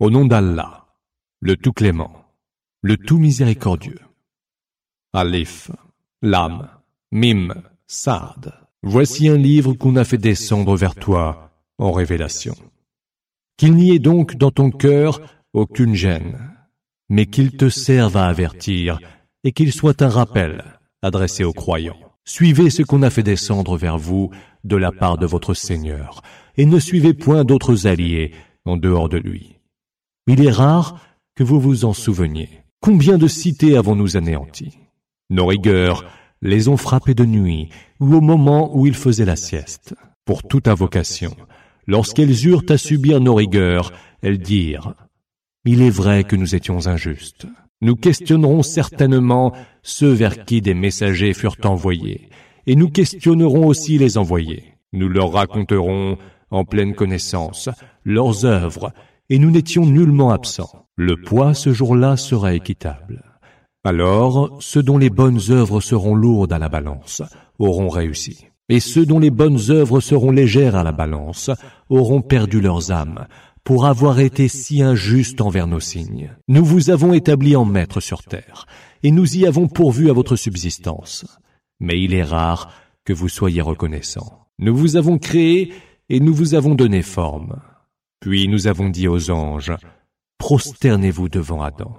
Au 0.00 0.08
nom 0.08 0.24
d'Allah, 0.24 0.86
le 1.40 1.58
tout 1.58 1.74
clément, 1.74 2.24
le 2.80 2.96
tout 2.96 3.18
miséricordieux. 3.18 4.00
Alif, 5.12 5.70
Lam, 6.22 6.70
Mim, 7.12 7.52
Saad. 7.86 8.54
Voici 8.82 9.28
un 9.28 9.36
livre 9.36 9.74
qu'on 9.74 9.96
a 9.96 10.04
fait 10.04 10.16
descendre 10.16 10.74
vers 10.74 10.94
toi 10.94 11.50
en 11.76 11.92
révélation. 11.92 12.54
Qu'il 13.58 13.74
n'y 13.74 13.94
ait 13.94 13.98
donc 13.98 14.36
dans 14.36 14.50
ton 14.50 14.70
cœur 14.70 15.20
aucune 15.52 15.94
gêne, 15.94 16.50
mais 17.10 17.26
qu'il 17.26 17.58
te 17.58 17.68
serve 17.68 18.16
à 18.16 18.26
avertir 18.26 19.00
et 19.44 19.52
qu'il 19.52 19.70
soit 19.70 20.00
un 20.00 20.08
rappel 20.08 20.64
adressé 21.02 21.44
aux 21.44 21.52
croyants. 21.52 22.00
Suivez 22.24 22.70
ce 22.70 22.82
qu'on 22.82 23.02
a 23.02 23.10
fait 23.10 23.22
descendre 23.22 23.76
vers 23.76 23.98
vous 23.98 24.30
de 24.64 24.76
la 24.76 24.92
part 24.92 25.18
de 25.18 25.26
votre 25.26 25.52
Seigneur, 25.52 26.22
et 26.56 26.64
ne 26.64 26.78
suivez 26.78 27.12
point 27.12 27.44
d'autres 27.44 27.86
alliés 27.86 28.32
en 28.64 28.78
dehors 28.78 29.10
de 29.10 29.18
lui. 29.18 29.59
Il 30.32 30.46
est 30.46 30.52
rare 30.52 31.00
que 31.34 31.42
vous 31.42 31.58
vous 31.58 31.84
en 31.84 31.92
souveniez. 31.92 32.62
Combien 32.80 33.18
de 33.18 33.26
cités 33.26 33.76
avons-nous 33.76 34.16
anéanties? 34.16 34.78
Nos 35.28 35.46
rigueurs 35.46 36.04
les 36.40 36.68
ont 36.68 36.76
frappés 36.76 37.14
de 37.14 37.24
nuit 37.24 37.68
ou 37.98 38.14
au 38.14 38.20
moment 38.20 38.70
où 38.72 38.86
ils 38.86 38.94
faisaient 38.94 39.24
la 39.24 39.34
sieste. 39.34 39.96
Pour 40.24 40.44
toute 40.44 40.68
invocation, 40.68 41.34
lorsqu'elles 41.88 42.46
eurent 42.46 42.62
à 42.68 42.78
subir 42.78 43.20
nos 43.20 43.34
rigueurs, 43.34 43.92
elles 44.22 44.38
dirent 44.38 44.94
Il 45.64 45.82
est 45.82 45.90
vrai 45.90 46.22
que 46.22 46.36
nous 46.36 46.54
étions 46.54 46.86
injustes. 46.86 47.48
Nous 47.80 47.96
questionnerons 47.96 48.62
certainement 48.62 49.52
ceux 49.82 50.12
vers 50.12 50.44
qui 50.44 50.60
des 50.60 50.74
messagers 50.74 51.34
furent 51.34 51.56
envoyés, 51.64 52.28
et 52.68 52.76
nous 52.76 52.88
questionnerons 52.88 53.66
aussi 53.66 53.98
les 53.98 54.16
envoyés. 54.16 54.74
Nous 54.92 55.08
leur 55.08 55.32
raconterons, 55.32 56.18
en 56.52 56.64
pleine 56.64 56.94
connaissance, 56.94 57.68
leurs 58.04 58.44
œuvres, 58.44 58.92
et 59.30 59.38
nous 59.38 59.50
n'étions 59.50 59.86
nullement 59.86 60.32
absents. 60.32 60.86
Le 60.96 61.16
poids 61.16 61.54
ce 61.54 61.72
jour-là 61.72 62.16
sera 62.16 62.52
équitable. 62.52 63.24
Alors, 63.84 64.58
ceux 64.60 64.82
dont 64.82 64.98
les 64.98 65.08
bonnes 65.08 65.40
œuvres 65.48 65.80
seront 65.80 66.14
lourdes 66.14 66.52
à 66.52 66.58
la 66.58 66.68
balance 66.68 67.22
auront 67.58 67.88
réussi. 67.88 68.46
Et 68.68 68.78
ceux 68.78 69.06
dont 69.06 69.18
les 69.18 69.30
bonnes 69.30 69.70
œuvres 69.70 70.00
seront 70.00 70.30
légères 70.30 70.76
à 70.76 70.84
la 70.84 70.92
balance 70.92 71.50
auront 71.88 72.20
perdu 72.20 72.60
leurs 72.60 72.92
âmes 72.92 73.26
pour 73.64 73.86
avoir 73.86 74.20
été 74.20 74.48
si 74.48 74.82
injustes 74.82 75.40
envers 75.40 75.66
nos 75.66 75.80
signes. 75.80 76.36
Nous 76.48 76.64
vous 76.64 76.90
avons 76.90 77.12
établi 77.12 77.56
en 77.56 77.64
maître 77.64 78.00
sur 78.00 78.22
terre, 78.22 78.66
et 79.02 79.10
nous 79.10 79.36
y 79.36 79.46
avons 79.46 79.66
pourvu 79.66 80.10
à 80.10 80.12
votre 80.12 80.36
subsistance. 80.36 81.24
Mais 81.78 82.00
il 82.00 82.14
est 82.14 82.22
rare 82.22 82.72
que 83.04 83.12
vous 83.12 83.28
soyez 83.28 83.60
reconnaissants. 83.60 84.46
Nous 84.58 84.76
vous 84.76 84.96
avons 84.96 85.18
créé 85.18 85.72
et 86.08 86.20
nous 86.20 86.34
vous 86.34 86.54
avons 86.54 86.74
donné 86.74 87.02
forme. 87.02 87.60
Puis 88.20 88.48
nous 88.48 88.66
avons 88.66 88.90
dit 88.90 89.08
aux 89.08 89.30
anges, 89.30 89.72
prosternez-vous 90.38 91.28
devant 91.28 91.62
Adam. 91.62 91.96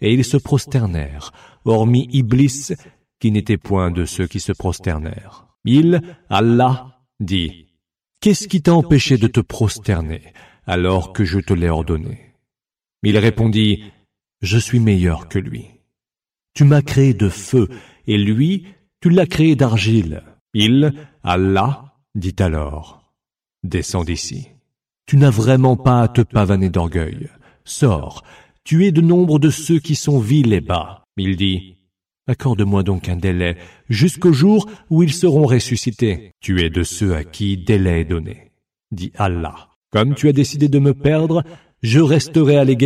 Et 0.00 0.14
ils 0.14 0.24
se 0.24 0.36
prosternèrent, 0.36 1.32
hormis 1.64 2.08
Iblis, 2.10 2.72
qui 3.20 3.30
n'était 3.30 3.58
point 3.58 3.90
de 3.90 4.04
ceux 4.04 4.26
qui 4.26 4.40
se 4.40 4.52
prosternèrent. 4.52 5.46
Il, 5.64 6.00
Allah, 6.30 7.02
dit, 7.20 7.66
Qu'est-ce 8.20 8.48
qui 8.48 8.62
t'a 8.62 8.74
empêché 8.74 9.16
de 9.16 9.28
te 9.28 9.40
prosterner 9.40 10.22
alors 10.66 11.12
que 11.12 11.24
je 11.24 11.38
te 11.38 11.52
l'ai 11.52 11.68
ordonné? 11.68 12.34
Il 13.02 13.18
répondit, 13.18 13.84
Je 14.40 14.58
suis 14.58 14.80
meilleur 14.80 15.28
que 15.28 15.38
lui. 15.38 15.66
Tu 16.54 16.64
m'as 16.64 16.82
créé 16.82 17.14
de 17.14 17.28
feu, 17.28 17.68
et 18.06 18.18
lui, 18.18 18.66
tu 19.00 19.10
l'as 19.10 19.26
créé 19.26 19.54
d'argile. 19.54 20.24
Il, 20.54 20.94
Allah, 21.22 21.96
dit 22.14 22.36
alors, 22.38 23.12
Descends 23.62 24.04
d'ici. 24.04 24.48
Tu 25.08 25.16
n'as 25.16 25.30
vraiment 25.30 25.74
pas 25.74 26.02
à 26.02 26.08
te 26.08 26.20
pavaner 26.20 26.68
d'orgueil. 26.68 27.30
Sors, 27.64 28.22
tu 28.62 28.84
es 28.84 28.92
de 28.92 29.00
nombre 29.00 29.38
de 29.38 29.48
ceux 29.48 29.78
qui 29.78 29.94
sont 29.94 30.18
vils 30.18 30.52
et 30.52 30.60
bas. 30.60 31.02
Il 31.16 31.36
dit, 31.36 31.78
Accorde-moi 32.26 32.82
donc 32.82 33.08
un 33.08 33.16
délai, 33.16 33.56
jusqu'au 33.88 34.34
jour 34.34 34.68
où 34.90 35.02
ils 35.02 35.14
seront 35.14 35.46
ressuscités. 35.46 36.32
Tu 36.40 36.60
es 36.60 36.68
de 36.68 36.82
ceux 36.82 37.14
à 37.14 37.24
qui 37.24 37.56
délai 37.56 38.02
est 38.02 38.04
donné. 38.04 38.52
Dit 38.92 39.10
Allah. 39.16 39.70
Comme 39.90 40.14
tu 40.14 40.28
as 40.28 40.34
décidé 40.34 40.68
de 40.68 40.78
me 40.78 40.92
perdre, 40.92 41.42
je 41.80 42.00
resterai 42.00 42.58
à 42.58 42.64
les 42.64 42.76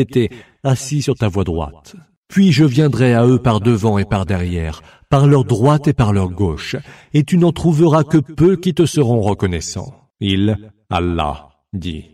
assis 0.63 1.03
sur 1.03 1.17
ta 1.17 1.27
voie 1.27 1.43
droite. 1.43 1.97
Puis 2.29 2.53
je 2.53 2.65
viendrai 2.65 3.15
à 3.15 3.27
eux 3.27 3.41
par 3.41 3.59
devant 3.59 3.99
et 3.99 4.05
par 4.05 4.27
derrière, 4.27 4.81
par 5.11 5.27
leur 5.27 5.45
droite 5.45 5.89
et 5.89 5.93
par 5.93 6.13
leur 6.13 6.31
gauche, 6.31 6.77
et 7.15 7.25
tu 7.25 7.37
n'en 7.37 7.51
trouveras 7.51 8.05
que 8.05 8.19
peu 8.19 8.55
qui 8.55 8.75
te 8.75 8.87
seront 8.87 9.23
reconnaissants. 9.23 10.09
Il, 10.21 10.71
Allah, 10.89 11.49
dit, 11.73 12.12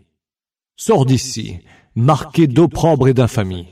Sors 0.81 1.05
d'ici, 1.05 1.59
marqué 1.93 2.47
d'opprobre 2.47 3.09
et 3.09 3.13
d'infamie. 3.13 3.67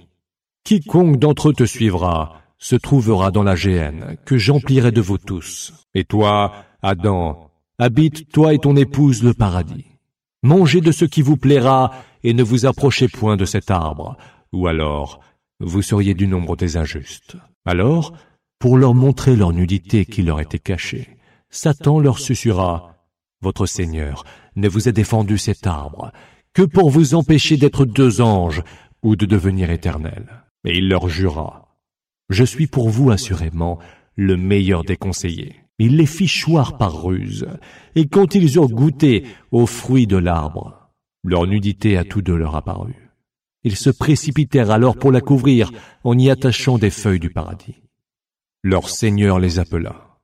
Quiconque 0.66 1.18
d'entre 1.18 1.50
eux 1.50 1.54
te 1.54 1.64
suivra 1.64 2.42
se 2.58 2.76
trouvera 2.76 3.32
dans 3.32 3.44
la 3.44 3.56
géhenne 3.56 4.18
que 4.26 4.38
j'emplirai 4.38 4.92
de 4.92 5.00
vous 5.00 5.18
tous. 5.18 5.72
Et 5.94 6.04
toi, 6.04 6.52
Adam, 6.82 7.50
habite 7.80 8.30
toi 8.34 8.54
et 8.54 8.60
ton 8.60 8.76
épouse 8.76 9.24
le 9.24 9.34
paradis. 9.34 9.86
Mangez 10.44 10.82
de 10.82 10.92
ce 10.92 11.06
qui 11.06 11.22
vous 11.22 11.38
plaira 11.38 11.94
et 12.24 12.34
ne 12.34 12.44
vous 12.44 12.66
approchez 12.66 13.08
point 13.08 13.38
de 13.38 13.46
cet 13.46 13.72
arbre, 13.72 14.18
ou 14.52 14.68
alors 14.68 15.22
vous 15.62 15.82
seriez 15.82 16.14
du 16.14 16.28
nombre 16.28 16.58
des 16.58 16.76
injustes. 16.76 17.38
Alors, 17.64 18.12
pour 18.60 18.76
leur 18.76 18.94
montrer 18.94 19.38
leur 19.38 19.54
nudité 19.54 20.06
qui 20.06 20.24
leur 20.24 20.42
était 20.42 20.60
cachée, 20.60 21.18
Satan 21.50 22.02
leur 22.02 22.20
susurra, 22.20 22.96
Votre 23.42 23.66
Seigneur 23.66 24.26
ne 24.58 24.68
vous 24.68 24.90
a 24.90 24.92
défendu 24.92 25.38
cet 25.38 25.68
arbre 25.68 26.12
que 26.58 26.64
pour 26.64 26.90
vous 26.90 27.14
empêcher 27.14 27.56
d'être 27.56 27.86
deux 27.86 28.20
anges 28.20 28.64
ou 29.04 29.16
de 29.16 29.28
devenir 29.28 29.70
éternels. 29.70 30.44
Et 30.66 30.80
il 30.80 30.90
leur 30.90 31.08
jura, 31.08 31.78
Je 32.32 32.44
suis 32.44 32.66
pour 32.66 32.90
vous 32.90 33.12
assurément 33.12 33.78
le 34.16 34.38
meilleur 34.38 34.84
des 34.84 34.98
conseillers. 34.98 35.56
Il 35.78 35.98
les 35.98 36.08
fit 36.08 36.28
choir 36.28 36.80
par 36.80 37.04
ruse, 37.04 37.46
et 37.94 38.08
quand 38.08 38.34
ils 38.34 38.56
eurent 38.56 38.70
goûté 38.70 39.28
aux 39.52 39.68
fruits 39.68 40.08
de 40.08 40.18
l'arbre, 40.18 40.90
leur 41.24 41.46
nudité 41.46 41.96
à 41.96 42.04
tous 42.04 42.24
deux 42.24 42.36
leur 42.36 42.56
apparut. 42.56 43.12
Ils 43.64 43.76
se 43.76 43.92
précipitèrent 43.92 44.72
alors 44.72 44.98
pour 44.98 45.12
la 45.12 45.22
couvrir 45.22 45.72
en 46.04 46.18
y 46.18 46.32
attachant 46.32 46.80
des 46.80 46.90
feuilles 46.90 47.20
du 47.20 47.30
paradis. 47.30 47.76
Leur 48.64 48.90
Seigneur 48.90 49.38
les 49.38 49.60
appela. 49.60 50.18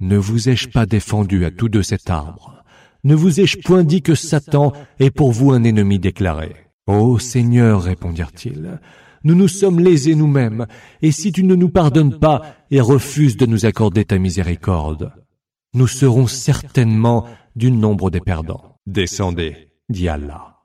Ne 0.00 0.16
vous 0.16 0.48
ai-je 0.48 0.70
pas 0.70 0.86
défendu 0.86 1.44
à 1.44 1.52
tous 1.52 1.68
deux 1.68 1.84
cet 1.84 2.10
arbre? 2.10 2.57
Ne 3.04 3.14
vous 3.14 3.40
ai-je 3.40 3.58
point 3.58 3.84
dit 3.84 4.02
que 4.02 4.14
Satan 4.14 4.72
est 4.98 5.10
pour 5.10 5.32
vous 5.32 5.52
un 5.52 5.64
ennemi 5.64 5.98
déclaré? 5.98 6.56
Ô 6.86 7.18
Seigneur, 7.18 7.82
répondirent-ils, 7.82 8.80
nous 9.24 9.34
nous 9.34 9.48
sommes 9.48 9.80
lésés 9.80 10.14
nous-mêmes, 10.14 10.66
et 11.02 11.12
si 11.12 11.32
tu 11.32 11.44
ne 11.44 11.54
nous 11.54 11.68
pardonnes 11.68 12.18
pas 12.18 12.56
et 12.70 12.80
refuses 12.80 13.36
de 13.36 13.46
nous 13.46 13.66
accorder 13.66 14.04
ta 14.04 14.18
miséricorde, 14.18 15.12
nous 15.74 15.86
serons 15.86 16.26
certainement 16.26 17.26
du 17.54 17.70
nombre 17.70 18.10
des 18.10 18.20
perdants. 18.20 18.76
Descendez, 18.86 19.68
dit 19.88 20.08
Allah. 20.08 20.56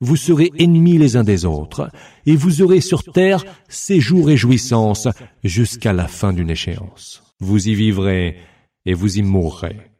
Vous 0.00 0.16
serez 0.16 0.50
ennemis 0.58 0.98
les 0.98 1.16
uns 1.16 1.24
des 1.24 1.44
autres, 1.44 1.90
et 2.26 2.36
vous 2.36 2.62
aurez 2.62 2.80
sur 2.80 3.02
terre 3.04 3.44
séjour 3.68 4.30
et 4.30 4.36
jouissance 4.36 5.08
jusqu'à 5.44 5.92
la 5.92 6.08
fin 6.08 6.32
d'une 6.32 6.50
échéance. 6.50 7.22
Vous 7.40 7.68
y 7.68 7.74
vivrez 7.74 8.36
et 8.84 8.94
vous 8.94 9.18
y 9.18 9.22
mourrez 9.22 9.91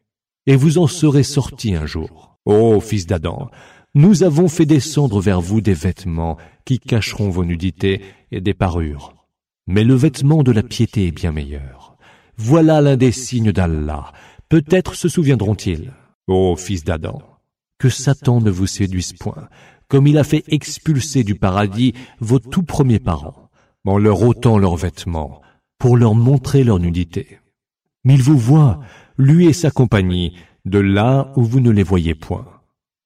et 0.46 0.56
vous 0.56 0.78
en 0.78 0.86
serez 0.86 1.22
sortis 1.22 1.74
un 1.74 1.86
jour. 1.86 2.36
Ô 2.44 2.80
fils 2.80 3.06
d'Adam, 3.06 3.50
nous 3.94 4.22
avons 4.22 4.48
fait 4.48 4.66
descendre 4.66 5.20
vers 5.20 5.40
vous 5.40 5.60
des 5.60 5.74
vêtements 5.74 6.38
qui 6.64 6.78
cacheront 6.78 7.30
vos 7.30 7.44
nudités 7.44 8.00
et 8.30 8.40
des 8.40 8.54
parures. 8.54 9.14
Mais 9.66 9.84
le 9.84 9.94
vêtement 9.94 10.42
de 10.42 10.50
la 10.50 10.62
piété 10.62 11.06
est 11.06 11.12
bien 11.12 11.32
meilleur. 11.32 11.96
Voilà 12.36 12.80
l'un 12.80 12.96
des 12.96 13.12
signes 13.12 13.52
d'Allah. 13.52 14.12
Peut-être 14.48 14.94
se 14.94 15.08
souviendront-ils. 15.08 15.92
Ô 16.26 16.56
fils 16.56 16.84
d'Adam, 16.84 17.20
que 17.78 17.88
Satan 17.88 18.40
ne 18.40 18.50
vous 18.50 18.66
séduise 18.66 19.12
point, 19.12 19.48
comme 19.88 20.06
il 20.06 20.18
a 20.18 20.24
fait 20.24 20.44
expulser 20.48 21.24
du 21.24 21.34
paradis 21.34 21.94
vos 22.20 22.38
tout 22.38 22.62
premiers 22.62 23.00
parents, 23.00 23.50
en 23.84 23.98
leur 23.98 24.22
ôtant 24.22 24.58
leurs 24.58 24.76
vêtements, 24.76 25.42
pour 25.78 25.96
leur 25.96 26.14
montrer 26.14 26.64
leur 26.64 26.78
nudité. 26.78 27.40
Mais 28.04 28.14
il 28.14 28.22
vous 28.22 28.38
voit, 28.38 28.80
lui 29.18 29.46
et 29.46 29.52
sa 29.52 29.70
compagnie, 29.70 30.34
de 30.64 30.78
là 30.78 31.32
où 31.36 31.42
vous 31.42 31.60
ne 31.60 31.70
les 31.70 31.82
voyez 31.82 32.14
point. 32.14 32.46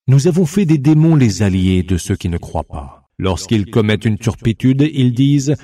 Nous 0.08 0.28
avons 0.28 0.46
fait 0.46 0.66
des 0.66 0.78
démons 0.78 1.16
les 1.16 1.42
alliés 1.42 1.82
de 1.82 1.96
ceux 1.96 2.16
qui 2.16 2.28
ne 2.28 2.38
croient 2.38 2.64
pas. 2.64 3.08
Lorsqu'ils 3.18 3.70
commettent 3.70 4.04
une 4.04 4.18
turpitude, 4.18 4.88
ils 4.92 5.14
disent 5.14 5.56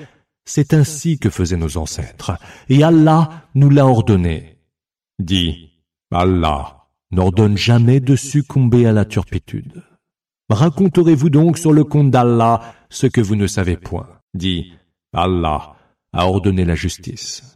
C'est 0.44 0.74
ainsi 0.74 1.18
que 1.18 1.30
faisaient 1.30 1.56
nos 1.56 1.76
ancêtres, 1.76 2.32
et 2.68 2.82
Allah 2.82 3.46
nous 3.54 3.70
l'a 3.70 3.86
ordonné. 3.86 4.56
Dit 5.18 5.70
Allah 6.10 6.88
n'ordonne 7.10 7.56
jamais 7.56 8.00
de 8.00 8.16
succomber 8.16 8.86
à 8.86 8.92
la 8.92 9.04
turpitude. 9.04 9.82
Raconterez-vous 10.48 11.30
donc 11.30 11.58
sur 11.58 11.72
le 11.72 11.84
compte 11.84 12.10
d'Allah 12.10 12.74
ce 12.90 13.06
que 13.06 13.20
vous 13.20 13.36
ne 13.36 13.46
savez 13.46 13.76
point. 13.76 14.08
Dit 14.34 14.72
Allah 15.12 15.76
a 16.12 16.26
ordonné 16.26 16.64
la 16.64 16.74
justice. 16.74 17.51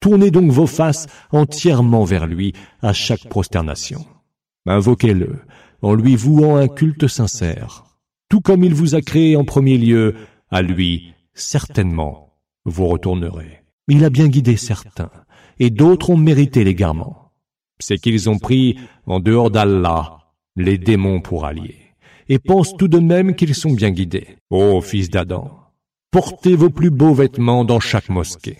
Tournez 0.00 0.30
donc 0.30 0.50
vos 0.50 0.66
faces 0.66 1.06
entièrement 1.32 2.04
vers 2.04 2.26
lui 2.26 2.52
à 2.82 2.92
chaque 2.92 3.28
prosternation. 3.28 4.04
Invoquez-le 4.66 5.40
en 5.82 5.94
lui 5.94 6.16
vouant 6.16 6.56
un 6.56 6.68
culte 6.68 7.08
sincère. 7.08 7.84
Tout 8.28 8.40
comme 8.40 8.64
il 8.64 8.74
vous 8.74 8.94
a 8.94 9.00
créé 9.00 9.36
en 9.36 9.44
premier 9.44 9.78
lieu, 9.78 10.14
à 10.50 10.62
lui, 10.62 11.14
certainement, 11.34 12.34
vous 12.64 12.86
retournerez. 12.86 13.62
Il 13.88 14.04
a 14.04 14.10
bien 14.10 14.28
guidé 14.28 14.56
certains, 14.56 15.10
et 15.58 15.70
d'autres 15.70 16.10
ont 16.10 16.16
mérité 16.16 16.64
l'égarement. 16.64 17.32
C'est 17.78 17.98
qu'ils 17.98 18.28
ont 18.28 18.38
pris, 18.38 18.78
en 19.06 19.20
dehors 19.20 19.50
d'Allah, 19.50 20.18
les 20.56 20.78
démons 20.78 21.20
pour 21.20 21.46
alliés, 21.46 21.94
et 22.28 22.38
pensent 22.38 22.76
tout 22.76 22.88
de 22.88 22.98
même 22.98 23.34
qu'ils 23.34 23.54
sont 23.54 23.72
bien 23.72 23.90
guidés. 23.90 24.36
Ô 24.50 24.80
fils 24.80 25.08
d'Adam, 25.08 25.50
portez 26.10 26.54
vos 26.54 26.70
plus 26.70 26.90
beaux 26.90 27.14
vêtements 27.14 27.64
dans 27.64 27.80
chaque 27.80 28.08
mosquée, 28.08 28.58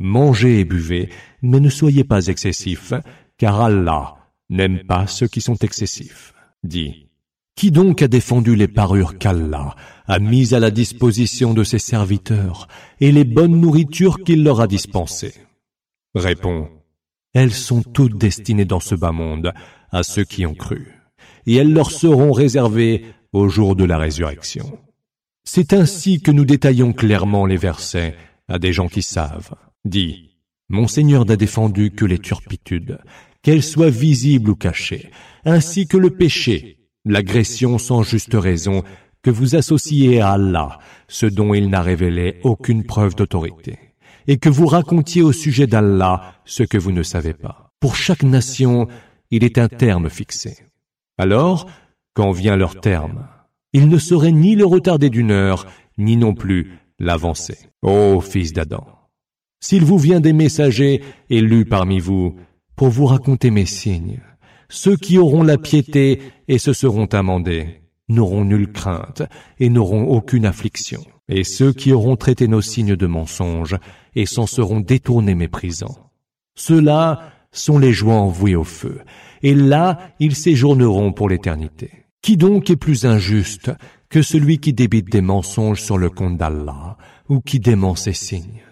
mangez 0.00 0.58
et 0.58 0.64
buvez, 0.64 1.10
mais 1.42 1.60
ne 1.60 1.68
soyez 1.68 2.02
pas 2.02 2.26
excessifs, 2.26 2.92
car 3.38 3.60
Allah 3.60 4.16
n'aime 4.48 4.80
pas 4.88 5.06
ceux 5.06 5.28
qui 5.28 5.40
sont 5.40 5.56
excessifs. 5.56 6.34
Dit, 6.64 7.06
qui 7.54 7.70
donc 7.70 8.02
a 8.02 8.08
défendu 8.08 8.56
les 8.56 8.68
parures 8.68 9.18
qu'Allah 9.18 9.76
a 10.06 10.18
mises 10.18 10.54
à 10.54 10.60
la 10.60 10.70
disposition 10.70 11.54
de 11.54 11.62
ses 11.62 11.78
serviteurs 11.78 12.68
et 13.00 13.12
les 13.12 13.24
bonnes 13.24 13.60
nourritures 13.60 14.24
qu'il 14.24 14.42
leur 14.42 14.60
a 14.60 14.66
dispensées 14.66 15.34
Réponds, 16.14 16.68
elles 17.34 17.52
sont 17.52 17.82
toutes 17.82 18.18
destinées 18.18 18.64
dans 18.64 18.80
ce 18.80 18.94
bas 18.94 19.12
monde 19.12 19.52
à 19.92 20.02
ceux 20.02 20.24
qui 20.24 20.44
ont 20.46 20.54
cru, 20.54 20.88
et 21.46 21.54
elles 21.54 21.72
leur 21.72 21.90
seront 21.90 22.32
réservées 22.32 23.04
au 23.32 23.48
jour 23.48 23.76
de 23.76 23.84
la 23.84 23.98
résurrection. 23.98 24.78
C'est 25.44 25.72
ainsi 25.72 26.20
que 26.20 26.30
nous 26.30 26.44
détaillons 26.44 26.92
clairement 26.92 27.46
les 27.46 27.56
versets 27.56 28.16
à 28.48 28.58
des 28.58 28.72
gens 28.72 28.88
qui 28.88 29.02
savent. 29.02 29.54
Dis, 29.84 30.36
mon 30.68 30.86
Seigneur 30.86 31.24
n'a 31.24 31.36
défendu 31.36 31.90
que 31.90 32.04
les 32.04 32.18
turpitudes, 32.18 32.98
qu'elles 33.42 33.62
soient 33.62 33.90
visibles 33.90 34.50
ou 34.50 34.56
cachées, 34.56 35.10
ainsi 35.44 35.86
que 35.86 35.96
le 35.96 36.10
péché 36.10 36.80
l'agression 37.04 37.78
sans 37.78 38.02
juste 38.02 38.34
raison, 38.34 38.82
que 39.22 39.30
vous 39.30 39.56
associez 39.56 40.20
à 40.20 40.32
Allah 40.32 40.78
ce 41.08 41.26
dont 41.26 41.54
il 41.54 41.68
n'a 41.68 41.82
révélé 41.82 42.38
aucune 42.42 42.84
preuve 42.84 43.14
d'autorité, 43.14 43.78
et 44.26 44.38
que 44.38 44.48
vous 44.48 44.66
racontiez 44.66 45.22
au 45.22 45.32
sujet 45.32 45.66
d'Allah 45.66 46.34
ce 46.44 46.62
que 46.62 46.78
vous 46.78 46.92
ne 46.92 47.02
savez 47.02 47.34
pas. 47.34 47.70
Pour 47.80 47.96
chaque 47.96 48.22
nation, 48.22 48.88
il 49.30 49.44
est 49.44 49.58
un 49.58 49.68
terme 49.68 50.10
fixé. 50.10 50.58
Alors, 51.18 51.68
quand 52.14 52.30
vient 52.32 52.56
leur 52.56 52.80
terme, 52.80 53.26
il 53.72 53.88
ne 53.88 53.98
saurait 53.98 54.32
ni 54.32 54.56
le 54.56 54.64
retarder 54.64 55.10
d'une 55.10 55.30
heure, 55.30 55.66
ni 55.98 56.16
non 56.16 56.34
plus 56.34 56.78
l'avancer. 56.98 57.56
Ô 57.82 58.20
fils 58.20 58.52
d'Adam, 58.52 58.86
s'il 59.60 59.84
vous 59.84 59.98
vient 59.98 60.20
des 60.20 60.32
messagers 60.32 61.02
élus 61.28 61.64
parmi 61.64 62.00
vous 62.00 62.36
pour 62.76 62.88
vous 62.88 63.06
raconter 63.06 63.50
mes 63.50 63.66
signes, 63.66 64.20
ceux 64.68 64.96
qui 64.96 65.18
auront 65.18 65.42
la 65.42 65.58
piété 65.58 66.20
et 66.48 66.58
se 66.58 66.72
seront 66.72 67.06
amendés 67.06 67.80
n'auront 68.10 68.44
nulle 68.44 68.70
crainte 68.70 69.22
et 69.58 69.70
n'auront 69.70 70.04
aucune 70.04 70.44
affliction. 70.44 71.02
Et 71.28 71.44
ceux 71.44 71.72
qui 71.72 71.92
auront 71.92 72.16
traité 72.16 72.48
nos 72.48 72.60
signes 72.60 72.96
de 72.96 73.06
mensonges 73.06 73.76
et 74.16 74.26
s'en 74.26 74.46
seront 74.46 74.80
détournés 74.80 75.36
méprisants. 75.36 76.10
Ceux-là 76.56 77.30
sont 77.52 77.78
les 77.78 77.92
joies 77.92 78.14
envouées 78.14 78.56
au 78.56 78.64
feu, 78.64 79.00
et 79.42 79.54
là 79.54 80.12
ils 80.18 80.34
séjourneront 80.34 81.12
pour 81.12 81.28
l'éternité. 81.28 81.90
Qui 82.22 82.36
donc 82.36 82.68
est 82.68 82.76
plus 82.76 83.06
injuste 83.06 83.70
que 84.08 84.22
celui 84.22 84.58
qui 84.58 84.72
débite 84.72 85.10
des 85.10 85.20
mensonges 85.20 85.80
sur 85.80 85.96
le 85.96 86.10
compte 86.10 86.36
d'Allah 86.36 86.96
ou 87.28 87.40
qui 87.40 87.60
dément 87.60 87.94
ses 87.94 88.12
signes? 88.12 88.62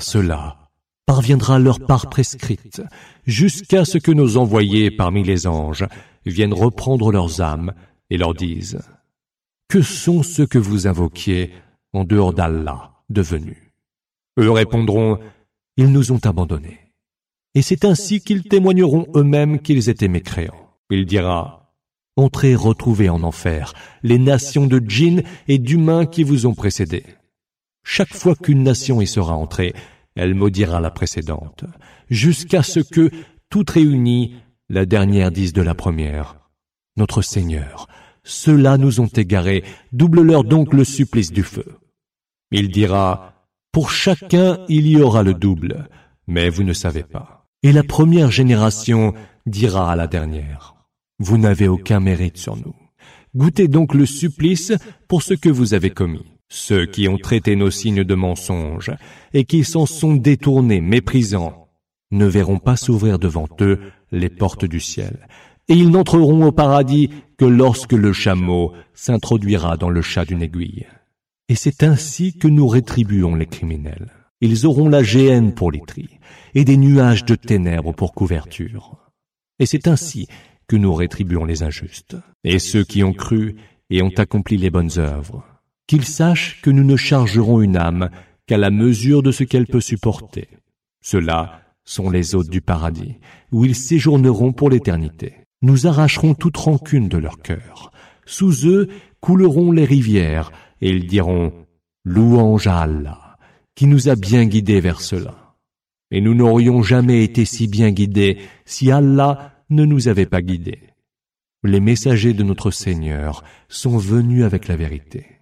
Cela 0.00 0.56
parviendra 1.06 1.58
leur 1.58 1.80
part 1.80 2.08
prescrite, 2.08 2.82
jusqu'à 3.26 3.84
ce 3.84 3.98
que 3.98 4.10
nos 4.10 4.36
envoyés 4.36 4.90
parmi 4.90 5.22
les 5.22 5.46
anges 5.46 5.86
viennent 6.24 6.54
reprendre 6.54 7.12
leurs 7.12 7.40
âmes 7.40 7.72
et 8.10 8.16
leur 8.16 8.34
disent 8.34 8.80
Que 9.68 9.82
sont 9.82 10.22
ceux 10.22 10.46
que 10.46 10.58
vous 10.58 10.86
invoquiez 10.86 11.52
en 11.92 12.04
dehors 12.04 12.32
d'Allah 12.32 12.92
devenus 13.10 13.58
Eux 14.38 14.50
répondront 14.50 15.18
Ils 15.76 15.92
nous 15.92 16.12
ont 16.12 16.20
abandonnés. 16.24 16.80
Et 17.54 17.62
c'est 17.62 17.84
ainsi 17.84 18.20
qu'ils 18.20 18.42
témoigneront 18.44 19.06
eux-mêmes 19.14 19.60
qu'ils 19.60 19.88
étaient 19.88 20.08
mécréants. 20.08 20.70
Il 20.90 21.06
dira 21.06 21.72
Entrez 22.16 22.54
retrouvez 22.54 23.08
en 23.08 23.22
enfer 23.22 23.74
les 24.02 24.18
nations 24.18 24.66
de 24.66 24.78
djinns 24.78 25.22
et 25.48 25.58
d'humains 25.58 26.06
qui 26.06 26.22
vous 26.22 26.46
ont 26.46 26.54
précédés. 26.54 27.04
Chaque 27.84 28.14
fois 28.14 28.34
qu'une 28.34 28.62
nation 28.62 29.00
y 29.00 29.06
sera 29.06 29.34
entrée, 29.34 29.74
elle 30.16 30.34
maudira 30.34 30.80
la 30.80 30.90
précédente, 30.90 31.64
jusqu'à 32.08 32.62
ce 32.62 32.80
que, 32.80 33.10
toutes 33.50 33.70
réunies, 33.70 34.34
la 34.68 34.86
dernière 34.86 35.30
dise 35.30 35.52
de 35.52 35.62
la 35.62 35.74
première, 35.74 36.40
Notre 36.96 37.22
Seigneur, 37.22 37.88
ceux-là 38.22 38.78
nous 38.78 39.00
ont 39.00 39.06
égarés, 39.08 39.64
double-leur 39.92 40.44
donc 40.44 40.72
le 40.72 40.84
supplice 40.84 41.30
du 41.30 41.42
feu. 41.42 41.66
Il 42.50 42.70
dira, 42.70 43.34
Pour 43.70 43.90
chacun 43.90 44.58
il 44.68 44.86
y 44.86 45.00
aura 45.00 45.22
le 45.22 45.34
double, 45.34 45.88
mais 46.26 46.48
vous 46.48 46.62
ne 46.62 46.72
savez 46.72 47.02
pas. 47.02 47.46
Et 47.62 47.72
la 47.72 47.82
première 47.82 48.30
génération 48.30 49.12
dira 49.46 49.92
à 49.92 49.96
la 49.96 50.06
dernière, 50.06 50.74
Vous 51.18 51.36
n'avez 51.36 51.68
aucun 51.68 52.00
mérite 52.00 52.38
sur 52.38 52.56
nous. 52.56 52.74
Goûtez 53.36 53.68
donc 53.68 53.94
le 53.94 54.06
supplice 54.06 54.72
pour 55.08 55.22
ce 55.22 55.34
que 55.34 55.48
vous 55.48 55.74
avez 55.74 55.90
commis. 55.90 56.33
Ceux 56.56 56.86
qui 56.86 57.08
ont 57.08 57.18
traité 57.18 57.56
nos 57.56 57.72
signes 57.72 58.04
de 58.04 58.14
mensonges 58.14 58.92
et 59.32 59.44
qui 59.44 59.64
s'en 59.64 59.86
sont 59.86 60.14
détournés, 60.14 60.80
méprisants, 60.80 61.66
ne 62.12 62.26
verront 62.26 62.60
pas 62.60 62.76
s'ouvrir 62.76 63.18
devant 63.18 63.48
eux 63.60 63.80
les 64.12 64.28
portes 64.28 64.64
du 64.64 64.78
ciel, 64.78 65.26
et 65.66 65.74
ils 65.74 65.90
n'entreront 65.90 66.46
au 66.46 66.52
paradis 66.52 67.10
que 67.38 67.44
lorsque 67.44 67.92
le 67.92 68.12
chameau 68.12 68.72
s'introduira 68.94 69.76
dans 69.76 69.90
le 69.90 70.00
chat 70.00 70.26
d'une 70.26 70.42
aiguille. 70.42 70.86
Et 71.48 71.56
c'est 71.56 71.82
ainsi 71.82 72.38
que 72.38 72.46
nous 72.46 72.68
rétribuons 72.68 73.34
les 73.34 73.46
criminels. 73.46 74.12
Ils 74.40 74.64
auront 74.64 74.88
la 74.88 75.02
géhenne 75.02 75.54
pour 75.54 75.72
tri 75.88 76.08
et 76.54 76.64
des 76.64 76.76
nuages 76.76 77.24
de 77.24 77.34
ténèbres 77.34 77.92
pour 77.92 78.14
couverture. 78.14 79.10
Et 79.58 79.66
c'est 79.66 79.88
ainsi 79.88 80.28
que 80.68 80.76
nous 80.76 80.94
rétribuons 80.94 81.46
les 81.46 81.64
injustes. 81.64 82.16
Et 82.44 82.60
ceux 82.60 82.84
qui 82.84 83.02
ont 83.02 83.12
cru 83.12 83.56
et 83.90 84.02
ont 84.02 84.12
accompli 84.16 84.56
les 84.56 84.70
bonnes 84.70 84.98
œuvres, 84.98 85.44
qu'ils 85.86 86.04
sachent 86.04 86.60
que 86.62 86.70
nous 86.70 86.84
ne 86.84 86.96
chargerons 86.96 87.60
une 87.60 87.76
âme 87.76 88.10
qu'à 88.46 88.58
la 88.58 88.70
mesure 88.70 89.22
de 89.22 89.32
ce 89.32 89.44
qu'elle 89.44 89.66
peut 89.66 89.80
supporter. 89.80 90.48
Ceux-là 91.02 91.60
sont 91.84 92.10
les 92.10 92.34
hôtes 92.34 92.48
du 92.48 92.60
paradis, 92.60 93.16
où 93.52 93.64
ils 93.64 93.74
séjourneront 93.74 94.52
pour 94.52 94.70
l'éternité. 94.70 95.34
Nous 95.62 95.86
arracherons 95.86 96.34
toute 96.34 96.56
rancune 96.56 97.08
de 97.08 97.18
leur 97.18 97.40
cœur. 97.40 97.92
Sous 98.26 98.66
eux 98.66 98.88
couleront 99.20 99.72
les 99.72 99.84
rivières, 99.84 100.50
et 100.80 100.90
ils 100.90 101.06
diront 101.06 101.52
Louange 102.04 102.66
à 102.66 102.80
Allah, 102.80 103.38
qui 103.74 103.86
nous 103.86 104.08
a 104.08 104.16
bien 104.16 104.44
guidés 104.44 104.80
vers 104.80 105.00
cela. 105.00 105.56
Et 106.10 106.20
nous 106.20 106.34
n'aurions 106.34 106.82
jamais 106.82 107.24
été 107.24 107.44
si 107.44 107.66
bien 107.66 107.90
guidés 107.90 108.38
si 108.66 108.90
Allah 108.90 109.52
ne 109.70 109.84
nous 109.84 110.08
avait 110.08 110.26
pas 110.26 110.42
guidés. 110.42 110.80
Les 111.62 111.80
messagers 111.80 112.34
de 112.34 112.42
notre 112.42 112.70
Seigneur 112.70 113.42
sont 113.68 113.96
venus 113.96 114.44
avec 114.44 114.68
la 114.68 114.76
vérité. 114.76 115.33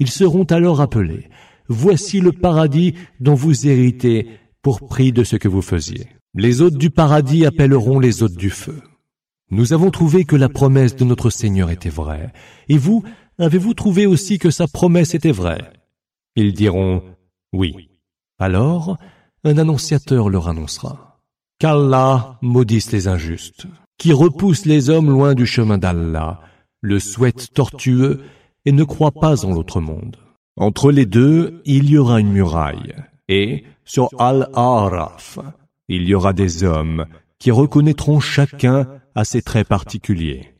Ils 0.00 0.10
seront 0.10 0.44
alors 0.44 0.80
appelés. 0.80 1.28
Voici 1.68 2.20
le 2.20 2.32
paradis 2.32 2.94
dont 3.20 3.34
vous 3.34 3.68
héritez 3.68 4.26
pour 4.62 4.80
prix 4.88 5.12
de 5.12 5.22
ce 5.22 5.36
que 5.36 5.46
vous 5.46 5.62
faisiez. 5.62 6.08
Les 6.34 6.62
hôtes 6.62 6.76
du 6.76 6.90
paradis 6.90 7.46
appelleront 7.46 8.00
les 8.00 8.22
hôtes 8.22 8.36
du 8.36 8.50
feu. 8.50 8.80
Nous 9.50 9.72
avons 9.72 9.90
trouvé 9.90 10.24
que 10.24 10.36
la 10.36 10.48
promesse 10.48 10.96
de 10.96 11.04
notre 11.04 11.28
Seigneur 11.30 11.70
était 11.70 11.90
vraie. 11.90 12.32
Et 12.68 12.78
vous, 12.78 13.04
avez-vous 13.38 13.74
trouvé 13.74 14.06
aussi 14.06 14.38
que 14.38 14.50
sa 14.50 14.66
promesse 14.66 15.14
était 15.14 15.32
vraie? 15.32 15.72
Ils 16.34 16.52
diront 16.52 17.02
oui. 17.52 17.90
Alors, 18.38 18.96
un 19.44 19.58
annonciateur 19.58 20.28
leur 20.28 20.48
annoncera 20.48 21.20
qu'Allah 21.58 22.38
maudisse 22.40 22.90
les 22.90 23.06
injustes, 23.06 23.66
qui 23.98 24.12
repousse 24.12 24.64
les 24.64 24.88
hommes 24.88 25.10
loin 25.10 25.34
du 25.34 25.46
chemin 25.46 25.76
d'Allah, 25.76 26.40
le 26.80 26.98
souhaite 26.98 27.52
tortueux 27.52 28.22
et 28.64 28.72
ne 28.72 28.84
croit 28.84 29.12
pas 29.12 29.44
en 29.44 29.52
l'autre 29.52 29.80
monde. 29.80 30.16
Entre 30.56 30.92
les 30.92 31.06
deux, 31.06 31.62
il 31.64 31.88
y 31.90 31.96
aura 31.96 32.20
une 32.20 32.32
muraille, 32.32 32.94
et 33.28 33.64
sur 33.84 34.08
Al-Araf, 34.18 35.38
il 35.88 36.02
y 36.08 36.14
aura 36.14 36.32
des 36.32 36.64
hommes 36.64 37.06
qui 37.38 37.50
reconnaîtront 37.50 38.20
chacun 38.20 38.86
à 39.14 39.24
ses 39.24 39.42
traits 39.42 39.66
particuliers. 39.66 40.54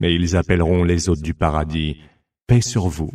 Mais 0.00 0.14
ils 0.14 0.36
appelleront 0.36 0.84
les 0.84 1.08
hôtes 1.08 1.22
du 1.22 1.34
paradis 1.34 1.98
paix 2.46 2.60
sur 2.60 2.88
vous. 2.88 3.12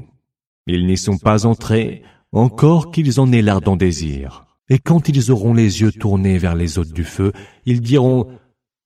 Ils 0.68 0.86
n'y 0.86 0.98
sont 0.98 1.18
pas 1.18 1.46
entrés, 1.46 2.04
encore 2.32 2.92
qu'ils 2.92 3.20
en 3.20 3.32
aient 3.32 3.42
l'ardent 3.42 3.76
désir. 3.76 4.46
Et 4.70 4.80
quand 4.80 5.10
ils 5.10 5.32
auront 5.32 5.54
les 5.54 5.82
yeux 5.82 5.92
tournés 5.92 6.38
vers 6.38 6.56
les 6.56 6.80
hôtes 6.80 6.94
du 6.94 7.04
feu, 7.04 7.34
ils 7.66 7.82
diront 7.82 8.28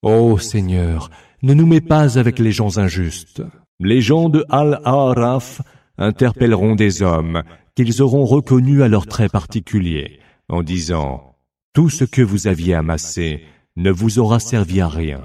Ô 0.01 0.37
Seigneur, 0.37 1.09
ne 1.43 1.53
nous 1.53 1.67
mets 1.67 1.81
pas 1.81 2.17
avec 2.17 2.39
les 2.39 2.51
gens 2.51 2.77
injustes. 2.77 3.43
Les 3.81 3.99
gens 3.99 4.29
de 4.29 4.45
Al-Araf 4.49 5.61
interpelleront 5.97 6.75
des 6.75 7.01
hommes 7.01 7.43
qu'ils 7.75 8.01
auront 8.01 8.23
reconnus 8.23 8.81
à 8.81 8.87
leurs 8.87 9.05
traits 9.05 9.31
particuliers, 9.31 10.19
en 10.47 10.63
disant 10.63 11.35
Tout 11.73 11.89
ce 11.89 12.05
que 12.05 12.21
vous 12.21 12.47
aviez 12.47 12.73
amassé 12.73 13.43
ne 13.75 13.91
vous 13.91 14.19
aura 14.19 14.39
servi 14.39 14.79
à 14.79 14.87
rien, 14.87 15.21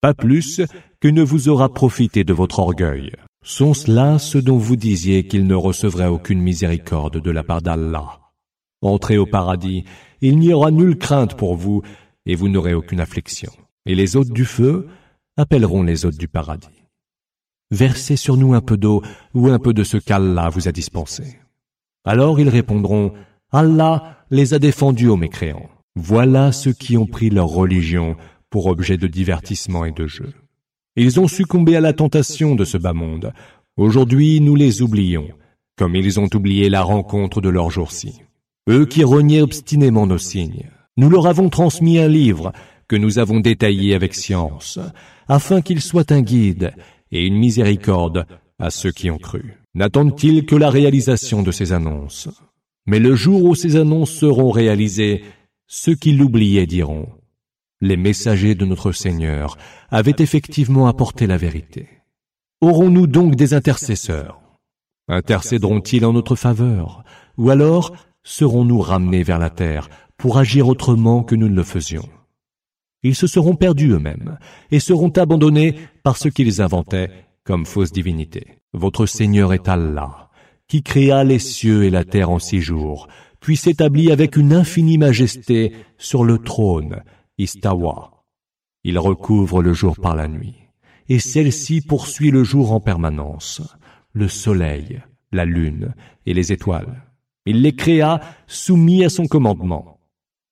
pas 0.00 0.14
plus 0.14 0.60
que 1.00 1.08
ne 1.08 1.22
vous 1.22 1.48
aura 1.48 1.68
profité 1.68 2.22
de 2.22 2.32
votre 2.32 2.60
orgueil. 2.60 3.10
Sont-ce 3.42 3.90
là 3.90 4.20
ceux 4.20 4.42
dont 4.42 4.58
vous 4.58 4.76
disiez 4.76 5.26
qu'ils 5.26 5.48
ne 5.48 5.54
recevraient 5.56 6.06
aucune 6.06 6.40
miséricorde 6.40 7.20
de 7.20 7.30
la 7.32 7.42
part 7.42 7.62
d'Allah 7.62 8.20
Entrez 8.82 9.18
au 9.18 9.26
paradis, 9.26 9.84
il 10.20 10.38
n'y 10.38 10.52
aura 10.52 10.70
nulle 10.70 10.96
crainte 10.96 11.36
pour 11.36 11.56
vous, 11.56 11.82
et 12.24 12.36
vous 12.36 12.48
n'aurez 12.48 12.74
aucune 12.74 13.00
affliction. 13.00 13.50
Et 13.84 13.96
les 13.96 14.16
hôtes 14.16 14.30
du 14.30 14.44
feu 14.44 14.86
appelleront 15.36 15.82
les 15.82 16.06
hôtes 16.06 16.18
du 16.18 16.28
paradis. 16.28 16.79
Versez 17.70 18.16
sur 18.16 18.36
nous 18.36 18.54
un 18.54 18.60
peu 18.60 18.76
d'eau 18.76 19.02
ou 19.34 19.48
un 19.48 19.58
peu 19.58 19.72
de 19.72 19.84
ce 19.84 19.96
qu'Allah 19.96 20.48
vous 20.48 20.68
a 20.68 20.72
dispensé. 20.72 21.38
Alors 22.04 22.40
ils 22.40 22.48
répondront, 22.48 23.12
Allah 23.52 24.24
les 24.30 24.54
a 24.54 24.58
défendus 24.58 25.08
aux 25.08 25.16
mécréants. 25.16 25.68
Voilà 25.96 26.52
ceux 26.52 26.72
qui 26.72 26.96
ont 26.96 27.06
pris 27.06 27.30
leur 27.30 27.48
religion 27.48 28.16
pour 28.48 28.66
objet 28.66 28.96
de 28.96 29.06
divertissement 29.06 29.84
et 29.84 29.92
de 29.92 30.06
jeu. 30.06 30.32
Ils 30.96 31.20
ont 31.20 31.28
succombé 31.28 31.76
à 31.76 31.80
la 31.80 31.92
tentation 31.92 32.54
de 32.56 32.64
ce 32.64 32.76
bas 32.76 32.92
monde. 32.92 33.32
Aujourd'hui, 33.76 34.40
nous 34.40 34.56
les 34.56 34.82
oublions, 34.82 35.28
comme 35.76 35.94
ils 35.94 36.18
ont 36.18 36.28
oublié 36.34 36.68
la 36.68 36.82
rencontre 36.82 37.40
de 37.40 37.48
leur 37.48 37.70
jour-ci. 37.70 38.20
Eux 38.68 38.86
qui 38.86 39.04
reniaient 39.04 39.40
obstinément 39.40 40.06
nos 40.06 40.18
signes. 40.18 40.68
Nous 40.96 41.08
leur 41.08 41.26
avons 41.26 41.48
transmis 41.48 41.98
un 41.98 42.08
livre 42.08 42.52
que 42.88 42.96
nous 42.96 43.18
avons 43.20 43.40
détaillé 43.40 43.94
avec 43.94 44.14
science, 44.14 44.80
afin 45.28 45.62
qu'il 45.62 45.80
soit 45.80 46.10
un 46.10 46.22
guide 46.22 46.72
et 47.12 47.26
une 47.26 47.36
miséricorde 47.36 48.26
à 48.58 48.70
ceux 48.70 48.92
qui 48.92 49.10
ont 49.10 49.18
cru. 49.18 49.54
N'attendent-ils 49.74 50.46
que 50.46 50.56
la 50.56 50.70
réalisation 50.70 51.42
de 51.42 51.52
ces 51.52 51.72
annonces? 51.72 52.28
Mais 52.86 52.98
le 52.98 53.14
jour 53.14 53.44
où 53.44 53.54
ces 53.54 53.76
annonces 53.76 54.10
seront 54.10 54.50
réalisées, 54.50 55.22
ceux 55.66 55.94
qui 55.94 56.12
l'oubliaient 56.12 56.66
diront, 56.66 57.08
les 57.80 57.96
messagers 57.96 58.54
de 58.54 58.66
notre 58.66 58.92
Seigneur 58.92 59.56
avaient 59.90 60.16
effectivement 60.18 60.86
apporté 60.86 61.26
la 61.26 61.36
vérité. 61.36 61.88
Aurons-nous 62.60 63.06
donc 63.06 63.36
des 63.36 63.54
intercesseurs? 63.54 64.40
Intercéderont-ils 65.08 66.04
en 66.04 66.12
notre 66.12 66.36
faveur? 66.36 67.04
Ou 67.38 67.50
alors 67.50 67.94
serons-nous 68.22 68.80
ramenés 68.80 69.22
vers 69.22 69.38
la 69.38 69.50
terre 69.50 69.88
pour 70.16 70.36
agir 70.36 70.68
autrement 70.68 71.22
que 71.22 71.34
nous 71.34 71.48
ne 71.48 71.54
le 71.54 71.64
faisions? 71.64 72.08
Ils 73.02 73.14
se 73.14 73.26
seront 73.26 73.54
perdus 73.54 73.92
eux-mêmes 73.92 74.38
et 74.70 74.80
seront 74.80 75.10
abandonnés 75.10 75.76
par 76.02 76.16
ce 76.16 76.28
qu'ils 76.28 76.60
inventaient 76.60 77.10
comme 77.44 77.66
fausse 77.66 77.92
divinité. 77.92 78.58
Votre 78.72 79.06
Seigneur 79.06 79.52
est 79.52 79.68
Allah, 79.68 80.30
qui 80.68 80.82
créa 80.82 81.24
les 81.24 81.38
cieux 81.38 81.84
et 81.84 81.90
la 81.90 82.04
terre 82.04 82.30
en 82.30 82.38
six 82.38 82.60
jours, 82.60 83.08
puis 83.40 83.56
s'établit 83.56 84.12
avec 84.12 84.36
une 84.36 84.52
infinie 84.52 84.98
majesté 84.98 85.72
sur 85.98 86.24
le 86.24 86.38
trône, 86.38 87.02
Istawa. 87.38 88.24
Il 88.84 88.98
recouvre 88.98 89.62
le 89.62 89.72
jour 89.72 89.96
par 89.96 90.14
la 90.14 90.28
nuit, 90.28 90.56
et 91.08 91.18
celle-ci 91.18 91.80
poursuit 91.80 92.30
le 92.30 92.44
jour 92.44 92.72
en 92.72 92.80
permanence, 92.80 93.62
le 94.12 94.28
soleil, 94.28 95.02
la 95.32 95.44
lune 95.44 95.94
et 96.26 96.34
les 96.34 96.52
étoiles. 96.52 97.02
Il 97.46 97.62
les 97.62 97.74
créa 97.74 98.20
soumis 98.46 99.04
à 99.04 99.08
son 99.08 99.26
commandement. 99.26 99.98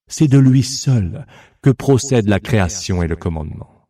C'est 0.07 0.29
de 0.29 0.39
lui 0.39 0.63
seul 0.63 1.27
que 1.63 1.71
procède 1.71 2.29
la 2.29 2.41
création 2.41 3.03
et 3.03 3.09
le 3.09 3.17
commandement. 3.17 3.85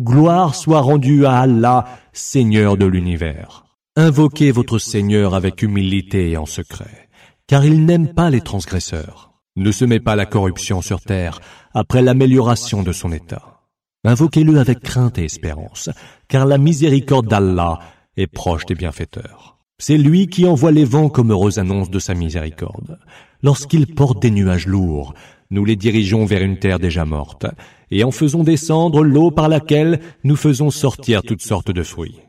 Gloire 0.00 0.54
soit 0.54 0.80
rendue 0.80 1.26
à 1.26 1.38
Allah, 1.38 1.84
Seigneur 2.12 2.76
de 2.76 2.86
l'univers. 2.86 3.64
Invoquez 3.96 4.50
votre 4.50 4.78
Seigneur 4.78 5.34
avec 5.34 5.62
humilité 5.62 6.32
et 6.32 6.36
en 6.36 6.46
secret 6.46 7.04
car 7.46 7.64
il 7.64 7.84
n'aime 7.84 8.14
pas 8.14 8.30
les 8.30 8.40
transgresseurs. 8.40 9.32
Ne 9.56 9.70
semez 9.70 10.00
pas 10.00 10.16
la 10.16 10.26
corruption 10.26 10.82
sur 10.82 11.00
terre 11.00 11.40
après 11.74 12.02
l'amélioration 12.02 12.82
de 12.82 12.92
son 12.92 13.12
état. 13.12 13.60
Invoquez-le 14.04 14.58
avec 14.58 14.80
crainte 14.80 15.18
et 15.18 15.24
espérance, 15.24 15.90
car 16.28 16.46
la 16.46 16.58
miséricorde 16.58 17.28
d'Allah 17.28 17.78
est 18.16 18.26
proche 18.26 18.66
des 18.66 18.74
bienfaiteurs. 18.74 19.58
C'est 19.78 19.96
lui 19.96 20.28
qui 20.28 20.46
envoie 20.46 20.72
les 20.72 20.84
vents 20.84 21.08
comme 21.08 21.30
heureuse 21.30 21.58
annonce 21.58 21.90
de 21.90 21.98
sa 21.98 22.14
miséricorde. 22.14 22.98
Lorsqu'il 23.42 23.94
porte 23.94 24.22
des 24.22 24.30
nuages 24.30 24.66
lourds, 24.66 25.14
nous 25.50 25.64
les 25.64 25.76
dirigeons 25.76 26.24
vers 26.24 26.42
une 26.42 26.58
terre 26.58 26.78
déjà 26.78 27.04
morte, 27.04 27.46
et 27.90 28.04
en 28.04 28.10
faisons 28.10 28.44
descendre 28.44 29.02
l'eau 29.02 29.30
par 29.30 29.48
laquelle 29.48 30.00
nous 30.24 30.36
faisons 30.36 30.70
sortir 30.70 31.22
toutes 31.22 31.42
sortes 31.42 31.70
de 31.70 31.82
fruits. 31.82 32.20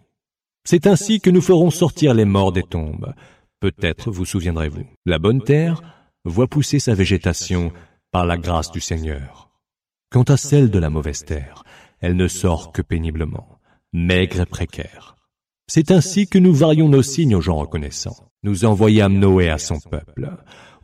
C'est 0.63 0.87
ainsi 0.87 1.21
que 1.21 1.29
nous 1.29 1.41
ferons 1.41 1.69
sortir 1.69 2.13
les 2.13 2.25
morts 2.25 2.51
des 2.51 2.63
tombes, 2.63 3.13
Peut-être 3.65 4.11
vous 4.11 4.25
souviendrez-vous. 4.25 4.85
La 5.07 5.17
bonne 5.17 5.41
terre 5.41 5.81
voit 6.23 6.47
pousser 6.47 6.77
sa 6.77 6.93
végétation 6.93 7.71
par 8.11 8.25
la 8.25 8.37
grâce 8.37 8.71
du 8.71 8.79
Seigneur. 8.79 9.49
Quant 10.11 10.23
à 10.23 10.37
celle 10.37 10.69
de 10.69 10.79
la 10.79 10.91
mauvaise 10.91 11.25
terre, 11.25 11.63
elle 11.99 12.15
ne 12.15 12.27
sort 12.27 12.71
que 12.71 12.83
péniblement, 12.83 13.59
maigre 13.91 14.41
et 14.41 14.45
précaire. 14.45 15.15
C'est 15.67 15.89
ainsi 15.89 16.27
que 16.27 16.37
nous 16.37 16.53
varions 16.53 16.89
nos 16.89 17.01
signes 17.01 17.33
aux 17.33 17.41
gens 17.41 17.55
reconnaissants. 17.55 18.29
Nous 18.43 18.65
envoyâmes 18.65 19.17
Noé 19.17 19.49
à 19.49 19.57
son 19.57 19.79
peuple. 19.79 20.29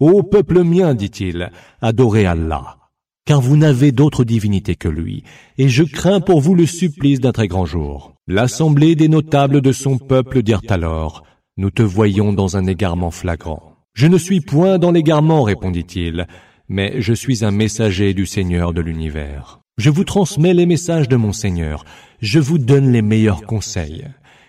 Ô 0.01 0.24
peuple 0.24 0.63
mien, 0.63 0.96
dit-il, 0.96 1.51
adorez 1.79 2.25
Allah, 2.25 2.79
car 3.24 3.39
vous 3.39 3.55
n'avez 3.55 3.91
d'autre 3.91 4.24
divinité 4.24 4.75
que 4.75 4.88
lui, 4.88 5.24
et 5.60 5.70
je 5.70 5.84
crains 5.84 6.22
pour 6.22 6.41
vous 6.41 6.55
le 6.55 6.65
supplice 6.65 7.20
d'un 7.20 7.31
très 7.31 7.48
grand 7.48 7.67
jour. 7.67 8.15
L'assemblée 8.27 8.96
des 8.96 9.10
notables 9.10 9.62
de 9.62 9.72
son 9.72 10.00
peuple 10.00 10.41
dirent 10.41 10.63
alors, 10.70 11.24
nous 11.55 11.70
te 11.70 11.84
voyons 11.84 12.34
dans 12.34 12.58
un 12.58 12.65
égarement 12.65 13.12
flagrant. 13.12 13.75
Je 13.93 14.08
ne 14.08 14.17
suis 14.17 14.41
point 14.41 14.79
dans 14.79 14.89
l'égarement, 14.89 15.43
répondit-il, 15.43 16.25
mais 16.67 17.00
je 17.00 17.13
suis 17.13 17.46
un 17.46 17.51
messager 17.51 18.15
du 18.15 18.25
Seigneur 18.25 18.74
de 18.74 18.81
l'univers. 18.81 19.60
Je 19.77 19.91
vous 19.91 20.03
transmets 20.03 20.55
les 20.55 20.65
messages 20.65 21.10
de 21.10 21.15
mon 21.15 21.31
Seigneur, 21.31 21.86
je 22.20 22.39
vous 22.39 22.58
donne 22.58 22.91
les 22.91 23.03
meilleurs 23.03 23.43
conseils, 23.43 24.08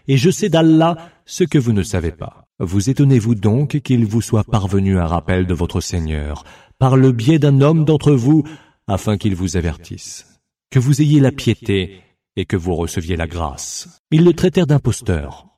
et 0.09 0.17
je 0.17 0.31
sais 0.31 0.49
d'Allah 0.49 0.97
ce 1.27 1.45
que 1.45 1.59
vous 1.59 1.75
ne 1.75 1.83
savez 1.83 2.11
pas. 2.11 2.47
Vous 2.65 2.91
étonnez-vous 2.91 3.35
donc 3.35 3.81
qu'il 3.81 4.07
vous 4.07 4.21
soit 4.21 4.45
parvenu 4.45 4.97
un 4.97 5.07
rappel 5.07 5.49
de 5.49 5.55
votre 5.55 5.81
Seigneur, 5.81 6.45
par 6.79 6.97
le 6.97 7.11
biais 7.11 7.41
d'un 7.41 7.61
homme 7.61 7.85
d'entre 7.85 8.13
vous, 8.13 8.45
afin 8.87 9.17
qu'il 9.17 9.35
vous 9.35 9.57
avertisse, 9.57 10.41
que 10.71 10.79
vous 10.79 11.03
ayez 11.03 11.19
la 11.19 11.33
piété 11.33 12.03
et 12.37 12.45
que 12.45 12.57
vous 12.57 12.77
receviez 12.77 13.17
la 13.17 13.27
grâce. 13.27 14.01
Ils 14.13 14.23
le 14.23 14.33
traitèrent 14.33 14.69
d'imposteur. 14.69 15.49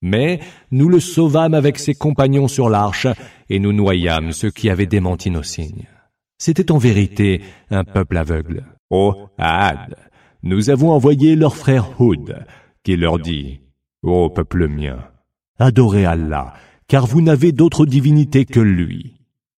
Mais 0.00 0.40
nous 0.70 0.88
le 0.88 1.00
sauvâmes 1.00 1.52
avec 1.52 1.78
ses 1.78 1.94
compagnons 1.94 2.48
sur 2.48 2.70
l'arche, 2.70 3.08
et 3.50 3.58
nous 3.58 3.74
noyâmes 3.74 4.32
ceux 4.32 4.50
qui 4.50 4.70
avaient 4.70 4.86
démenti 4.86 5.30
nos 5.30 5.42
signes. 5.42 5.86
C'était 6.38 6.72
en 6.72 6.78
vérité 6.78 7.42
un 7.68 7.84
peuple 7.84 8.16
aveugle. 8.16 8.64
Ô 8.88 9.28
Had, 9.36 9.96
nous 10.42 10.70
avons 10.70 10.92
envoyé 10.92 11.36
leur 11.36 11.56
frère 11.56 12.00
Houd, 12.00 12.42
qui 12.84 12.96
leur 12.96 13.18
dit, 13.18 13.60
Ô 14.02 14.30
peuple 14.30 14.66
mien, 14.66 14.98
adorez 15.58 16.04
Allah, 16.04 16.54
car 16.88 17.06
vous 17.06 17.20
n'avez 17.20 17.52
d'autre 17.52 17.86
divinité 17.86 18.44
que 18.44 18.60
lui. 18.60 19.14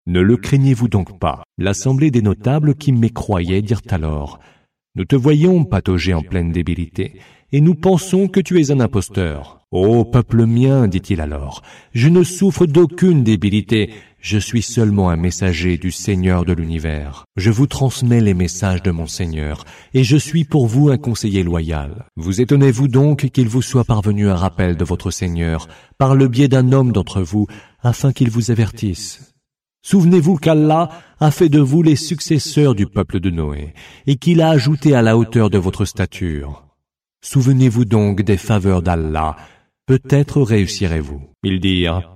Ne 0.08 0.22
le 0.22 0.38
craignez-vous 0.38 0.88
donc 0.88 1.20
pas 1.20 1.44
L'assemblée 1.58 2.12
des 2.12 2.22
notables 2.22 2.75
qui 2.75 2.92
mécroyaient 2.92 3.62
dirent 3.62 3.82
alors, 3.90 4.40
Nous 4.96 5.06
te 5.06 5.16
voyons 5.16 5.64
patauger 5.66 6.14
en 6.14 6.22
pleine 6.22 6.52
débilité, 6.52 7.20
et 7.52 7.62
nous 7.62 7.75
pensons 7.75 8.28
que 8.28 8.40
tu 8.40 8.60
es 8.60 8.72
un 8.72 8.80
imposteur. 8.80 9.62
Ô 9.72 10.06
peuple 10.06 10.46
mien, 10.46 10.88
dit-il 10.88 11.22
alors, 11.22 11.62
je 11.94 12.08
ne 12.10 12.24
souffre 12.24 12.66
d'aucune 12.66 13.24
débilité, 13.24 13.92
je 14.25 14.39
suis 14.39 14.63
seulement 14.63 15.12
un 15.12 15.17
messager 15.17 15.77
du 15.77 15.91
Seigneur 15.91 16.46
de 16.46 16.53
l'univers. 16.53 17.25
Je 17.36 17.51
vous 17.51 17.67
transmets 17.67 18.22
les 18.22 18.34
messages 18.34 18.82
de 18.82 18.89
mon 18.89 19.05
Seigneur, 19.05 19.65
et 19.94 20.03
je 20.03 20.17
suis 20.17 20.46
pour 20.46 20.65
vous 20.65 20.89
un 20.89 20.98
conseiller 20.98 21.44
loyal. 21.44 22.08
Vous 22.15 22.41
étonnez-vous 22.41 22.88
donc 22.88 23.29
qu'il 23.29 23.48
vous 23.48 23.62
soit 23.62 23.84
parvenu 23.84 24.27
un 24.27 24.36
rappel 24.36 24.77
de 24.77 24.84
votre 24.84 25.12
Seigneur, 25.12 25.67
par 26.00 26.15
le 26.15 26.27
biais 26.27 26.48
d'un 26.48 26.72
homme 26.72 26.91
d'entre 26.91 27.22
vous, 27.22 27.46
afin 27.84 28.13
qu'il 28.13 28.32
vous 28.32 28.50
avertisse. 28.50 29.36
Souvenez-vous 29.84 30.38
qu'Allah 30.38 30.89
a 31.20 31.29
fait 31.29 31.50
de 31.50 31.60
vous 31.60 31.84
les 31.84 31.96
successeurs 31.96 32.74
du 32.74 32.88
peuple 32.88 33.20
de 33.20 33.29
Noé, 33.29 33.75
et 34.08 34.15
qu'il 34.15 34.41
a 34.41 34.50
ajouté 34.50 34.96
à 34.96 35.03
la 35.03 35.17
hauteur 35.17 35.51
de 35.51 35.60
votre 35.60 35.86
stature. 35.86 36.65
Souvenez-vous 37.22 37.86
donc 37.86 38.24
des 38.24 38.38
faveurs 38.38 38.82
d'Allah, 38.82 39.36
peut-être 39.86 40.41
réussirez-vous. 40.41 41.22
Ils 41.44 41.60
dirent, 41.60 42.14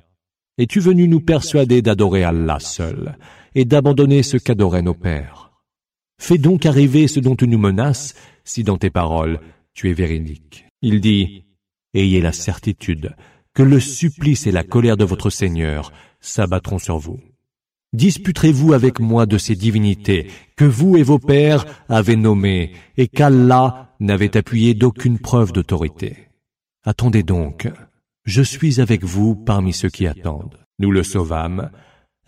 Es-tu 0.59 0.81
venu 0.81 1.07
nous 1.07 1.21
persuader 1.21 1.81
d'adorer 1.81 2.25
Allah 2.25 2.59
seul 2.59 3.17
et 3.55 3.63
d'abandonner 3.63 4.23
ce 4.23 4.35
qu'adoraient 4.35 4.81
nos 4.81 4.93
pères? 4.93 5.53
Fais 6.19 6.37
donc 6.37 6.65
arriver 6.65 7.07
ce 7.07 7.21
dont 7.21 7.37
tu 7.37 7.47
nous 7.47 7.57
menaces 7.57 8.13
si 8.43 8.65
dans 8.65 8.77
tes 8.77 8.89
paroles 8.89 9.39
tu 9.73 9.89
es 9.89 9.93
véridique. 9.93 10.65
Il 10.81 10.99
dit, 10.99 11.45
Ayez 11.93 12.19
la 12.19 12.33
certitude 12.33 13.15
que 13.53 13.63
le 13.63 13.79
supplice 13.79 14.47
et 14.47 14.51
la 14.51 14.65
colère 14.65 14.97
de 14.97 15.05
votre 15.05 15.29
Seigneur 15.29 15.93
s'abattront 16.19 16.77
sur 16.77 16.97
vous. 16.97 17.21
Disputerez-vous 17.93 18.73
avec 18.73 18.99
moi 18.99 19.25
de 19.25 19.37
ces 19.37 19.55
divinités 19.55 20.27
que 20.57 20.65
vous 20.65 20.97
et 20.97 21.03
vos 21.03 21.19
pères 21.19 21.65
avez 21.87 22.17
nommées 22.17 22.73
et 22.97 23.07
qu'Allah 23.07 23.95
n'avait 24.01 24.35
appuyé 24.35 24.73
d'aucune 24.73 25.19
preuve 25.19 25.53
d'autorité? 25.53 26.17
Attendez 26.83 27.23
donc, 27.23 27.69
je 28.25 28.41
suis 28.41 28.81
avec 28.81 29.03
vous 29.03 29.35
parmi 29.35 29.73
ceux 29.73 29.89
qui 29.89 30.07
attendent. 30.07 30.57
Nous 30.79 30.91
le 30.91 31.03
sauvâmes 31.03 31.71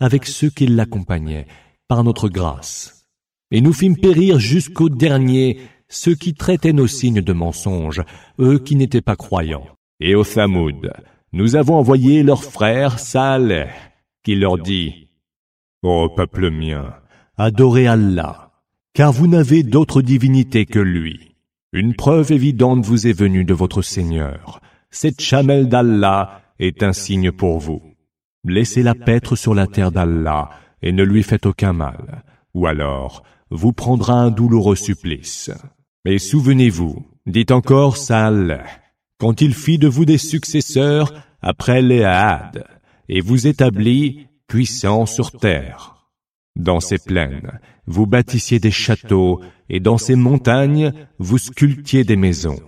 avec 0.00 0.26
ceux 0.26 0.50
qui 0.50 0.66
l'accompagnaient 0.66 1.46
par 1.88 2.02
notre 2.02 2.28
grâce. 2.28 3.06
Et 3.50 3.60
nous 3.60 3.72
fîmes 3.72 3.96
périr 3.96 4.38
jusqu'au 4.38 4.88
dernier 4.88 5.60
ceux 5.88 6.14
qui 6.14 6.34
traitaient 6.34 6.72
nos 6.72 6.86
signes 6.86 7.20
de 7.20 7.32
mensonges, 7.32 8.02
eux 8.40 8.58
qui 8.58 8.76
n'étaient 8.76 9.02
pas 9.02 9.14
croyants. 9.14 9.66
Et 10.00 10.14
au 10.14 10.24
Thamoud, 10.24 10.92
nous 11.32 11.54
avons 11.54 11.76
envoyé 11.76 12.22
leur 12.22 12.42
frère 12.42 12.98
Saleh, 12.98 13.68
qui 14.24 14.34
leur 14.34 14.58
dit, 14.58 15.08
Ô 15.82 16.08
peuple 16.08 16.50
mien, 16.50 16.94
adorez 17.36 17.86
Allah, 17.86 18.52
car 18.94 19.12
vous 19.12 19.26
n'avez 19.26 19.62
d'autre 19.62 20.02
divinité 20.02 20.66
que 20.66 20.78
lui. 20.78 21.36
Une 21.72 21.94
preuve 21.94 22.32
évidente 22.32 22.84
vous 22.84 23.06
est 23.06 23.18
venue 23.18 23.44
de 23.44 23.54
votre 23.54 23.82
Seigneur. 23.82 24.60
Cette 24.94 25.22
chamelle 25.22 25.70
d'Allah 25.70 26.42
est 26.58 26.82
un 26.82 26.92
signe 26.92 27.32
pour 27.32 27.58
vous. 27.58 27.82
Laissez-la 28.44 28.94
paître 28.94 29.36
sur 29.36 29.54
la 29.54 29.66
terre 29.66 29.90
d'Allah 29.90 30.50
et 30.82 30.92
ne 30.92 31.02
lui 31.02 31.22
faites 31.22 31.46
aucun 31.46 31.72
mal, 31.72 32.22
ou 32.52 32.66
alors 32.66 33.24
vous 33.50 33.72
prendra 33.72 34.14
un 34.14 34.30
douloureux 34.30 34.76
supplice. 34.76 35.50
Mais 36.04 36.18
souvenez-vous, 36.18 37.06
dit 37.26 37.46
encore 37.50 37.96
Saleh, 37.96 38.64
quand 39.18 39.40
il 39.40 39.54
fit 39.54 39.78
de 39.78 39.88
vous 39.88 40.04
des 40.04 40.18
successeurs 40.18 41.12
après 41.40 41.80
les 41.80 42.04
et 43.08 43.20
vous 43.20 43.46
établit 43.46 44.26
puissant 44.46 45.06
sur 45.06 45.32
terre. 45.32 46.10
Dans 46.54 46.80
ces 46.80 46.98
plaines, 46.98 47.60
vous 47.86 48.06
bâtissiez 48.06 48.58
des 48.58 48.70
châteaux, 48.70 49.40
et 49.70 49.80
dans 49.80 49.96
ces 49.96 50.16
montagnes, 50.16 50.92
vous 51.18 51.38
sculptiez 51.38 52.04
des 52.04 52.16
maisons. 52.16 52.60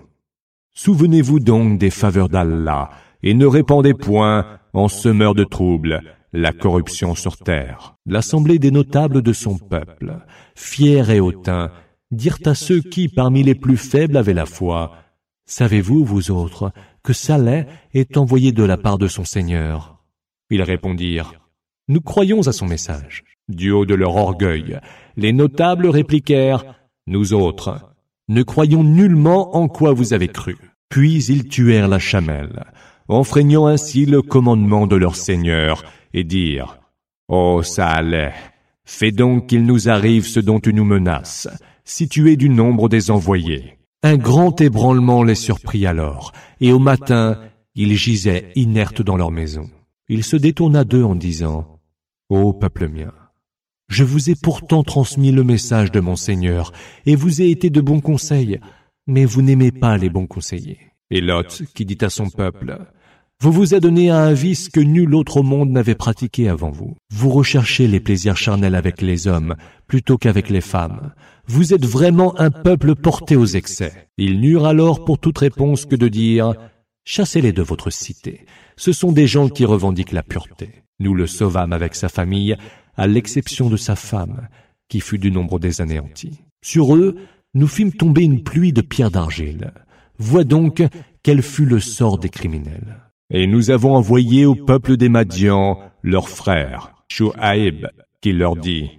Souvenez-vous 0.75 1.39
donc 1.39 1.79
des 1.79 1.91
faveurs 1.91 2.29
d'Allah, 2.29 2.91
et 3.23 3.33
ne 3.33 3.47
répandez 3.47 3.95
point, 3.95 4.59
en 4.73 4.89
semeur 4.89 5.35
de 5.35 5.45
troubles, 5.45 6.03
la 6.33 6.53
corruption 6.53 7.15
sur 7.15 7.37
terre. 7.37 7.95
L'assemblée 8.07 8.59
des 8.59 8.73
notables 8.73 9.23
de 9.23 9.33
son 9.33 9.57
peuple, 9.57 10.19
fiers 10.57 11.09
et 11.11 11.21
hautains, 11.21 11.71
dirent 12.11 12.41
à 12.45 12.57
ceux 12.57 12.81
qui, 12.81 13.09
parmi 13.09 13.45
les 13.45 13.55
plus 13.55 13.77
faibles, 13.77 14.17
avaient 14.17 14.35
la 14.35 14.47
foi, 14.47 14.97
Savez-vous, 15.47 16.05
vous 16.05 16.31
autres, 16.31 16.73
que 17.03 17.13
Saleh 17.13 17.67
est 17.93 18.17
envoyé 18.17 18.51
de 18.51 18.65
la 18.65 18.77
part 18.77 18.99
de 18.99 19.09
son 19.09 19.25
Seigneur? 19.25 20.03
Ils 20.51 20.63
répondirent, 20.63 21.35
Nous 21.87 22.01
croyons 22.01 22.49
à 22.49 22.53
son 22.53 22.67
message. 22.67 23.23
Du 23.49 23.71
haut 23.71 23.85
de 23.85 23.95
leur 23.95 24.17
orgueil, 24.17 24.81
les 25.17 25.33
notables 25.33 25.87
répliquèrent, 25.87 26.65
Nous 27.07 27.33
autres, 27.33 27.94
ne 28.29 28.43
croyons 28.43 28.85
nullement 28.85 29.57
en 29.57 29.69
quoi 29.69 29.93
vous 29.93 30.13
avez 30.13 30.29
cru. 30.29 30.57
Puis 30.89 31.25
ils 31.25 31.49
tuèrent 31.49 31.89
la 31.89 31.99
chamelle, 31.99 32.65
enfreignant 33.09 33.67
ainsi 33.67 34.07
le 34.07 34.23
commandement 34.23 34.87
de 34.87 34.97
leur 34.97 35.17
Seigneur, 35.17 35.83
et 36.13 36.25
dirent, 36.25 36.79
Ô 37.29 37.63
Saleh, 37.63 38.33
fais 38.85 39.11
donc 39.11 39.49
qu'il 39.49 39.65
nous 39.65 39.89
arrive 39.89 40.27
ce 40.27 40.41
dont 40.41 40.61
tu 40.61 40.73
nous 40.73 40.85
menaces, 40.85 41.49
si 41.85 42.09
tu 42.09 42.31
es 42.31 42.37
du 42.37 42.49
nombre 42.49 42.89
des 42.89 43.11
envoyés. 43.11 43.79
Un 44.03 44.17
grand 44.17 44.61
ébranlement 44.61 45.23
les 45.23 45.35
surprit 45.35 45.87
alors, 45.87 46.33
et 46.61 46.73
au 46.73 46.79
matin, 46.79 47.41
ils 47.75 47.97
gisaient 47.97 48.53
inertes 48.55 49.03
dans 49.03 49.17
leur 49.17 49.31
maison. 49.31 49.69
Il 50.09 50.23
se 50.23 50.37
détourna 50.37 50.85
d'eux 50.85 51.05
en 51.05 51.15
disant, 51.15 51.81
Ô 52.29 52.53
peuple 52.53 52.89
mien, 52.89 53.13
je 53.89 54.05
vous 54.05 54.31
ai 54.31 54.35
pourtant 54.35 54.83
transmis 54.83 55.33
le 55.33 55.45
message 55.45 55.91
de 55.91 56.01
mon 56.01 56.17
Seigneur, 56.17 56.73
et 57.07 57.17
vous 57.17 57.43
ai 57.43 57.51
été 57.51 57.71
de 57.71 57.81
bons 57.81 58.01
conseils, 58.01 58.61
mais 59.07 59.25
vous 59.25 59.43
n'aimez 59.43 59.71
pas 59.73 59.97
les 59.97 60.11
bons 60.11 60.27
conseillers. 60.27 60.79
Et 61.11 61.21
Lot, 61.21 61.63
qui 61.75 61.85
dit 61.85 61.99
à 62.01 62.11
son 62.11 62.31
peuple, 62.31 62.79
vous 63.41 63.53
vous 63.53 63.75
adonnez 63.75 64.11
à 64.11 64.21
un 64.21 64.33
vice 64.33 64.69
que 64.69 64.81
nul 64.81 65.15
autre 65.15 65.43
monde 65.43 65.71
n'avait 65.71 65.95
pratiqué 65.95 66.49
avant 66.49 66.71
vous. 66.71 66.97
Vous 67.13 67.29
recherchez 67.29 67.87
les 67.87 68.01
plaisirs 68.01 68.37
charnels 68.37 68.75
avec 68.75 69.03
les 69.03 69.27
hommes 69.27 69.55
plutôt 69.87 70.17
qu'avec 70.17 70.49
les 70.49 70.63
femmes. 70.63 71.13
Vous 71.47 71.75
êtes 71.75 71.85
vraiment 71.85 72.39
un 72.41 72.51
peuple 72.51 72.95
porté 72.95 73.37
aux 73.37 73.45
excès. 73.45 74.09
Ils 74.17 74.41
n'eurent 74.41 74.67
alors 74.67 75.05
pour 75.05 75.19
toute 75.19 75.39
réponse 75.39 75.85
que 75.85 75.97
de 75.97 76.09
dire 76.09 76.55
Chassez-les 77.05 77.53
de 77.53 77.61
votre 77.61 77.91
cité. 77.91 78.47
Ce 78.77 78.93
sont 78.93 79.13
des 79.13 79.27
gens 79.27 79.51
qui 79.51 79.67
revendiquent 79.67 80.13
la 80.13 80.23
pureté. 80.23 80.71
Nous 81.01 81.15
le 81.15 81.27
sauvâmes 81.27 81.75
avec 81.75 81.95
sa 81.97 82.09
famille, 82.09 82.57
à 82.97 83.07
l'exception 83.07 83.69
de 83.69 83.77
sa 83.77 83.97
femme, 83.97 84.49
qui 84.89 85.01
fut 85.01 85.19
du 85.19 85.31
nombre 85.31 85.59
des 85.59 85.81
anéantis. 85.81 86.41
Sur 86.63 86.97
eux, 86.97 87.17
nous 87.55 87.69
fîmes 87.69 87.93
tomber 87.93 88.23
une 88.23 88.43
pluie 88.43 88.73
de 88.73 88.81
pierres 88.81 89.11
d'argile. 89.11 89.73
Vois 90.19 90.45
donc 90.45 90.83
quel 91.23 91.43
fut 91.43 91.67
le 91.67 91.81
sort 91.81 92.19
des 92.19 92.29
criminels. 92.29 93.01
Et 93.31 93.47
nous 93.47 93.71
avons 93.71 93.97
envoyé 93.97 94.45
au 94.47 94.55
peuple 94.55 94.97
des 94.97 95.09
Madians 95.09 95.81
leur 96.03 96.29
frère, 96.29 96.93
Shu'aib, 97.09 97.87
qui 98.21 98.33
leur 98.33 98.57
dit, 98.57 98.91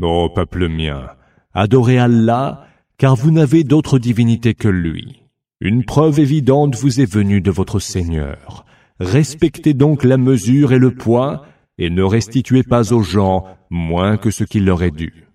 Ô 0.00 0.28
peuple 0.30 0.68
mien, 0.68 1.08
adorez 1.54 1.98
Allah, 1.98 2.66
car 2.98 3.16
vous 3.16 3.30
n'avez 3.30 3.64
d'autre 3.64 3.98
divinité 3.98 4.54
que 4.54 4.68
lui. 4.68 5.22
Une 5.60 5.84
preuve 5.84 6.20
évidente 6.20 6.76
vous 6.76 7.00
est 7.00 7.10
venue 7.10 7.40
de 7.40 7.50
votre 7.50 7.78
Seigneur. 7.78 8.64
Respectez 9.00 9.74
donc 9.74 10.04
la 10.04 10.16
mesure 10.16 10.72
et 10.72 10.78
le 10.78 10.94
poids, 10.94 11.46
et 11.78 11.90
ne 11.90 12.02
restituez 12.02 12.62
pas 12.62 12.92
aux 12.92 13.02
gens 13.02 13.44
moins 13.70 14.16
que 14.16 14.30
ce 14.30 14.44
qu'il 14.44 14.64
leur 14.64 14.82
est 14.82 14.90
dû. 14.90 15.26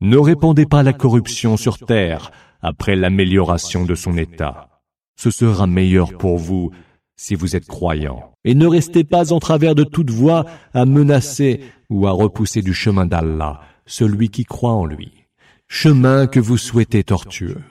Ne 0.00 0.16
répandez 0.16 0.66
pas 0.66 0.82
la 0.82 0.92
corruption 0.92 1.56
sur 1.56 1.78
terre 1.78 2.30
après 2.60 2.96
l'amélioration 2.96 3.84
de 3.84 3.94
son 3.94 4.16
état. 4.16 4.82
Ce 5.16 5.30
sera 5.30 5.66
meilleur 5.66 6.16
pour 6.16 6.38
vous 6.38 6.70
si 7.16 7.34
vous 7.34 7.56
êtes 7.56 7.66
croyant. 7.66 8.32
Et 8.44 8.54
ne 8.54 8.66
restez 8.66 9.02
pas 9.02 9.32
en 9.32 9.40
travers 9.40 9.74
de 9.74 9.84
toute 9.84 10.10
voie 10.10 10.44
à 10.72 10.86
menacer 10.86 11.60
ou 11.90 12.06
à 12.06 12.12
repousser 12.12 12.62
du 12.62 12.74
chemin 12.74 13.06
d'Allah 13.06 13.60
celui 13.88 14.28
qui 14.28 14.44
croit 14.44 14.74
en 14.74 14.84
lui. 14.84 15.24
Chemin 15.66 16.26
que 16.26 16.40
vous 16.40 16.58
souhaitez 16.58 17.02
tortueux. 17.02 17.62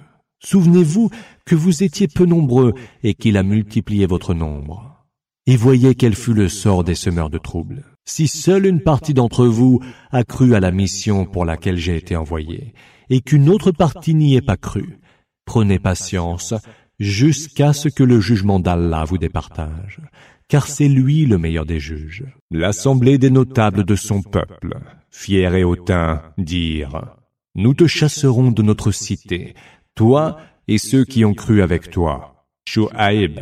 Souvenez-vous 0.43 1.09
que 1.45 1.55
vous 1.55 1.83
étiez 1.83 2.07
peu 2.07 2.25
nombreux 2.25 2.73
et 3.03 3.13
qu'il 3.13 3.37
a 3.37 3.43
multiplié 3.43 4.05
votre 4.05 4.33
nombre. 4.33 5.05
Et 5.45 5.55
voyez 5.55 5.95
quel 5.95 6.15
fut 6.15 6.33
le 6.33 6.49
sort 6.49 6.83
des 6.83 6.95
semeurs 6.95 7.29
de 7.29 7.37
troubles. 7.37 7.85
Si 8.09 8.29
seule 8.29 8.65
une 8.65 8.79
partie 8.79 9.13
d'entre 9.13 9.45
vous 9.45 9.81
a 10.11 10.23
cru 10.23 10.55
à 10.55 10.61
la 10.61 10.71
mission 10.71 11.25
pour 11.25 11.43
laquelle 11.43 11.75
j'ai 11.75 11.97
été 11.97 12.15
envoyé, 12.15 12.73
et 13.09 13.19
qu'une 13.19 13.49
autre 13.49 13.71
partie 13.71 14.15
n'y 14.15 14.37
ait 14.37 14.41
pas 14.41 14.55
cru, 14.55 14.99
prenez 15.45 15.77
patience 15.77 16.53
jusqu'à 16.99 17.73
ce 17.73 17.89
que 17.89 18.03
le 18.03 18.21
jugement 18.21 18.61
d'Allah 18.61 19.03
vous 19.03 19.17
départage, 19.17 19.99
car 20.47 20.67
c'est 20.67 20.87
lui 20.87 21.25
le 21.25 21.37
meilleur 21.37 21.65
des 21.65 21.81
juges. 21.81 22.23
L'assemblée 22.49 23.17
des 23.17 23.29
notables 23.29 23.83
de 23.83 23.95
son 23.97 24.21
peuple, 24.21 24.79
fiers 25.11 25.59
et 25.59 25.65
hautains, 25.65 26.21
dirent, 26.37 27.17
Nous 27.55 27.73
te 27.73 27.87
chasserons 27.87 28.51
de 28.51 28.61
notre 28.61 28.91
cité, 28.91 29.53
toi 29.95 30.37
et 30.69 30.77
ceux 30.77 31.03
qui 31.03 31.25
ont 31.25 31.33
cru 31.33 31.61
avec 31.61 31.91
toi. 31.91 32.45
Shu'aib, 32.69 33.41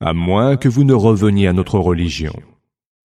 à 0.00 0.14
moins 0.14 0.56
que 0.56 0.70
vous 0.70 0.84
ne 0.84 0.94
reveniez 0.94 1.48
à 1.48 1.52
notre 1.52 1.78
religion. 1.78 2.32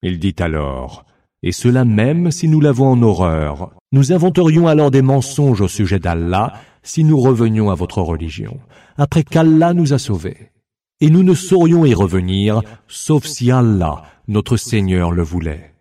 Il 0.02 0.20
dit 0.20 0.36
alors, 0.40 1.06
et 1.44 1.52
cela 1.52 1.86
même 1.86 2.32
si 2.32 2.48
nous 2.48 2.62
l'avons 2.62 2.88
en 2.88 3.02
horreur. 3.02 3.72
Nous 3.92 4.12
inventerions 4.12 4.68
alors 4.68 4.92
des 4.92 5.02
mensonges 5.02 5.62
au 5.62 5.68
sujet 5.68 6.00
d'Allah 6.00 6.54
si 6.84 7.04
nous 7.04 7.20
revenions 7.20 7.70
à 7.70 7.76
votre 7.76 8.02
religion, 8.02 8.60
après 8.98 9.24
qu'Allah 9.24 9.74
nous 9.74 9.94
a 9.94 10.00
sauvés. 10.00 10.52
Et 11.00 11.10
nous 11.10 11.24
ne 11.24 11.34
saurions 11.34 11.86
y 11.86 11.94
revenir, 11.94 12.62
sauf 12.88 13.26
si 13.26 13.52
Allah, 13.52 14.04
notre 14.28 14.58
Seigneur, 14.58 15.12
le 15.12 15.24
voulait. 15.24 15.74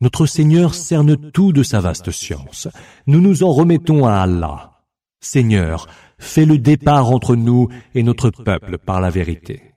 Notre 0.00 0.26
Seigneur 0.26 0.74
cerne 0.74 1.16
tout 1.16 1.52
de 1.52 1.62
sa 1.62 1.80
vaste 1.80 2.10
science. 2.10 2.68
Nous 3.06 3.20
nous 3.20 3.42
en 3.42 3.52
remettons 3.52 4.06
à 4.06 4.14
Allah. 4.14 4.82
Seigneur, 5.20 5.88
fais 6.18 6.44
le 6.44 6.58
départ 6.58 7.10
entre 7.10 7.34
nous 7.34 7.68
et 7.94 8.02
notre 8.02 8.30
peuple 8.30 8.78
par 8.78 9.00
la 9.00 9.10
vérité. 9.10 9.74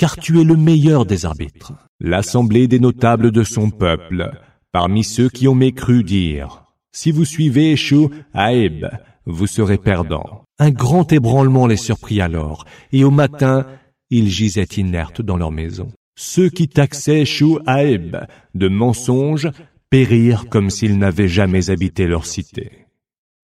Car 0.00 0.16
tu 0.16 0.40
es 0.40 0.44
le 0.44 0.56
meilleur 0.56 1.04
des 1.04 1.26
arbitres. 1.26 1.74
L'assemblée 2.00 2.68
des 2.68 2.80
notables 2.80 3.30
de 3.30 3.42
son 3.42 3.68
peuple, 3.68 4.30
parmi 4.72 5.04
ceux 5.04 5.28
qui 5.28 5.46
ont 5.46 5.54
mécru 5.54 6.04
dire, 6.04 6.64
si 6.90 7.12
vous 7.12 7.26
suivez 7.26 7.76
Shu 7.76 8.08
Aïb, 8.32 8.88
vous 9.26 9.46
serez 9.46 9.76
perdants. 9.76 10.42
Un 10.58 10.70
grand 10.70 11.12
ébranlement 11.12 11.66
les 11.66 11.76
surprit 11.76 12.22
alors, 12.22 12.64
et 12.92 13.04
au 13.04 13.10
matin, 13.10 13.66
ils 14.08 14.30
gisaient 14.30 14.64
inertes 14.78 15.20
dans 15.20 15.36
leur 15.36 15.50
maison. 15.50 15.92
Ceux 16.16 16.48
qui 16.48 16.66
taxaient 16.68 17.26
Shu'aib 17.26 18.16
de 18.54 18.68
mensonges 18.68 19.50
périrent 19.90 20.48
comme 20.48 20.70
s'ils 20.70 20.96
n'avaient 20.96 21.28
jamais 21.28 21.68
habité 21.68 22.06
leur 22.06 22.24
cité. 22.24 22.86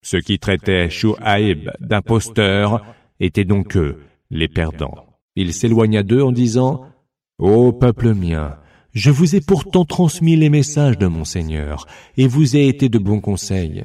Ceux 0.04 0.22
qui 0.22 0.39
traitaient 0.39 0.89
Shu'aib 0.89 1.70
d'imposteur 1.82 2.86
étaient 3.20 3.44
donc 3.44 3.76
eux, 3.76 3.98
les 4.32 4.48
perdants. 4.48 5.05
Il 5.36 5.54
s'éloigna 5.54 6.04
d'eux 6.04 6.21
en 6.21 6.32
disant, 6.32 6.86
Ô 7.39 7.74
peuple 7.74 8.13
mien, 8.13 8.58
je 8.93 9.12
vous 9.12 9.36
ai 9.36 9.41
pourtant 9.41 9.84
transmis 9.84 10.38
les 10.38 10.50
messages 10.50 10.98
de 10.98 11.08
mon 11.08 11.26
Seigneur, 11.26 11.86
et 12.15 12.28
vous 12.28 12.56
ai 12.56 12.67
été 12.67 12.88
de 12.88 12.98
bons 12.98 13.19
conseils. 13.19 13.84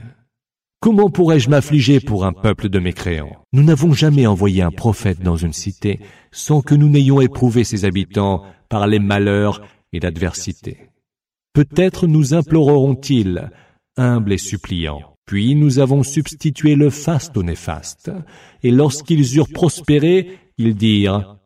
Comment 0.81 1.11
pourrais-je 1.11 1.51
m'affliger 1.51 1.99
pour 2.01 2.25
un 2.25 2.33
peuple 2.33 2.69
de 2.69 2.79
mécréants 2.79 3.37
Nous 3.53 3.65
n'avons 3.65 3.93
jamais 3.93 4.27
envoyé 4.27 4.63
un 4.63 4.71
prophète 4.71 5.21
dans 5.21 5.37
une 5.37 5.53
cité 5.53 6.01
sans 6.31 6.63
que 6.63 6.75
nous 6.75 6.89
n'ayons 6.89 7.21
éprouvé 7.21 7.65
ses 7.65 7.85
habitants 7.85 8.45
par 8.69 8.87
les 8.87 9.01
malheurs 9.01 9.61
et 9.93 10.01
l'adversité. 10.01 10.89
Peut-être 11.53 12.07
nous 12.07 12.33
imploreront-ils, 12.33 13.51
humbles 13.97 14.33
et 14.33 14.39
suppliants. 14.39 15.17
Puis 15.27 15.55
nous 15.55 15.81
avons 15.81 16.03
substitué 16.03 16.77
le 16.77 16.89
faste 16.89 17.37
au 17.37 17.43
néfaste. 17.43 18.11
Et 18.63 18.71
lorsqu'ils 18.71 19.37
eurent 19.37 19.53
prospéré, 19.53 20.39
ils 20.57 20.77
dirent, 20.77 21.40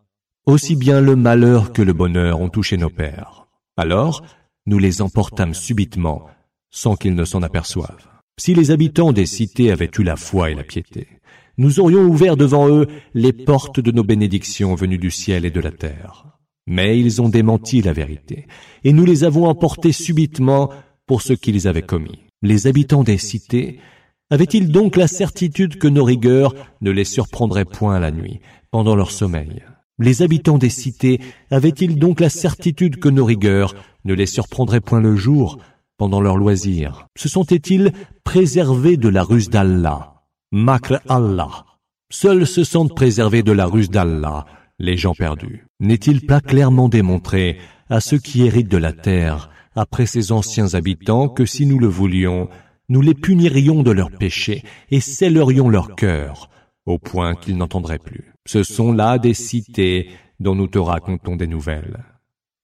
Aussi 0.47 0.77
bien 0.77 1.01
le 1.01 1.17
malheur 1.17 1.73
que 1.73 1.81
le 1.81 1.95
bonheur 1.95 2.39
ont 2.39 2.51
touché 2.51 2.77
nos 2.77 2.91
pères. 2.91 3.47
Alors, 3.79 4.23
nous 4.67 4.79
les 4.79 5.01
emportâmes 5.01 5.55
subitement, 5.55 6.27
sans 6.71 6.97
qu'ils 6.97 7.15
ne 7.15 7.25
s'en 7.25 7.43
aperçoivent. 7.43 8.07
Si 8.39 8.53
les 8.53 8.71
habitants 8.71 9.13
des 9.13 9.25
cités 9.25 9.73
avaient 9.73 9.91
eu 9.99 10.03
la 10.03 10.17
foi 10.17 10.51
et 10.51 10.55
la 10.55 10.63
piété, 10.63 11.09
nous 11.57 11.81
aurions 11.81 12.03
ouvert 12.03 12.37
devant 12.37 12.69
eux 12.69 12.89
les 13.15 13.33
portes 13.33 13.81
de 13.81 13.91
nos 13.91 14.05
bénédictions 14.05 14.75
venues 14.75 14.99
du 14.99 15.11
ciel 15.11 15.47
et 15.47 15.51
de 15.51 15.61
la 15.61 15.71
terre. 15.71 16.27
Mais 16.67 17.01
ils 17.01 17.23
ont 17.23 17.31
démenti 17.31 17.81
la 17.81 17.95
vérité, 17.95 18.47
et 18.85 18.93
nous 18.93 19.07
les 19.07 19.25
avons 19.25 19.47
emportés 19.47 19.93
subitement 19.93 20.71
pour 21.07 21.23
ce 21.23 21.33
qu'ils 21.33 21.69
avaient 21.69 21.81
commis. 21.81 22.25
Les 22.43 22.67
habitants 22.67 23.05
des 23.05 23.19
cités 23.19 23.79
avaient-ils 24.29 24.71
donc 24.71 24.97
la 24.97 25.09
certitude 25.09 25.79
que 25.79 25.89
nos 25.89 26.05
rigueurs 26.05 26.55
ne 26.83 26.91
les 26.91 27.05
surprendraient 27.05 27.65
point 27.65 27.99
la 27.99 28.11
nuit, 28.11 28.41
pendant 28.71 28.95
leur 28.95 29.11
sommeil? 29.11 29.63
Les 30.01 30.23
habitants 30.23 30.59
des 30.59 30.71
cités 30.71 31.21
avaient-ils 31.53 31.99
donc 31.99 32.19
la 32.19 32.29
certitude 32.29 32.97
que 32.97 33.09
nos 33.09 33.25
rigueurs 33.25 33.75
ne 34.05 34.13
les 34.13 34.27
surprendraient 34.27 34.81
point 34.81 35.01
le 35.01 35.15
jour, 35.15 35.59
pendant 35.97 36.21
leur 36.21 36.37
loisir? 36.37 37.07
Se 37.17 37.29
sentaient-ils 37.29 37.93
préservés 38.25 38.97
de 38.97 39.09
la 39.09 39.23
ruse 39.23 39.51
d'Allah? 39.51 40.23
Makr 40.51 40.99
Allah 41.09 41.65
Seuls 42.11 42.47
se 42.47 42.65
sentent 42.65 42.95
préservés 42.95 43.45
de 43.45 43.53
la 43.53 43.67
ruse 43.67 43.89
d'Allah, 43.91 44.47
les 44.81 44.97
gens 44.97 45.15
perdus. 45.15 45.67
N'est-il 45.79 46.27
pas 46.27 46.41
clairement 46.41 46.89
démontré 46.89 47.59
à 47.89 48.01
ceux 48.01 48.19
qui 48.19 48.45
héritent 48.45 48.71
de 48.71 48.77
la 48.77 48.93
terre, 48.93 49.49
après 49.77 50.07
ces 50.07 50.33
anciens 50.33 50.75
habitants, 50.75 51.29
que 51.29 51.47
si 51.47 51.67
nous 51.67 51.79
le 51.79 51.87
voulions, 51.87 52.49
nous 52.89 53.01
les 53.01 53.15
punirions 53.15 53.85
de 53.85 53.93
leurs 53.93 54.11
péchés 54.11 54.65
et 54.91 55.01
scellerions 55.01 55.69
leur 55.69 55.95
cœur, 55.95 56.51
au 56.85 56.99
point 56.99 57.37
qu'ils 57.37 57.57
n'entendraient 57.57 57.99
plus? 57.99 58.34
Ce 58.47 58.63
sont 58.63 58.93
là 58.93 59.19
des 59.19 59.35
cités 59.35 60.11
dont 60.41 60.55
nous 60.55 60.67
te 60.67 60.79
racontons 60.79 61.37
des 61.37 61.47
nouvelles. 61.47 62.05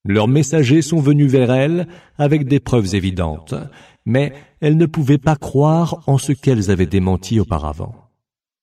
Leurs 0.04 0.28
messagers 0.28 0.82
sont 0.82 1.00
venus 1.00 1.30
vers 1.30 1.50
elles 1.50 1.86
avec 2.16 2.46
des 2.46 2.60
preuves 2.60 2.94
évidentes, 2.94 3.54
mais 4.06 4.32
elles 4.60 4.76
ne 4.76 4.86
pouvaient 4.86 5.18
pas 5.18 5.36
croire 5.36 6.02
en 6.06 6.18
ce 6.18 6.32
qu'elles 6.32 6.70
avaient 6.70 6.86
démenti 6.86 7.38
auparavant. 7.38 7.94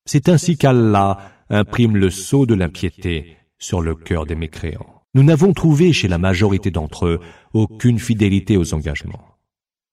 C'est 0.06 0.30
ainsi 0.30 0.58
qu'Allah 0.58 1.18
imprime 1.50 1.96
le 1.96 2.10
sceau 2.10 2.46
de 2.46 2.56
l'impiété 2.56 3.38
sur 3.60 3.82
le 3.82 3.96
cœur 3.96 4.26
des 4.26 4.36
mécréants. 4.36 5.04
Nous 5.14 5.24
n'avons 5.24 5.54
trouvé 5.54 5.94
chez 5.94 6.08
la 6.08 6.18
majorité 6.18 6.72
d'entre 6.72 7.06
eux 7.06 7.20
aucune 7.54 8.00
fidélité 8.00 8.58
aux 8.58 8.74
engagements. 8.74 9.38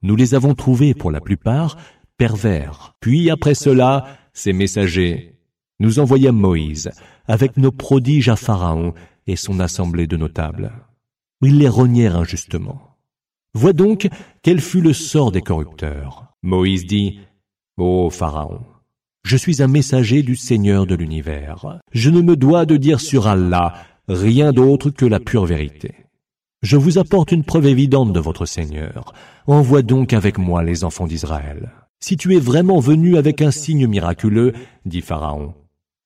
Nous 0.03 0.17
les 0.17 0.35
avons 0.35 0.55
trouvés 0.55 0.95
pour 0.95 1.11
la 1.11 1.21
plupart 1.21 1.77
pervers. 2.17 2.95
Puis 3.01 3.31
après 3.31 3.55
cela, 3.55 4.07
ces 4.33 4.53
messagers, 4.53 5.39
nous 5.81 5.99
envoyâmes 5.99 6.37
Moïse 6.37 6.91
avec 7.27 7.57
nos 7.57 7.73
prodiges 7.73 8.29
à 8.29 8.37
Pharaon 8.37 8.95
et 9.27 9.37
son 9.37 9.61
assemblée 9.61 10.07
de 10.07 10.17
notables. 10.17 10.73
Ils 11.43 11.59
les 11.59 11.69
renièrent 11.69 12.17
injustement. 12.17 12.97
Vois 13.55 13.73
donc 13.73 14.09
quel 14.43 14.61
fut 14.61 14.81
le 14.81 14.93
sort 14.93 15.31
des 15.31 15.43
corrupteurs. 15.43 16.27
Moïse 16.43 16.87
dit, 16.87 17.21
Ô 17.77 18.11
Pharaon, 18.11 18.61
je 19.25 19.37
suis 19.37 19.63
un 19.63 19.69
messager 19.69 20.23
du 20.23 20.37
Seigneur 20.37 20.87
de 20.87 20.95
l'univers. 20.95 21.81
Je 21.93 22.11
ne 22.11 22.21
me 22.21 22.37
dois 22.37 22.67
de 22.67 22.77
dire 22.77 23.01
sur 23.01 23.27
Allah 23.27 23.75
rien 24.09 24.53
d'autre 24.53 24.91
que 24.91 25.07
la 25.07 25.21
pure 25.21 25.47
vérité. 25.47 25.95
Je 26.63 26.77
vous 26.77 26.99
apporte 26.99 27.33
une 27.33 27.45
preuve 27.45 27.67
évidente 27.67 28.13
de 28.13 28.21
votre 28.21 28.47
Seigneur. 28.47 29.13
Envoie 29.47 29.83
donc 29.83 30.13
avec 30.13 30.39
moi 30.39 30.63
les 30.63 30.85
enfants 30.85 31.07
d'Israël. 31.07 31.73
Si 32.01 32.17
tu 32.17 32.35
es 32.37 32.41
vraiment 32.41 32.81
venu 32.81 33.17
avec 33.17 33.41
un 33.41 33.51
signe 33.51 33.87
miraculeux, 33.87 34.53
dit 34.85 35.01
Pharaon, 35.01 35.55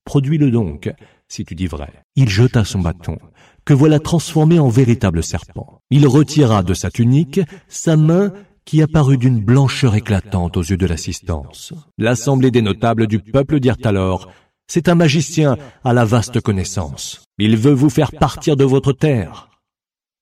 produis-le 0.08 0.50
donc, 0.50 0.90
si 1.28 1.44
tu 1.44 1.54
dis 1.54 1.66
vrai. 1.66 1.92
Il 2.16 2.30
jeta 2.30 2.64
son 2.64 2.80
bâton, 2.80 3.18
que 3.66 3.74
voilà 3.74 3.98
transformé 3.98 4.58
en 4.58 4.70
véritable 4.70 5.22
serpent. 5.22 5.82
Il 5.90 6.06
retira 6.06 6.62
de 6.62 6.72
sa 6.72 6.90
tunique 6.90 7.40
sa 7.68 7.98
main 7.98 8.32
qui 8.64 8.80
apparut 8.80 9.18
d'une 9.18 9.44
blancheur 9.44 9.94
éclatante 9.96 10.56
aux 10.56 10.62
yeux 10.62 10.78
de 10.78 10.86
l'assistance. 10.86 11.74
L'assemblée 11.98 12.50
des 12.50 12.62
notables 12.62 13.06
du 13.06 13.18
peuple 13.18 13.60
dirent 13.60 13.84
alors, 13.84 14.30
C'est 14.66 14.88
un 14.88 14.94
magicien 14.94 15.58
à 15.84 15.92
la 15.92 16.06
vaste 16.06 16.40
connaissance. 16.40 17.22
Il 17.36 17.58
veut 17.58 17.72
vous 17.72 17.90
faire 17.90 18.12
partir 18.12 18.56
de 18.56 18.64
votre 18.64 18.94
terre. 18.94 19.50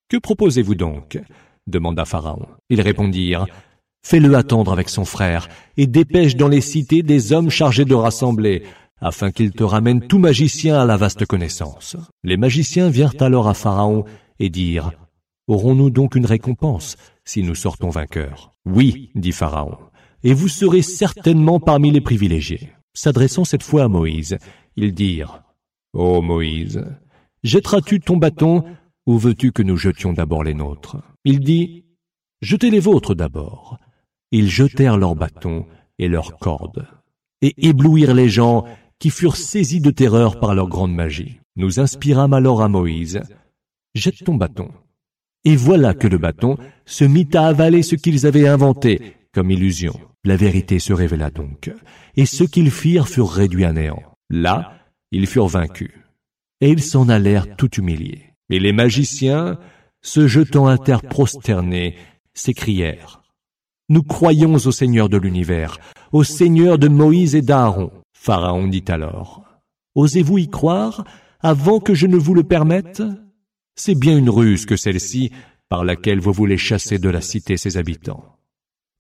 Que 0.09 0.17
proposez-vous 0.17 0.75
donc? 0.75 1.21
demanda 1.69 2.05
Pharaon. 2.05 2.49
Ils 2.71 2.81
répondirent, 2.81 3.47
Fais-le 4.05 4.35
attendre 4.35 4.73
avec 4.73 4.89
son 4.89 5.05
frère, 5.05 5.49
et 5.77 5.87
dépêche 5.87 6.35
dans 6.35 6.49
les 6.49 6.61
cités 6.61 7.03
des 7.03 7.33
hommes 7.33 7.51
chargés 7.51 7.85
de 7.85 7.95
rassembler, 7.95 8.65
afin 9.01 9.31
qu'ils 9.31 9.53
te 9.53 9.63
ramènent 9.63 10.07
tout 10.07 10.19
magicien 10.19 10.79
à 10.79 10.85
la 10.85 10.97
vaste 10.97 11.27
connaissance. 11.27 11.97
Les 12.23 12.37
magiciens 12.37 12.89
virent 12.89 13.15
alors 13.21 13.49
à 13.49 13.55
Pharaon 13.55 14.05
et 14.39 14.51
dirent, 14.51 14.93
Aurons-nous 15.49 15.91
donc 15.91 16.17
une 16.17 16.27
récompense 16.27 16.97
si 17.25 17.43
nous 17.43 17.55
sortons 17.55 17.91
vainqueurs? 17.91 18.53
Oui, 18.65 19.11
dit 19.15 19.33
Pharaon, 19.33 19.79
et 20.25 20.35
vous 20.35 20.49
serez 20.49 20.83
certainement 20.83 21.61
parmi 21.61 21.91
les 21.91 22.01
privilégiés. 22.01 22.73
S'adressant 22.95 23.45
cette 23.45 23.63
fois 23.63 23.85
à 23.85 23.89
Moïse, 23.89 24.39
ils 24.77 24.93
dirent, 24.93 25.43
Ô 25.93 26.21
Moïse, 26.21 26.85
jetteras-tu 27.45 28.01
ton 28.01 28.17
bâton 28.17 28.65
ou 29.07 29.19
veux-tu 29.19 29.53
que 29.53 29.63
nous 29.63 29.77
jetions 29.77 30.13
d'abord 30.13 30.43
les 30.43 30.55
nôtres? 30.55 30.97
Il 31.25 31.41
dit, 31.41 31.85
Jetez 32.43 32.71
les 32.71 32.81
vôtres 32.81 33.15
d'abord. 33.15 33.79
Ils 34.33 34.51
jetèrent 34.51 34.99
leurs 34.99 35.15
bâtons 35.15 35.67
et 35.99 36.09
leurs 36.09 36.39
cordes, 36.39 36.87
et 37.41 37.55
éblouirent 37.67 38.15
les 38.15 38.29
gens 38.29 38.65
qui 38.99 39.11
furent 39.11 39.37
saisis 39.37 39.81
de 39.81 39.91
terreur 39.91 40.39
par 40.41 40.55
leur 40.55 40.69
grande 40.69 40.95
magie. 40.95 41.41
Nous 41.57 41.81
inspirâmes 41.81 42.33
alors 42.33 42.63
à 42.63 42.69
Moïse, 42.69 43.21
Jette 43.95 44.25
ton 44.25 44.35
bâton. 44.35 44.69
Et 45.45 45.57
voilà 45.57 45.95
que 45.95 46.07
le 46.07 46.19
bâton 46.19 46.59
se 46.85 47.05
mit 47.05 47.29
à 47.33 47.47
avaler 47.47 47.83
ce 47.83 47.95
qu'ils 47.95 48.27
avaient 48.27 48.47
inventé 48.47 49.15
comme 49.33 49.51
illusion. 49.51 49.99
La 50.25 50.37
vérité 50.37 50.79
se 50.79 50.93
révéla 50.93 51.31
donc, 51.31 51.73
et 52.17 52.27
ce 52.27 52.45
qu'ils 52.45 52.71
firent 52.71 53.09
furent 53.09 53.31
réduits 53.31 53.65
à 53.65 53.73
néant. 53.73 54.03
Là, 54.29 54.73
ils 55.13 55.27
furent 55.27 55.47
vaincus, 55.47 55.93
et 56.61 56.71
ils 56.71 56.83
s'en 56.83 57.09
allèrent 57.09 57.57
tout 57.57 57.75
humiliés. 57.77 58.33
Et 58.51 58.59
les 58.59 58.73
magiciens, 58.73 59.59
se 60.03 60.27
jetant 60.27 60.67
à 60.67 60.79
terre 60.79 61.03
prosternés, 61.03 61.97
s'écrièrent 62.35 63.23
Nous 63.89 64.03
croyons 64.03 64.55
au 64.55 64.73
Seigneur 64.73 65.09
de 65.09 65.17
l'univers, 65.17 65.79
au 66.13 66.25
Seigneur 66.25 66.79
de 66.79 66.89
Moïse 66.89 67.35
et 67.35 67.43
d'Aaron. 67.43 67.93
Pharaon 68.27 68.67
dit 68.67 68.83
alors 68.89 69.45
Osez-vous 69.95 70.39
y 70.39 70.51
croire 70.51 71.05
avant 71.39 71.79
que 71.79 71.95
je 71.95 72.09
ne 72.09 72.17
vous 72.17 72.35
le 72.35 72.43
permette? 72.43 73.01
C'est 73.77 73.95
bien 73.95 74.19
une 74.19 74.31
ruse 74.31 74.67
que 74.67 74.75
celle-ci 74.75 75.31
par 75.69 75.85
laquelle 75.85 76.19
vous 76.19 76.33
voulez 76.33 76.59
chasser 76.59 76.99
de 76.99 77.09
la 77.09 77.21
cité 77.21 77.57
ses 77.57 77.77
habitants. 77.77 78.25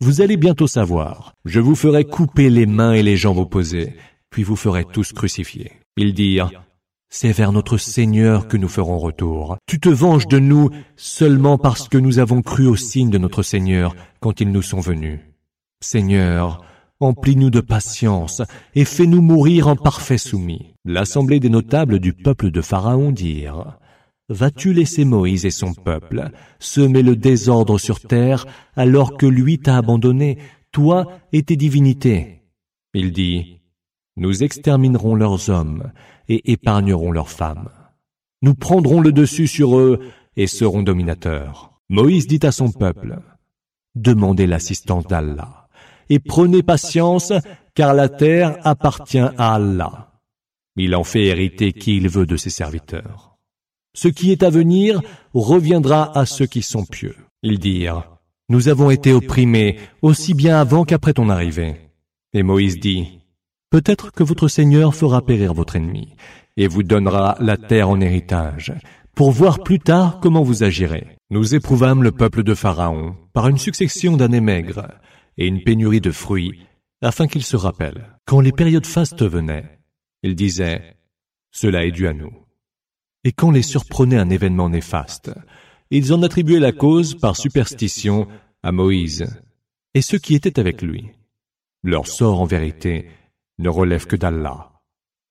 Vous 0.00 0.20
allez 0.20 0.36
bientôt 0.36 0.68
savoir, 0.68 1.34
je 1.44 1.58
vous 1.58 1.74
ferai 1.74 2.04
couper 2.04 2.50
les 2.50 2.66
mains 2.66 2.92
et 2.92 3.02
les 3.02 3.16
jambes 3.16 3.38
opposées, 3.38 3.96
puis 4.30 4.44
vous 4.44 4.54
ferez 4.54 4.84
tous 4.84 5.12
crucifiés. 5.12 5.72
Ils 5.96 6.14
dirent, 6.14 6.52
c'est 7.08 7.32
vers 7.32 7.50
notre 7.50 7.78
Seigneur 7.78 8.46
que 8.46 8.56
nous 8.56 8.68
ferons 8.68 9.00
retour. 9.00 9.56
Tu 9.66 9.80
te 9.80 9.88
venges 9.88 10.28
de 10.28 10.38
nous 10.38 10.70
seulement 10.94 11.58
parce 11.58 11.88
que 11.88 11.98
nous 11.98 12.20
avons 12.20 12.42
cru 12.42 12.68
au 12.68 12.76
signe 12.76 13.10
de 13.10 13.18
notre 13.18 13.42
Seigneur 13.42 13.96
quand 14.20 14.40
ils 14.40 14.52
nous 14.52 14.62
sont 14.62 14.80
venus. 14.80 15.18
Seigneur, 15.80 16.64
emplis-nous 17.00 17.50
de 17.50 17.60
patience 17.60 18.42
et 18.74 18.84
fais-nous 18.84 19.20
mourir 19.20 19.68
en 19.68 19.76
parfait 19.76 20.18
soumis. 20.18 20.74
L'assemblée 20.84 21.40
des 21.40 21.50
notables 21.50 21.98
du 21.98 22.12
peuple 22.12 22.50
de 22.50 22.60
Pharaon 22.60 23.12
dirent, 23.12 23.78
Vas-tu 24.28 24.72
laisser 24.72 25.04
Moïse 25.04 25.46
et 25.46 25.50
son 25.50 25.72
peuple 25.72 26.30
semer 26.58 27.02
le 27.02 27.14
désordre 27.14 27.78
sur 27.78 28.00
terre 28.00 28.46
alors 28.74 29.16
que 29.16 29.26
lui 29.26 29.58
t'a 29.58 29.76
abandonné, 29.76 30.38
toi 30.72 31.06
et 31.32 31.42
tes 31.42 31.56
divinités? 31.56 32.42
Il 32.92 33.12
dit, 33.12 33.60
Nous 34.16 34.42
exterminerons 34.42 35.14
leurs 35.14 35.48
hommes 35.48 35.92
et 36.28 36.50
épargnerons 36.50 37.12
leurs 37.12 37.30
femmes. 37.30 37.68
Nous 38.42 38.54
prendrons 38.54 39.00
le 39.00 39.12
dessus 39.12 39.46
sur 39.46 39.78
eux 39.78 40.00
et 40.36 40.46
serons 40.46 40.82
dominateurs. 40.82 41.72
Moïse 41.88 42.26
dit 42.26 42.44
à 42.44 42.50
son 42.50 42.72
peuple, 42.72 43.20
Demandez 43.94 44.46
l'assistance 44.46 45.06
d'Allah 45.06 45.65
et 46.10 46.18
prenez 46.18 46.62
patience 46.62 47.32
car 47.74 47.94
la 47.94 48.08
terre 48.08 48.58
appartient 48.64 49.18
à 49.18 49.54
Allah. 49.54 50.12
Il 50.76 50.94
en 50.94 51.04
fait 51.04 51.24
hériter 51.24 51.72
qui 51.72 51.96
il 51.96 52.08
veut 52.08 52.26
de 52.26 52.36
ses 52.36 52.50
serviteurs. 52.50 53.36
Ce 53.94 54.08
qui 54.08 54.30
est 54.30 54.42
à 54.42 54.50
venir 54.50 55.00
reviendra 55.32 56.16
à 56.18 56.26
ceux 56.26 56.46
qui 56.46 56.62
sont 56.62 56.84
pieux. 56.84 57.16
Ils 57.42 57.58
dirent, 57.58 58.04
Nous 58.50 58.68
avons 58.68 58.90
été 58.90 59.12
opprimés 59.12 59.78
aussi 60.02 60.34
bien 60.34 60.60
avant 60.60 60.84
qu'après 60.84 61.14
ton 61.14 61.30
arrivée. 61.30 61.76
Et 62.34 62.42
Moïse 62.42 62.78
dit, 62.78 63.20
Peut-être 63.70 64.12
que 64.12 64.22
votre 64.22 64.48
Seigneur 64.48 64.94
fera 64.94 65.22
périr 65.22 65.54
votre 65.54 65.76
ennemi 65.76 66.14
et 66.56 66.68
vous 66.68 66.82
donnera 66.82 67.36
la 67.40 67.56
terre 67.56 67.90
en 67.90 68.00
héritage, 68.00 68.72
pour 69.14 69.30
voir 69.30 69.62
plus 69.62 69.78
tard 69.78 70.20
comment 70.20 70.42
vous 70.42 70.62
agirez. 70.62 71.06
Nous 71.30 71.54
éprouvâmes 71.54 72.02
le 72.02 72.12
peuple 72.12 72.42
de 72.42 72.54
Pharaon 72.54 73.16
par 73.32 73.48
une 73.48 73.58
succession 73.58 74.16
d'années 74.16 74.40
maigres 74.40 74.88
et 75.38 75.46
une 75.46 75.62
pénurie 75.62 76.00
de 76.00 76.10
fruits, 76.10 76.60
afin 77.02 77.26
qu'il 77.26 77.42
se 77.42 77.56
rappelle. 77.56 78.18
Quand 78.24 78.40
les 78.40 78.52
périodes 78.52 78.86
fastes 78.86 79.22
venaient, 79.22 79.78
il 80.22 80.34
disait, 80.34 80.96
Cela 81.50 81.84
est 81.84 81.92
dû 81.92 82.08
à 82.08 82.12
nous 82.12 82.32
Et 83.24 83.32
quand 83.32 83.50
les 83.50 83.62
surprenait 83.62 84.18
un 84.18 84.30
événement 84.30 84.68
néfaste, 84.68 85.32
ils 85.90 86.12
en 86.12 86.22
attribuaient 86.22 86.58
la 86.58 86.72
cause 86.72 87.14
par 87.14 87.36
superstition 87.36 88.26
à 88.62 88.72
Moïse 88.72 89.26
et 89.94 90.02
ceux 90.02 90.18
qui 90.18 90.34
étaient 90.34 90.58
avec 90.58 90.82
lui. 90.82 91.10
Leur 91.82 92.06
sort, 92.06 92.40
en 92.40 92.44
vérité, 92.44 93.08
ne 93.58 93.68
relève 93.68 94.06
que 94.06 94.16
d'Allah. 94.16 94.72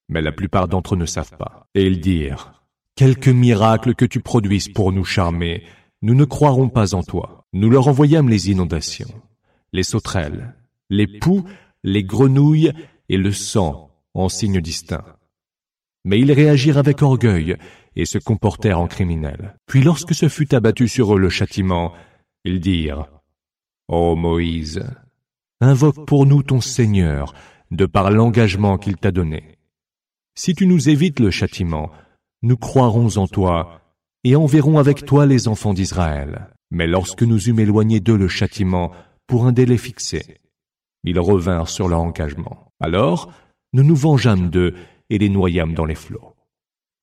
Mais 0.10 0.22
la 0.22 0.32
plupart 0.32 0.68
d'entre 0.68 0.94
eux 0.94 0.98
ne 0.98 1.06
savent 1.06 1.38
pas. 1.38 1.68
Et 1.76 1.86
ils 1.86 2.00
dirent, 2.00 2.63
Quelque 2.96 3.30
miracle 3.30 3.94
que 3.94 4.06
tu 4.06 4.22
produises 4.22 4.70
pour 4.70 4.94
nous 4.94 5.04
charmer, 5.04 5.63
nous 6.02 6.15
ne 6.15 6.24
croirons 6.24 6.70
pas 6.70 6.96
en 6.96 7.04
toi. 7.04 7.46
Nous 7.52 7.70
leur 7.70 7.88
envoyâmes 7.88 8.30
les 8.30 8.50
inondations, 8.50 9.22
les 9.76 9.84
sauterelles, 9.84 10.56
les 10.90 11.06
poux, 11.06 11.44
les 11.84 12.04
grenouilles 12.04 12.72
et 13.10 13.18
le 13.18 13.32
sang 13.32 13.92
en 14.14 14.30
signes 14.30 14.62
distincts. 14.62 15.18
Mais 16.06 16.20
ils 16.20 16.32
réagirent 16.32 16.78
avec 16.78 17.02
orgueil 17.02 17.58
et 17.96 18.06
se 18.06 18.18
comportèrent 18.18 18.80
en 18.80 18.88
criminels. 18.88 19.58
Puis 19.68 19.84
lorsque 19.84 20.16
ce 20.16 20.30
fut 20.30 20.56
abattu 20.56 20.88
sur 20.88 21.16
eux 21.16 21.20
le 21.20 21.30
châtiment, 21.30 21.94
ils 22.46 22.60
dirent, 22.60 23.08
Ô 23.88 24.16
Moïse, 24.16 24.84
invoque 25.62 26.06
pour 26.06 26.26
nous 26.26 26.42
ton 26.42 26.62
Seigneur, 26.62 27.34
de 27.72 27.86
par 27.86 28.12
l'engagement 28.12 28.78
qu'il 28.78 28.96
t'a 28.96 29.12
donné. 29.12 29.58
Si 30.36 30.54
tu 30.56 30.68
nous 30.68 30.90
évites 30.90 31.20
le 31.20 31.32
châtiment, 31.32 31.92
nous 32.44 32.58
croirons 32.58 33.18
en 33.18 33.28
toi 33.28 33.82
et 34.24 34.36
enverrons 34.36 34.78
avec 34.78 35.06
toi 35.06 35.26
les 35.26 35.48
enfants 35.48 35.74
d'Israël. 35.74 36.50
Mais 36.72 36.88
lorsque 36.88 37.24
nous 37.24 37.50
eûmes 37.50 37.60
éloigné 37.60 38.00
d'eux 38.00 38.18
le 38.18 38.28
châtiment 38.28 38.92
pour 39.28 39.46
un 39.46 39.52
délai 39.52 39.78
fixé, 39.78 40.40
ils 41.04 41.20
revinrent 41.20 41.70
sur 41.70 41.88
leur 41.88 42.02
engagement. 42.02 42.72
Alors, 42.80 43.32
nous 43.74 43.84
nous 43.84 43.96
vengeâmes 43.96 44.50
d'eux 44.50 44.74
et 45.10 45.18
les 45.18 45.30
noyâmes 45.30 45.74
dans 45.74 45.86
les 45.86 45.96
flots. 45.96 46.34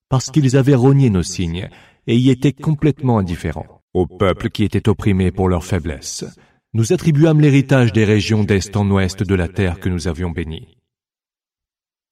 Parce 0.09 0.31
qu'ils 0.31 0.57
avaient 0.57 0.75
rogné 0.75 1.09
nos 1.09 1.23
signes 1.23 1.69
et 2.07 2.17
y 2.17 2.31
étaient 2.31 2.53
complètement 2.53 3.19
indifférents. 3.19 3.81
Au 3.95 4.07
peuple 4.07 4.51
qui 4.51 4.65
était 4.65 4.89
opprimé 4.89 5.31
pour 5.31 5.49
leur 5.49 5.65
faiblesse, 5.65 6.25
nous 6.73 6.93
attribuâmes 6.93 7.41
l'héritage 7.41 7.93
des 7.93 8.05
régions 8.05 8.43
d'est 8.43 8.75
en 8.77 8.91
ouest 8.91 9.23
de 9.23 9.35
la 9.35 9.49
terre 9.49 9.79
que 9.79 9.91
nous 9.91 10.09
avions 10.09 10.31
bénie. 10.31 10.79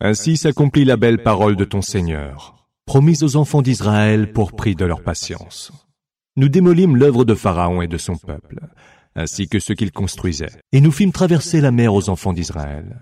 Ainsi 0.01 0.37
s'accomplit 0.37 0.85
la 0.85 0.96
belle 0.96 1.23
parole 1.23 1.57
de 1.57 1.64
ton 1.64 1.83
Seigneur, 1.83 2.66
promise 2.85 3.23
aux 3.23 3.37
enfants 3.37 3.62
d'Israël 3.62 4.33
pour 4.33 4.53
prix 4.53 4.75
de 4.75 4.85
leur 4.85 5.03
patience. 5.03 5.73
Nous 6.37 6.49
démolîmes 6.49 6.96
l'œuvre 6.96 7.25
de 7.25 7.35
Pharaon 7.35 7.83
et 7.83 7.88
de 7.88 7.99
son 7.99 8.16
peuple, 8.16 8.61
ainsi 9.16 9.49
que 9.49 9.59
ce 9.59 9.73
qu'il 9.73 9.92
construisait, 9.92 10.61
et 10.73 10.81
nous 10.81 10.92
fîmes 10.92 11.12
traverser 11.12 11.61
la 11.61 11.70
mer 11.70 11.94
aux 11.94 12.09
enfants 12.09 12.33
d'Israël. 12.33 13.01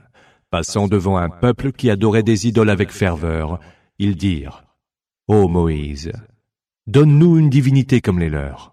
Passant 0.51 0.89
devant 0.89 1.19
un 1.19 1.29
peuple 1.29 1.73
qui 1.73 1.91
adorait 1.91 2.23
des 2.23 2.47
idoles 2.47 2.71
avec 2.71 2.91
ferveur, 2.91 3.61
ils 3.99 4.17
dirent, 4.17 4.65
Ô 5.29 5.47
Moïse, 5.49 6.13
donne-nous 6.87 7.39
une 7.39 7.51
divinité 7.51 8.01
comme 8.01 8.19
les 8.19 8.31
leurs. 8.31 8.73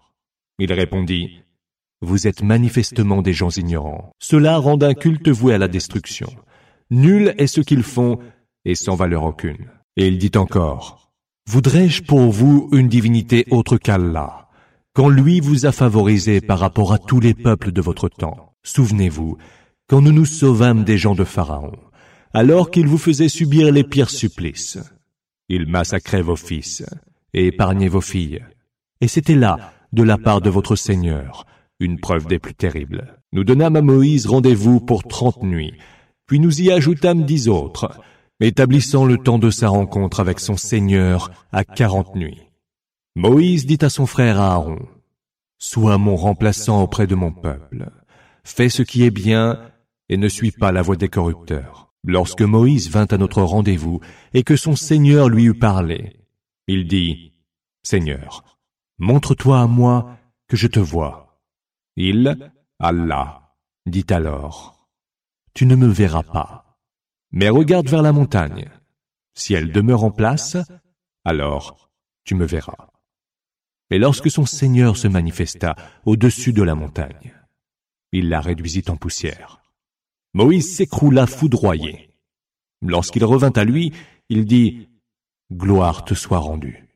Il 0.58 0.72
répondit, 0.72 1.42
Vous 2.00 2.26
êtes 2.26 2.42
manifestement 2.42 3.20
des 3.20 3.34
gens 3.34 3.50
ignorants. 3.50 4.10
Cela 4.18 4.56
rend 4.56 4.80
un 4.80 4.94
culte 4.94 5.28
voué 5.28 5.52
à 5.52 5.58
la 5.58 5.68
destruction. 5.68 6.32
Nul 6.90 7.34
est 7.36 7.46
ce 7.46 7.60
qu'ils 7.60 7.82
font, 7.82 8.18
et 8.64 8.74
sans 8.74 8.94
valeur 8.94 9.24
aucune. 9.24 9.70
Et 9.96 10.08
il 10.08 10.16
dit 10.16 10.36
encore, 10.36 11.12
Voudrais-je 11.48 12.02
pour 12.02 12.30
vous 12.30 12.68
une 12.72 12.88
divinité 12.88 13.44
autre 13.50 13.76
qu'Allah? 13.76 14.45
Quand 14.96 15.10
lui 15.10 15.40
vous 15.40 15.66
a 15.66 15.72
favorisé 15.72 16.40
par 16.40 16.58
rapport 16.58 16.94
à 16.94 16.98
tous 16.98 17.20
les 17.20 17.34
peuples 17.34 17.70
de 17.70 17.82
votre 17.82 18.08
temps. 18.08 18.54
Souvenez-vous, 18.62 19.36
quand 19.88 20.00
nous 20.00 20.10
nous 20.10 20.24
sauvâmes 20.24 20.84
des 20.84 20.96
gens 20.96 21.14
de 21.14 21.22
Pharaon, 21.22 21.76
alors 22.32 22.70
qu'il 22.70 22.86
vous 22.86 22.96
faisait 22.96 23.28
subir 23.28 23.70
les 23.70 23.84
pires 23.84 24.08
supplices. 24.08 24.78
Il 25.50 25.66
massacrait 25.66 26.22
vos 26.22 26.34
fils 26.34 26.82
et 27.34 27.48
épargnait 27.48 27.88
vos 27.88 28.00
filles. 28.00 28.42
Et 29.02 29.06
c'était 29.06 29.34
là, 29.34 29.74
de 29.92 30.02
la 30.02 30.16
part 30.16 30.40
de 30.40 30.48
votre 30.48 30.76
Seigneur, 30.76 31.44
une 31.78 32.00
preuve 32.00 32.26
des 32.26 32.38
plus 32.38 32.54
terribles. 32.54 33.18
Nous 33.34 33.44
donnâmes 33.44 33.76
à 33.76 33.82
Moïse 33.82 34.26
rendez-vous 34.26 34.80
pour 34.80 35.04
trente 35.04 35.42
nuits, 35.42 35.74
puis 36.26 36.40
nous 36.40 36.62
y 36.62 36.72
ajoutâmes 36.72 37.26
dix 37.26 37.50
autres, 37.50 38.00
établissant 38.40 39.04
le 39.04 39.18
temps 39.18 39.38
de 39.38 39.50
sa 39.50 39.68
rencontre 39.68 40.20
avec 40.20 40.40
son 40.40 40.56
Seigneur 40.56 41.30
à 41.52 41.64
quarante 41.64 42.16
nuits. 42.16 42.45
Moïse 43.16 43.64
dit 43.64 43.78
à 43.80 43.88
son 43.88 44.04
frère 44.04 44.38
Aaron, 44.38 44.86
Sois 45.56 45.96
mon 45.96 46.16
remplaçant 46.16 46.82
auprès 46.82 47.06
de 47.06 47.14
mon 47.14 47.32
peuple. 47.32 47.90
Fais 48.44 48.68
ce 48.68 48.82
qui 48.82 49.04
est 49.04 49.10
bien 49.10 49.72
et 50.10 50.18
ne 50.18 50.28
suis 50.28 50.52
pas 50.52 50.70
la 50.70 50.82
voie 50.82 50.96
des 50.96 51.08
corrupteurs. 51.08 51.94
Lorsque 52.04 52.42
Moïse 52.42 52.90
vint 52.90 53.06
à 53.06 53.16
notre 53.16 53.40
rendez-vous 53.40 54.00
et 54.34 54.42
que 54.42 54.54
son 54.54 54.76
Seigneur 54.76 55.30
lui 55.30 55.44
eut 55.44 55.58
parlé, 55.58 56.20
il 56.66 56.86
dit, 56.86 57.32
Seigneur, 57.82 58.58
montre-toi 58.98 59.62
à 59.62 59.66
moi 59.66 60.18
que 60.46 60.58
je 60.58 60.66
te 60.66 60.78
vois. 60.78 61.40
Il, 61.96 62.52
Allah, 62.78 63.56
dit 63.86 64.04
alors, 64.10 64.90
Tu 65.54 65.64
ne 65.64 65.74
me 65.74 65.88
verras 65.88 66.22
pas, 66.22 66.78
mais 67.32 67.48
regarde 67.48 67.88
vers 67.88 68.02
la 68.02 68.12
montagne. 68.12 68.68
Si 69.32 69.54
elle 69.54 69.72
demeure 69.72 70.04
en 70.04 70.10
place, 70.10 70.58
alors 71.24 71.88
tu 72.24 72.34
me 72.34 72.44
verras. 72.44 72.90
Et 73.90 73.98
lorsque 73.98 74.30
son 74.30 74.46
Seigneur 74.46 74.96
se 74.96 75.08
manifesta 75.08 75.76
au-dessus 76.04 76.52
de 76.52 76.62
la 76.62 76.74
montagne, 76.74 77.34
il 78.12 78.28
la 78.28 78.40
réduisit 78.40 78.88
en 78.90 78.96
poussière. 78.96 79.62
Moïse 80.34 80.76
s'écroula 80.76 81.26
foudroyé. 81.26 82.10
Lorsqu'il 82.82 83.24
revint 83.24 83.52
à 83.54 83.64
lui, 83.64 83.92
il 84.28 84.44
dit, 84.44 84.88
Gloire 85.52 86.04
te 86.04 86.14
soit 86.14 86.38
rendue. 86.38 86.88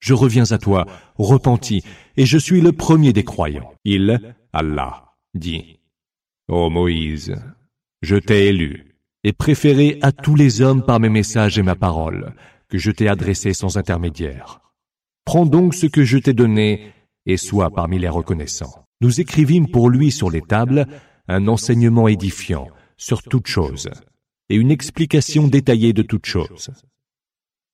Je 0.00 0.14
reviens 0.14 0.50
à 0.50 0.58
toi, 0.58 0.86
repenti, 1.16 1.82
et 2.16 2.26
je 2.26 2.38
suis 2.38 2.60
le 2.60 2.72
premier 2.72 3.12
des 3.12 3.24
croyants. 3.24 3.72
Il, 3.84 4.34
Allah, 4.52 5.14
dit, 5.34 5.80
Ô 6.48 6.70
Moïse, 6.70 7.36
je 8.02 8.16
t'ai 8.16 8.46
élu 8.48 8.96
et 9.24 9.32
préféré 9.32 9.98
à 10.02 10.12
tous 10.12 10.36
les 10.36 10.60
hommes 10.60 10.84
par 10.84 11.00
mes 11.00 11.08
messages 11.08 11.58
et 11.58 11.62
ma 11.62 11.74
parole, 11.74 12.34
que 12.68 12.78
je 12.78 12.90
t'ai 12.90 13.08
adressé 13.08 13.52
sans 13.52 13.76
intermédiaire. 13.76 14.60
Prends 15.26 15.44
donc 15.44 15.74
ce 15.74 15.86
que 15.86 16.04
je 16.04 16.18
t'ai 16.18 16.32
donné 16.32 16.92
et 17.26 17.36
sois 17.36 17.70
parmi 17.70 17.98
les 17.98 18.08
reconnaissants. 18.08 18.86
Nous 19.00 19.20
écrivîmes 19.20 19.68
pour 19.68 19.90
lui 19.90 20.12
sur 20.12 20.30
les 20.30 20.40
tables 20.40 20.86
un 21.26 21.48
enseignement 21.48 22.06
édifiant 22.06 22.68
sur 22.96 23.24
toute 23.24 23.48
chose 23.48 23.90
et 24.48 24.54
une 24.54 24.70
explication 24.70 25.48
détaillée 25.48 25.92
de 25.92 26.02
toute 26.02 26.26
chose. 26.26 26.70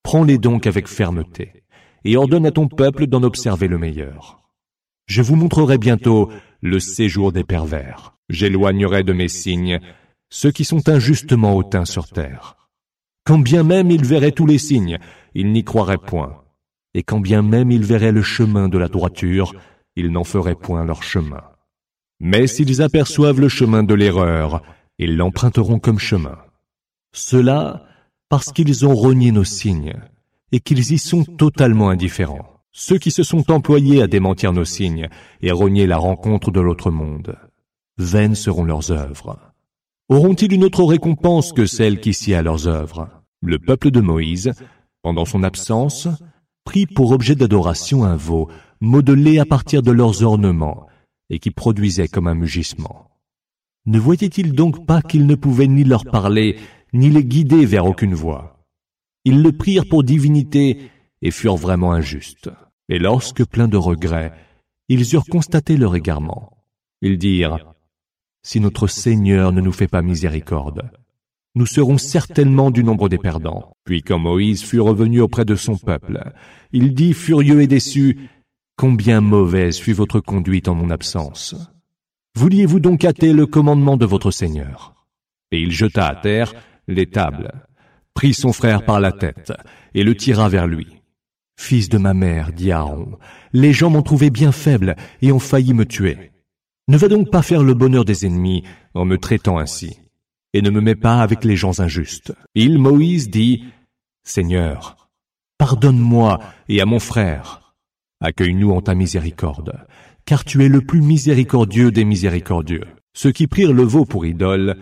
Prends-les 0.02 0.38
donc 0.38 0.66
avec 0.66 0.88
fermeté 0.88 1.64
et 2.04 2.16
ordonne 2.16 2.46
à 2.46 2.50
ton 2.50 2.68
peuple 2.68 3.06
d'en 3.06 3.22
observer 3.22 3.68
le 3.68 3.78
meilleur. 3.78 4.42
Je 5.06 5.20
vous 5.20 5.36
montrerai 5.36 5.76
bientôt 5.76 6.32
le 6.62 6.80
séjour 6.80 7.32
des 7.32 7.44
pervers. 7.44 8.16
J'éloignerai 8.30 9.04
de 9.04 9.12
mes 9.12 9.28
signes 9.28 9.78
ceux 10.30 10.50
qui 10.50 10.64
sont 10.64 10.88
injustement 10.88 11.54
hautains 11.54 11.84
sur 11.84 12.08
terre. 12.08 12.56
Quand 13.24 13.38
bien 13.38 13.62
même 13.62 13.90
ils 13.90 14.06
verraient 14.06 14.32
tous 14.32 14.46
les 14.46 14.58
signes, 14.58 14.98
ils 15.34 15.52
n'y 15.52 15.64
croiraient 15.64 15.98
point 15.98 16.41
et 16.94 17.02
quand 17.02 17.20
bien 17.20 17.42
même 17.42 17.70
ils 17.70 17.84
verraient 17.84 18.12
le 18.12 18.22
chemin 18.22 18.68
de 18.68 18.78
la 18.78 18.88
droiture, 18.88 19.54
ils 19.96 20.10
n'en 20.10 20.24
feraient 20.24 20.54
point 20.54 20.84
leur 20.84 21.02
chemin. 21.02 21.42
Mais 22.20 22.46
s'ils 22.46 22.82
aperçoivent 22.82 23.40
le 23.40 23.48
chemin 23.48 23.82
de 23.82 23.94
l'erreur, 23.94 24.62
ils 24.98 25.16
l'emprunteront 25.16 25.78
comme 25.78 25.98
chemin. 25.98 26.38
Cela 27.12 27.84
parce 28.28 28.50
qu'ils 28.50 28.86
ont 28.86 28.94
renié 28.94 29.30
nos 29.30 29.44
signes, 29.44 29.94
et 30.52 30.60
qu'ils 30.60 30.92
y 30.92 30.98
sont 30.98 31.24
totalement 31.24 31.90
indifférents. 31.90 32.60
Ceux 32.70 32.96
qui 32.96 33.10
se 33.10 33.22
sont 33.22 33.50
employés 33.50 34.00
à 34.00 34.06
démentir 34.06 34.54
nos 34.54 34.64
signes 34.64 35.10
et 35.42 35.52
renier 35.52 35.86
la 35.86 35.98
rencontre 35.98 36.50
de 36.50 36.60
l'autre 36.60 36.90
monde, 36.90 37.36
vaines 37.98 38.34
seront 38.34 38.64
leurs 38.64 38.90
œuvres. 38.90 39.38
Auront-ils 40.08 40.52
une 40.52 40.64
autre 40.64 40.82
récompense 40.84 41.52
que 41.52 41.66
celle 41.66 42.00
qui 42.00 42.14
s'y 42.14 42.32
à 42.32 42.40
leurs 42.40 42.68
œuvres? 42.68 43.08
Le 43.42 43.58
peuple 43.58 43.90
de 43.90 44.00
Moïse, 44.00 44.54
pendant 45.02 45.26
son 45.26 45.42
absence, 45.42 46.08
prit 46.64 46.86
pour 46.86 47.12
objet 47.12 47.34
d'adoration 47.34 48.04
un 48.04 48.16
veau 48.16 48.48
modelé 48.80 49.38
à 49.38 49.44
partir 49.44 49.82
de 49.82 49.92
leurs 49.92 50.22
ornements 50.22 50.86
et 51.30 51.38
qui 51.38 51.50
produisait 51.50 52.08
comme 52.08 52.26
un 52.26 52.34
mugissement. 52.34 53.10
Ne 53.86 53.98
voyaient-ils 53.98 54.52
donc 54.52 54.86
pas 54.86 55.02
qu'ils 55.02 55.26
ne 55.26 55.34
pouvaient 55.34 55.66
ni 55.66 55.84
leur 55.84 56.04
parler, 56.04 56.58
ni 56.92 57.10
les 57.10 57.24
guider 57.24 57.64
vers 57.66 57.86
aucune 57.86 58.14
voie? 58.14 58.64
Ils 59.24 59.42
le 59.42 59.52
prirent 59.52 59.88
pour 59.88 60.04
divinité 60.04 60.90
et 61.20 61.30
furent 61.30 61.56
vraiment 61.56 61.92
injustes. 61.92 62.50
Et 62.88 62.98
lorsque, 62.98 63.44
pleins 63.44 63.68
de 63.68 63.76
regrets, 63.76 64.32
ils 64.88 65.14
eurent 65.14 65.26
constaté 65.26 65.76
leur 65.76 65.96
égarement, 65.96 66.64
ils 67.00 67.18
dirent, 67.18 67.74
Si 68.42 68.60
notre 68.60 68.86
Seigneur 68.86 69.52
ne 69.52 69.60
nous 69.60 69.72
fait 69.72 69.88
pas 69.88 70.02
miséricorde, 70.02 70.90
nous 71.54 71.66
serons 71.66 71.98
certainement 71.98 72.70
du 72.70 72.82
nombre 72.82 73.08
des 73.08 73.18
perdants. 73.18 73.72
Puis 73.84 74.02
quand 74.02 74.18
Moïse 74.18 74.62
fut 74.62 74.80
revenu 74.80 75.20
auprès 75.20 75.44
de 75.44 75.54
son 75.54 75.76
peuple, 75.76 76.32
il 76.72 76.94
dit 76.94 77.12
furieux 77.12 77.60
et 77.60 77.66
déçu, 77.66 78.30
Combien 78.76 79.20
mauvaise 79.20 79.78
fut 79.78 79.92
votre 79.92 80.20
conduite 80.20 80.66
en 80.66 80.74
mon 80.74 80.90
absence. 80.90 81.54
Vouliez-vous 82.36 82.80
donc 82.80 83.04
hâter 83.04 83.32
le 83.32 83.46
commandement 83.46 83.96
de 83.96 84.06
votre 84.06 84.30
Seigneur? 84.30 85.06
Et 85.50 85.60
il 85.60 85.70
jeta 85.70 86.06
à 86.06 86.16
terre 86.16 86.54
les 86.88 87.06
tables, 87.06 87.52
prit 88.14 88.34
son 88.34 88.52
frère 88.52 88.84
par 88.84 88.98
la 88.98 89.12
tête 89.12 89.52
et 89.94 90.02
le 90.02 90.16
tira 90.16 90.48
vers 90.48 90.66
lui. 90.66 90.88
Fils 91.60 91.90
de 91.90 91.98
ma 91.98 92.14
mère, 92.14 92.52
dit 92.52 92.72
Aaron, 92.72 93.18
les 93.52 93.72
gens 93.72 93.90
m'ont 93.90 94.02
trouvé 94.02 94.30
bien 94.30 94.52
faible 94.52 94.96
et 95.20 95.30
ont 95.30 95.38
failli 95.38 95.74
me 95.74 95.84
tuer. 95.84 96.32
Ne 96.88 96.96
va 96.96 97.08
donc 97.08 97.30
pas 97.30 97.42
faire 97.42 97.62
le 97.62 97.74
bonheur 97.74 98.04
des 98.04 98.26
ennemis 98.26 98.64
en 98.94 99.04
me 99.04 99.18
traitant 99.18 99.58
ainsi, 99.58 99.98
et 100.52 100.62
ne 100.62 100.70
me 100.70 100.80
mets 100.80 100.94
pas 100.94 101.22
avec 101.22 101.44
les 101.44 101.56
gens 101.56 101.80
injustes. 101.80 102.32
Il, 102.54 102.78
Moïse, 102.78 103.30
dit, 103.30 103.64
Seigneur, 104.24 105.08
pardonne-moi 105.58 106.38
et 106.68 106.80
à 106.80 106.86
mon 106.86 106.98
frère. 106.98 107.74
Accueille-nous 108.20 108.70
en 108.70 108.80
ta 108.80 108.94
miséricorde, 108.94 109.72
car 110.24 110.44
tu 110.44 110.64
es 110.64 110.68
le 110.68 110.80
plus 110.80 111.00
miséricordieux 111.00 111.90
des 111.90 112.04
miséricordieux. 112.04 112.84
Ceux 113.14 113.32
qui 113.32 113.46
prirent 113.46 113.72
le 113.72 113.82
veau 113.82 114.04
pour 114.04 114.26
idole 114.26 114.76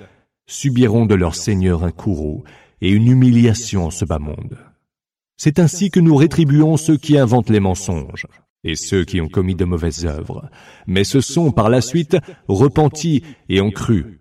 subiront 0.46 1.06
de 1.06 1.14
leur 1.14 1.34
Seigneur 1.34 1.84
un 1.84 1.90
courroux 1.90 2.44
et 2.80 2.90
une 2.90 3.06
humiliation 3.06 3.86
en 3.86 3.90
ce 3.90 4.04
bas 4.04 4.18
monde. 4.18 4.58
C'est 5.36 5.58
ainsi 5.58 5.90
que 5.90 6.00
nous 6.00 6.16
rétribuons 6.16 6.76
ceux 6.76 6.96
qui 6.96 7.16
inventent 7.16 7.50
les 7.50 7.60
mensonges 7.60 8.26
et 8.62 8.74
ceux 8.74 9.04
qui 9.04 9.20
ont 9.22 9.28
commis 9.28 9.54
de 9.54 9.64
mauvaises 9.64 10.04
œuvres, 10.04 10.50
mais 10.86 11.04
se 11.04 11.22
sont 11.22 11.50
par 11.50 11.70
la 11.70 11.80
suite 11.80 12.18
repentis 12.46 13.22
et 13.48 13.62
ont 13.62 13.70
cru. 13.70 14.19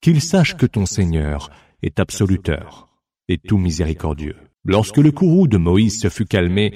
Qu'ils 0.00 0.20
sachent 0.20 0.56
que 0.56 0.66
ton 0.66 0.86
Seigneur 0.86 1.50
est 1.82 2.00
absoluteur 2.00 2.88
et 3.28 3.38
tout 3.38 3.58
miséricordieux. 3.58 4.36
Lorsque 4.64 4.98
le 4.98 5.12
courroux 5.12 5.48
de 5.48 5.58
Moïse 5.58 6.00
se 6.00 6.08
fut 6.08 6.26
calmé, 6.26 6.74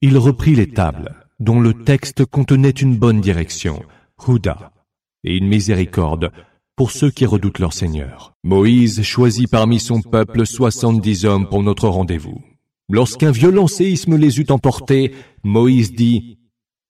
il 0.00 0.18
reprit 0.18 0.54
les 0.54 0.68
tables, 0.68 1.14
dont 1.40 1.60
le 1.60 1.74
texte 1.74 2.24
contenait 2.24 2.70
une 2.70 2.96
bonne 2.96 3.20
direction, 3.20 3.82
Huda, 4.26 4.72
et 5.24 5.36
une 5.36 5.48
miséricorde 5.48 6.30
pour 6.76 6.90
ceux 6.90 7.10
qui 7.10 7.26
redoutent 7.26 7.58
leur 7.58 7.72
Seigneur. 7.72 8.34
Moïse 8.42 9.02
choisit 9.02 9.50
parmi 9.50 9.78
son 9.78 10.00
peuple 10.00 10.46
soixante-dix 10.46 11.24
hommes 11.24 11.48
pour 11.48 11.62
notre 11.62 11.88
rendez-vous. 11.88 12.42
Lorsqu'un 12.88 13.30
violent 13.30 13.66
séisme 13.66 14.16
les 14.16 14.40
eut 14.40 14.50
emportés, 14.50 15.14
Moïse 15.44 15.92
dit, 15.92 16.38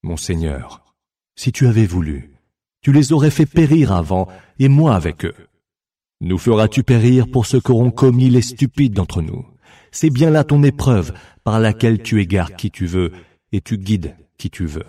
Mon 0.01 0.17
Seigneur, 0.17 0.83
si 1.35 1.51
tu 1.51 1.67
avais 1.67 1.85
voulu, 1.85 2.31
tu 2.81 2.91
les 2.91 3.13
aurais 3.13 3.31
fait 3.31 3.45
périr 3.45 3.91
avant, 3.91 4.27
et 4.59 4.67
moi 4.67 4.95
avec 4.95 5.25
eux. 5.25 5.35
Nous 6.23 6.37
feras-tu 6.37 6.83
périr 6.83 7.27
pour 7.29 7.45
ce 7.45 7.57
qu'auront 7.57 7.91
commis 7.91 8.29
les 8.29 8.41
stupides 8.41 8.93
d'entre 8.93 9.21
nous? 9.21 9.45
C'est 9.91 10.09
bien 10.09 10.29
là 10.29 10.45
ton 10.45 10.63
épreuve, 10.63 11.11
par 11.43 11.59
laquelle 11.59 12.01
tu 12.01 12.21
égares 12.21 12.55
qui 12.55 12.71
tu 12.71 12.85
veux, 12.85 13.11
et 13.51 13.59
tu 13.59 13.77
guides 13.77 14.15
qui 14.37 14.49
tu 14.49 14.65
veux. 14.65 14.85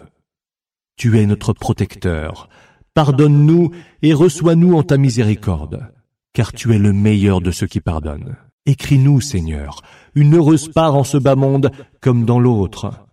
Tu 0.96 1.18
es 1.18 1.26
notre 1.26 1.52
protecteur, 1.52 2.48
Pardonne-nous 2.94 3.72
et 4.02 4.14
reçois-nous 4.14 4.74
en 4.74 4.84
ta 4.84 4.96
miséricorde, 4.96 5.92
car 6.34 6.52
tu 6.52 6.72
es 6.72 6.78
le 6.78 6.92
meilleur 6.92 7.40
de 7.40 7.50
ceux 7.50 7.66
qui 7.66 7.80
pardonnent. 7.80 8.36
Écris-nous, 8.66 9.20
Seigneur, 9.20 9.82
une 10.14 10.36
heureuse 10.36 10.68
part 10.68 10.94
en 10.94 11.02
ce 11.02 11.16
bas 11.16 11.34
monde 11.34 11.72
comme 12.00 12.24
dans 12.24 12.38
l'autre. 12.38 13.08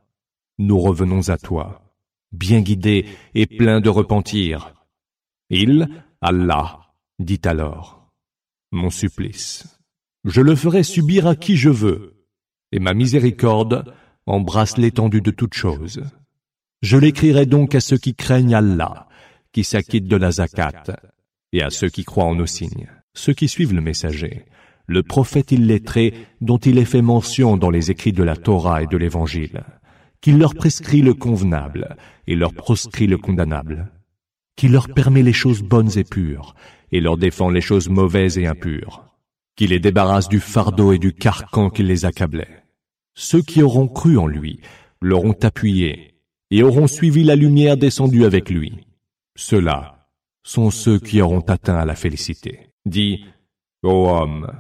Nous 0.60 0.80
revenons 0.80 1.30
à 1.30 1.40
toi, 1.40 1.82
bien 2.32 2.62
guidés 2.62 3.08
et 3.34 3.48
pleins 3.48 3.82
de 3.82 3.90
repentir. 3.90 4.76
Il, 5.50 5.90
Allah, 6.22 6.82
dit 7.18 7.42
alors, 7.46 8.01
Mon 8.74 8.90
supplice, 8.90 9.66
je 10.24 10.40
le 10.40 10.56
ferai 10.56 10.84
subir 10.84 11.28
à 11.28 11.36
qui 11.36 11.58
je 11.58 11.70
veux, 11.70 12.26
et 12.72 12.80
ma 12.80 12.94
miséricorde 12.94 13.94
embrasse 14.26 14.78
l'étendue 14.78 15.20
de 15.20 15.32
toutes 15.32 15.56
choses. 15.56 16.02
Je 16.82 16.98
l'écrirai 16.98 17.46
donc 17.46 17.76
à 17.76 17.82
ceux 17.82 17.98
qui 17.98 18.16
craignent 18.16 18.56
Allah, 18.56 19.10
qui 19.52 19.66
s'acquittent 19.66 20.08
de 20.08 20.16
la 20.16 20.32
zakat, 20.32 20.84
et 21.52 21.62
à 21.62 21.70
ceux 21.70 21.90
qui 21.90 22.06
croient 22.06 22.24
en 22.24 22.36
nos 22.36 22.46
signes, 22.46 22.88
ceux 23.14 23.34
qui 23.34 23.50
suivent 23.50 23.74
le 23.74 23.82
messager, 23.82 24.46
le 24.88 25.04
prophète 25.04 25.52
illettré 25.52 26.14
dont 26.40 26.58
il 26.58 26.78
est 26.78 26.86
fait 26.86 27.02
mention 27.02 27.58
dans 27.58 27.72
les 27.72 27.92
écrits 27.92 28.14
de 28.14 28.24
la 28.24 28.38
Torah 28.38 28.84
et 28.84 28.88
de 28.88 28.98
l'Évangile, 28.98 29.66
qu'il 30.22 30.38
leur 30.38 30.56
prescrit 30.56 31.02
le 31.02 31.14
convenable 31.14 31.98
et 32.26 32.36
leur 32.36 32.54
proscrit 32.54 33.08
le 33.08 33.18
condamnable, 33.18 33.92
qui 34.56 34.70
leur 34.70 34.88
permet 34.88 35.24
les 35.24 35.34
choses 35.34 35.62
bonnes 35.62 35.98
et 35.98 36.06
pures, 36.06 36.56
et 36.91 36.99
leur 36.99 37.17
défend 37.17 37.49
les 37.49 37.62
choses 37.62 37.89
mauvaises 37.89 38.38
et 38.38 38.47
impures, 38.47 39.04
qui 39.56 39.67
les 39.67 39.80
débarrasse 39.80 40.30
du 40.30 40.39
fardeau 40.39 40.91
et 40.93 40.99
du 40.99 41.13
carcan 41.13 41.69
qui 41.69 41.84
les 41.84 42.06
accablait. 42.06 42.63
Ceux 43.15 43.41
qui 43.41 43.62
auront 43.62 43.88
cru 43.88 44.17
en 44.17 44.27
lui 44.27 44.60
l'auront 45.01 45.36
appuyé 45.41 46.15
et 46.51 46.63
auront 46.63 46.88
suivi 46.88 47.23
la 47.23 47.36
lumière 47.36 47.77
descendue 47.77 48.25
avec 48.25 48.49
lui. 48.49 48.86
Ceux-là 49.36 50.08
sont 50.43 50.71
ceux 50.71 50.99
qui 50.99 51.21
auront 51.21 51.41
atteint 51.41 51.77
à 51.77 51.86
la 51.86 51.95
félicité. 51.95 52.71
Dis, 52.86 53.25
ô 53.84 54.10
homme, 54.10 54.51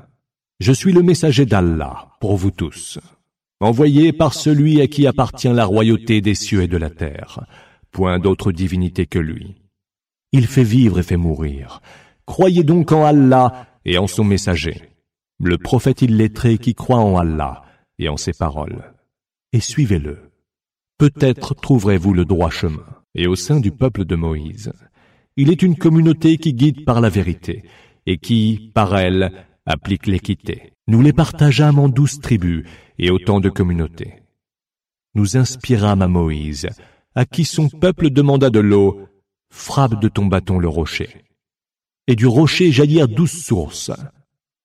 je 0.59 0.71
suis 0.71 0.93
le 0.93 1.01
messager 1.01 1.45
d'Allah 1.45 2.09
pour 2.19 2.37
vous 2.37 2.51
tous, 2.51 2.99
envoyé 3.59 4.13
par 4.13 4.33
celui 4.33 4.79
à 4.81 4.87
qui 4.87 5.07
appartient 5.07 5.47
la 5.47 5.65
royauté 5.65 6.21
des 6.21 6.35
cieux 6.35 6.63
et 6.63 6.67
de 6.67 6.77
la 6.77 6.89
terre, 6.89 7.45
point 7.91 8.19
d'autre 8.19 8.51
divinité 8.51 9.05
que 9.05 9.19
lui. 9.19 9.55
Il 10.31 10.47
fait 10.47 10.63
vivre 10.63 10.99
et 10.99 11.03
fait 11.03 11.17
mourir. 11.17 11.81
Croyez 12.25 12.63
donc 12.63 12.91
en 12.91 13.03
Allah 13.05 13.67
et 13.85 13.97
en 13.97 14.07
son 14.07 14.23
messager, 14.23 14.81
le 15.39 15.57
prophète 15.57 16.01
illettré 16.01 16.57
qui 16.57 16.75
croit 16.75 16.99
en 16.99 17.17
Allah 17.17 17.63
et 17.99 18.09
en 18.09 18.17
ses 18.17 18.33
paroles, 18.33 18.93
et 19.53 19.59
suivez-le. 19.59 20.31
Peut-être 20.97 21.55
trouverez-vous 21.55 22.13
le 22.13 22.25
droit 22.25 22.49
chemin 22.49 22.85
et 23.15 23.27
au 23.27 23.35
sein 23.35 23.59
du 23.59 23.71
peuple 23.71 24.05
de 24.05 24.15
Moïse. 24.15 24.71
Il 25.35 25.49
est 25.49 25.61
une 25.61 25.75
communauté 25.75 26.37
qui 26.37 26.53
guide 26.53 26.85
par 26.85 27.01
la 27.01 27.09
vérité 27.09 27.63
et 28.05 28.17
qui, 28.17 28.71
par 28.73 28.97
elle, 28.97 29.31
applique 29.65 30.07
l'équité. 30.07 30.73
Nous 30.87 31.01
les 31.01 31.13
partageâmes 31.13 31.79
en 31.79 31.89
douze 31.89 32.19
tribus 32.19 32.65
et 32.99 33.09
autant 33.09 33.39
de 33.39 33.49
communautés. 33.49 34.23
Nous 35.15 35.37
inspirâmes 35.37 36.01
à 36.01 36.07
Moïse, 36.07 36.69
à 37.15 37.25
qui 37.25 37.45
son 37.45 37.69
peuple 37.69 38.09
demanda 38.09 38.49
de 38.49 38.59
l'eau, 38.59 39.07
frappe 39.49 39.99
de 40.01 40.07
ton 40.07 40.25
bâton 40.25 40.59
le 40.59 40.67
rocher. 40.67 41.09
Et 42.07 42.15
du 42.15 42.27
rocher 42.27 42.71
jaillirent 42.71 43.07
douze 43.07 43.31
sources. 43.31 43.91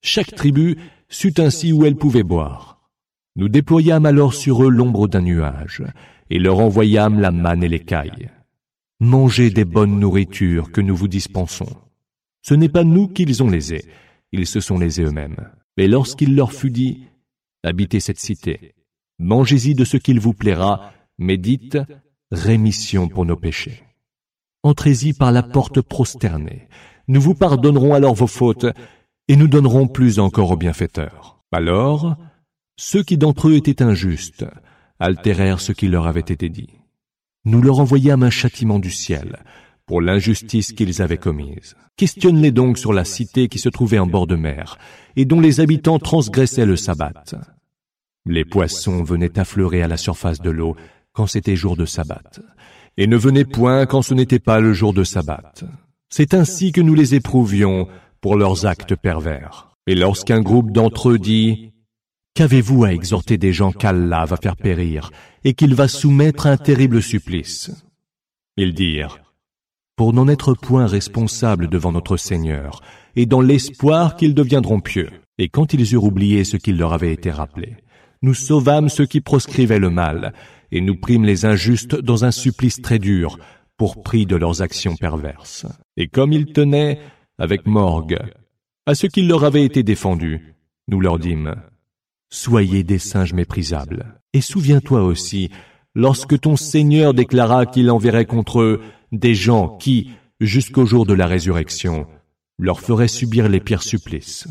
Chaque 0.02 0.34
tribu 0.34 0.76
sut 1.08 1.38
ainsi 1.40 1.72
où 1.72 1.84
elle 1.84 1.96
pouvait 1.96 2.22
boire. 2.22 2.90
Nous 3.36 3.48
déployâmes 3.48 4.06
alors 4.06 4.34
sur 4.34 4.64
eux 4.64 4.70
l'ombre 4.70 5.08
d'un 5.08 5.20
nuage, 5.20 5.82
et 6.30 6.38
leur 6.38 6.58
envoyâmes 6.58 7.20
la 7.20 7.30
manne 7.30 7.62
et 7.62 7.68
l'écaille. 7.68 8.30
Mangez 9.00 9.50
des 9.50 9.66
bonnes 9.66 10.00
nourritures 10.00 10.72
que 10.72 10.80
nous 10.80 10.96
vous 10.96 11.08
dispensons. 11.08 11.68
Ce 12.40 12.54
n'est 12.54 12.70
pas 12.70 12.84
nous 12.84 13.08
qu'ils 13.08 13.42
ont 13.42 13.50
lésés, 13.50 13.84
ils 14.32 14.46
se 14.46 14.60
sont 14.60 14.78
lésés 14.78 15.02
eux-mêmes. 15.02 15.50
Mais 15.76 15.86
lorsqu'il 15.86 16.34
leur 16.34 16.52
fut 16.52 16.70
dit, 16.70 17.02
habitez 17.62 18.00
cette 18.00 18.18
cité, 18.18 18.74
mangez-y 19.18 19.74
de 19.74 19.84
ce 19.84 19.98
qu'il 19.98 20.18
vous 20.18 20.32
plaira, 20.32 20.92
mais 21.18 21.36
dites, 21.36 21.78
rémission 22.30 23.08
pour 23.08 23.26
nos 23.26 23.36
péchés. 23.36 23.82
Entrez-y 24.62 25.12
par 25.12 25.30
la 25.30 25.42
porte 25.42 25.80
prosternée, 25.80 26.68
nous 27.08 27.20
vous 27.20 27.34
pardonnerons 27.34 27.94
alors 27.94 28.14
vos 28.14 28.26
fautes, 28.26 28.66
et 29.28 29.36
nous 29.36 29.48
donnerons 29.48 29.88
plus 29.88 30.18
encore 30.18 30.50
aux 30.50 30.56
bienfaiteurs. 30.56 31.40
Alors, 31.52 32.16
ceux 32.76 33.02
qui 33.02 33.16
d'entre 33.16 33.48
eux 33.48 33.54
étaient 33.54 33.82
injustes 33.82 34.44
altérèrent 34.98 35.60
ce 35.60 35.72
qui 35.72 35.88
leur 35.88 36.06
avait 36.06 36.20
été 36.20 36.48
dit 36.48 36.68
nous 37.46 37.62
leur 37.62 37.78
envoyâmes 37.78 38.24
un 38.24 38.30
châtiment 38.30 38.78
du 38.78 38.90
ciel 38.90 39.38
pour 39.86 40.00
l'injustice 40.00 40.72
qu'ils 40.72 41.00
avaient 41.00 41.16
commise. 41.16 41.76
Questionne-les 41.96 42.50
donc 42.50 42.76
sur 42.76 42.92
la 42.92 43.04
cité 43.04 43.48
qui 43.48 43.60
se 43.60 43.68
trouvait 43.68 44.00
en 44.00 44.06
bord 44.06 44.26
de 44.26 44.34
mer 44.34 44.78
et 45.14 45.24
dont 45.24 45.40
les 45.40 45.60
habitants 45.60 46.00
transgressaient 46.00 46.66
le 46.66 46.76
sabbat. 46.76 47.24
Les 48.26 48.44
poissons 48.44 49.04
venaient 49.04 49.38
affleurer 49.38 49.80
à 49.82 49.88
la 49.88 49.96
surface 49.96 50.40
de 50.40 50.50
l'eau 50.50 50.76
quand 51.12 51.28
c'était 51.28 51.54
jour 51.54 51.76
de 51.76 51.86
sabbat 51.86 52.40
et 52.96 53.06
ne 53.06 53.16
venaient 53.16 53.44
point 53.44 53.86
quand 53.86 54.02
ce 54.02 54.12
n'était 54.12 54.40
pas 54.40 54.58
le 54.58 54.72
jour 54.72 54.92
de 54.92 55.04
sabbat. 55.04 55.54
C'est 56.16 56.32
ainsi 56.32 56.72
que 56.72 56.80
nous 56.80 56.94
les 56.94 57.14
éprouvions 57.14 57.88
pour 58.22 58.36
leurs 58.36 58.64
actes 58.64 58.96
pervers. 58.96 59.68
Et 59.86 59.94
lorsqu'un 59.94 60.40
groupe 60.40 60.72
d'entre 60.72 61.10
eux 61.10 61.18
dit 61.18 61.72
Qu'avez-vous 62.32 62.84
à 62.84 62.94
exhorter 62.94 63.36
des 63.36 63.52
gens 63.52 63.70
qu'Allah 63.70 64.24
va 64.24 64.38
faire 64.38 64.56
périr 64.56 65.10
et 65.44 65.52
qu'il 65.52 65.74
va 65.74 65.88
soumettre 65.88 66.46
à 66.46 66.52
un 66.52 66.56
terrible 66.56 67.02
supplice? 67.02 67.70
Ils 68.56 68.72
dirent, 68.72 69.18
pour 69.94 70.14
n'en 70.14 70.26
être 70.26 70.54
point 70.54 70.86
responsables 70.86 71.68
devant 71.68 71.92
notre 71.92 72.16
Seigneur, 72.16 72.80
et 73.14 73.26
dans 73.26 73.42
l'espoir 73.42 74.16
qu'ils 74.16 74.34
deviendront 74.34 74.80
pieux. 74.80 75.10
Et 75.36 75.50
quand 75.50 75.74
ils 75.74 75.92
eurent 75.92 76.04
oublié 76.04 76.44
ce 76.44 76.56
qu'il 76.56 76.78
leur 76.78 76.94
avait 76.94 77.12
été 77.12 77.30
rappelé, 77.30 77.76
nous 78.22 78.32
sauvâmes 78.32 78.88
ceux 78.88 79.04
qui 79.04 79.20
proscrivaient 79.20 79.78
le 79.78 79.90
mal, 79.90 80.32
et 80.72 80.80
nous 80.80 80.96
prîmes 80.96 81.26
les 81.26 81.44
injustes 81.44 81.94
dans 81.94 82.24
un 82.24 82.30
supplice 82.30 82.80
très 82.80 82.98
dur, 82.98 83.38
pour 83.76 84.02
prix 84.02 84.26
de 84.26 84.36
leurs 84.36 84.62
actions 84.62 84.96
perverses. 84.96 85.66
Et 85.96 86.08
comme 86.08 86.32
ils 86.32 86.52
tenaient, 86.52 86.98
avec 87.38 87.66
morgue, 87.66 88.18
à 88.86 88.94
ce 88.94 89.06
qu'il 89.06 89.28
leur 89.28 89.44
avait 89.44 89.64
été 89.64 89.82
défendu, 89.82 90.54
nous 90.88 91.00
leur 91.00 91.18
dîmes, 91.18 91.54
Soyez 92.30 92.82
des 92.82 92.98
singes 92.98 93.32
méprisables. 93.32 94.20
Et 94.32 94.40
souviens-toi 94.40 95.02
aussi, 95.02 95.50
lorsque 95.94 96.40
ton 96.40 96.56
Seigneur 96.56 97.14
déclara 97.14 97.66
qu'il 97.66 97.90
enverrait 97.90 98.26
contre 98.26 98.60
eux 98.60 98.82
des 99.12 99.34
gens 99.34 99.76
qui, 99.76 100.10
jusqu'au 100.40 100.86
jour 100.86 101.06
de 101.06 101.14
la 101.14 101.26
résurrection, 101.26 102.06
leur 102.58 102.80
feraient 102.80 103.08
subir 103.08 103.48
les 103.48 103.60
pires 103.60 103.82
supplices. 103.82 104.48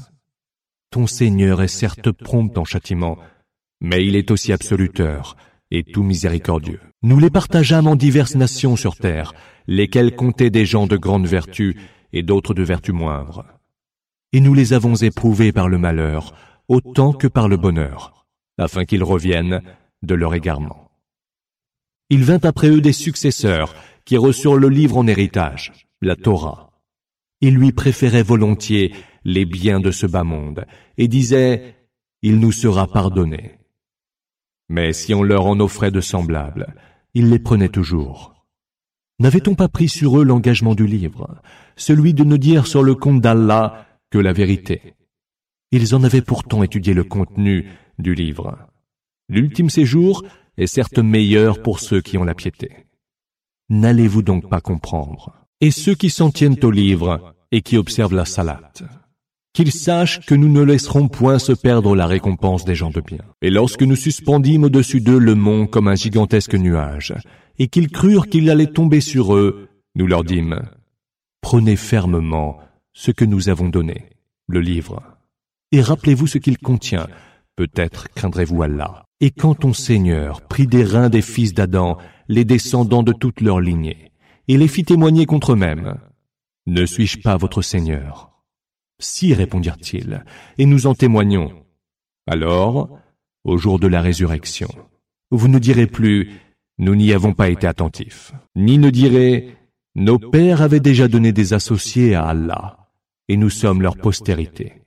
Ton 0.89 1.05
Seigneur 1.05 1.61
est 1.61 1.67
certes 1.67 2.11
prompt 2.11 2.57
en 2.57 2.63
châtiment, 2.63 3.17
mais 3.81 4.05
il 4.05 4.15
est 4.15 4.31
aussi 4.31 4.53
absoluteur 4.53 5.35
et 5.71 5.83
tout 5.83 6.03
miséricordieux. 6.03 6.79
Nous 7.01 7.19
les 7.19 7.29
partageâmes 7.29 7.87
en 7.87 7.95
diverses 7.95 8.35
nations 8.35 8.75
sur 8.75 8.95
terre, 8.95 9.33
lesquelles 9.67 10.15
comptaient 10.15 10.49
des 10.49 10.65
gens 10.65 10.87
de 10.87 10.97
grande 10.97 11.27
vertu 11.27 11.77
et 12.13 12.23
d'autres 12.23 12.53
de 12.53 12.63
vertu 12.63 12.91
moindre. 12.91 13.45
Et 14.33 14.39
nous 14.39 14.53
les 14.53 14.73
avons 14.73 14.95
éprouvés 14.95 15.51
par 15.51 15.69
le 15.69 15.77
malheur, 15.77 16.33
autant 16.67 17.13
que 17.13 17.27
par 17.27 17.47
le 17.47 17.57
bonheur, 17.57 18.25
afin 18.57 18.85
qu'ils 18.85 19.03
reviennent 19.03 19.61
de 20.01 20.15
leur 20.15 20.33
égarement. 20.33 20.91
Il 22.09 22.23
vint 22.23 22.39
après 22.43 22.69
eux 22.69 22.81
des 22.81 22.93
successeurs 22.93 23.73
qui 24.05 24.17
reçurent 24.17 24.57
le 24.57 24.69
livre 24.69 24.97
en 24.97 25.07
héritage, 25.07 25.87
la 26.01 26.15
Torah. 26.15 26.71
Ils 27.41 27.55
lui 27.55 27.71
préféraient 27.71 28.23
volontiers 28.23 28.93
les 29.23 29.45
biens 29.45 29.79
de 29.79 29.91
ce 29.91 30.05
bas 30.05 30.23
monde 30.23 30.65
et 30.97 31.07
disaient, 31.07 31.75
il 32.21 32.39
nous 32.39 32.51
sera 32.51 32.87
pardonné. 32.87 33.57
Mais 34.69 34.93
si 34.93 35.13
on 35.13 35.23
leur 35.23 35.45
en 35.45 35.59
offrait 35.59 35.91
de 35.91 36.01
semblables, 36.01 36.75
ils 37.13 37.29
les 37.29 37.39
prenaient 37.39 37.69
toujours. 37.69 38.35
N'avait-on 39.19 39.55
pas 39.55 39.69
pris 39.69 39.87
sur 39.87 40.19
eux 40.19 40.25
l'engagement 40.25 40.75
du 40.75 40.87
livre, 40.87 41.41
celui 41.77 42.13
de 42.13 42.23
ne 42.23 42.35
dire 42.35 42.67
sur 42.67 42.83
le 42.83 42.95
compte 42.95 43.21
d'Allah 43.21 43.85
que 44.09 44.17
la 44.17 44.33
vérité 44.33 44.95
Ils 45.71 45.95
en 45.95 46.03
avaient 46.03 46.21
pourtant 46.21 46.63
étudié 46.63 46.93
le 46.93 47.03
contenu 47.03 47.69
du 47.97 48.13
livre. 48.13 48.57
L'ultime 49.29 49.69
séjour 49.69 50.23
est 50.57 50.67
certes 50.67 50.99
meilleur 50.99 51.61
pour 51.61 51.79
ceux 51.79 52.01
qui 52.01 52.17
ont 52.17 52.23
la 52.23 52.35
piété. 52.35 52.85
N'allez-vous 53.69 54.21
donc 54.21 54.49
pas 54.49 54.61
comprendre? 54.61 55.33
Et 55.61 55.71
ceux 55.71 55.95
qui 55.95 56.09
s'en 56.09 56.29
tiennent 56.29 56.59
au 56.63 56.71
livre 56.71 57.33
et 57.51 57.61
qui 57.61 57.77
observent 57.77 58.15
la 58.15 58.25
salate, 58.25 58.83
qu'ils 59.55 59.71
sachent 59.71 60.19
que 60.19 60.35
nous 60.35 60.49
ne 60.49 60.61
laisserons 60.61 61.07
point 61.07 61.39
se 61.39 61.53
perdre 61.53 61.95
la 61.95 62.07
récompense 62.07 62.65
des 62.65 62.75
gens 62.75 62.91
de 62.91 62.99
bien. 62.99 63.21
Et 63.41 63.49
lorsque 63.49 63.83
nous 63.83 63.95
suspendîmes 63.95 64.65
au-dessus 64.65 64.99
d'eux 64.99 65.17
le 65.17 65.33
mont 65.33 65.65
comme 65.65 65.87
un 65.87 65.95
gigantesque 65.95 66.55
nuage, 66.55 67.13
et 67.57 67.69
qu'ils 67.69 67.89
crurent 67.89 68.27
qu'il 68.27 68.49
allait 68.49 68.67
tomber 68.67 68.99
sur 68.99 69.33
eux, 69.33 69.69
nous 69.95 70.07
leur 70.07 70.25
dîmes, 70.25 70.61
prenez 71.39 71.77
fermement 71.77 72.59
ce 72.91 73.11
que 73.11 73.23
nous 73.23 73.47
avons 73.47 73.69
donné, 73.69 74.09
le 74.47 74.59
livre, 74.59 75.01
et 75.71 75.81
rappelez-vous 75.81 76.27
ce 76.27 76.37
qu'il 76.37 76.57
contient, 76.57 77.07
peut-être 77.55 78.09
craindrez-vous 78.13 78.61
Allah. 78.61 79.05
Et 79.21 79.31
quand 79.31 79.55
ton 79.55 79.71
Seigneur 79.71 80.41
prit 80.41 80.67
des 80.67 80.83
reins 80.83 81.09
des 81.09 81.21
fils 81.21 81.53
d'Adam, 81.53 81.97
les 82.27 82.43
descendants 82.43 83.03
de 83.03 83.13
toute 83.13 83.39
leur 83.39 83.61
lignée, 83.61 84.11
et 84.49 84.57
les 84.57 84.67
fit 84.67 84.83
témoigner 84.83 85.25
contre 85.25 85.53
eux-mêmes, 85.53 85.95
ne 86.67 86.85
suis-je 86.85 87.19
pas 87.19 87.37
votre 87.37 87.61
Seigneur? 87.61 88.34
Si, 88.99 89.33
répondirent-ils, 89.33 90.23
et 90.57 90.65
nous 90.65 90.87
en 90.87 90.95
témoignons. 90.95 91.51
Alors, 92.27 92.89
au 93.43 93.57
jour 93.57 93.79
de 93.79 93.87
la 93.87 94.01
résurrection, 94.01 94.69
vous 95.31 95.47
ne 95.47 95.59
direz 95.59 95.87
plus, 95.87 96.31
nous 96.77 96.95
n'y 96.95 97.13
avons 97.13 97.33
pas 97.33 97.49
été 97.49 97.67
attentifs, 97.67 98.33
ni 98.55 98.77
ne 98.77 98.89
direz, 98.89 99.55
nos 99.95 100.19
pères 100.19 100.61
avaient 100.61 100.79
déjà 100.79 101.07
donné 101.07 101.31
des 101.31 101.53
associés 101.53 102.15
à 102.15 102.25
Allah, 102.25 102.89
et 103.27 103.37
nous 103.37 103.49
sommes 103.49 103.81
leur 103.81 103.97
postérité. 103.97 104.81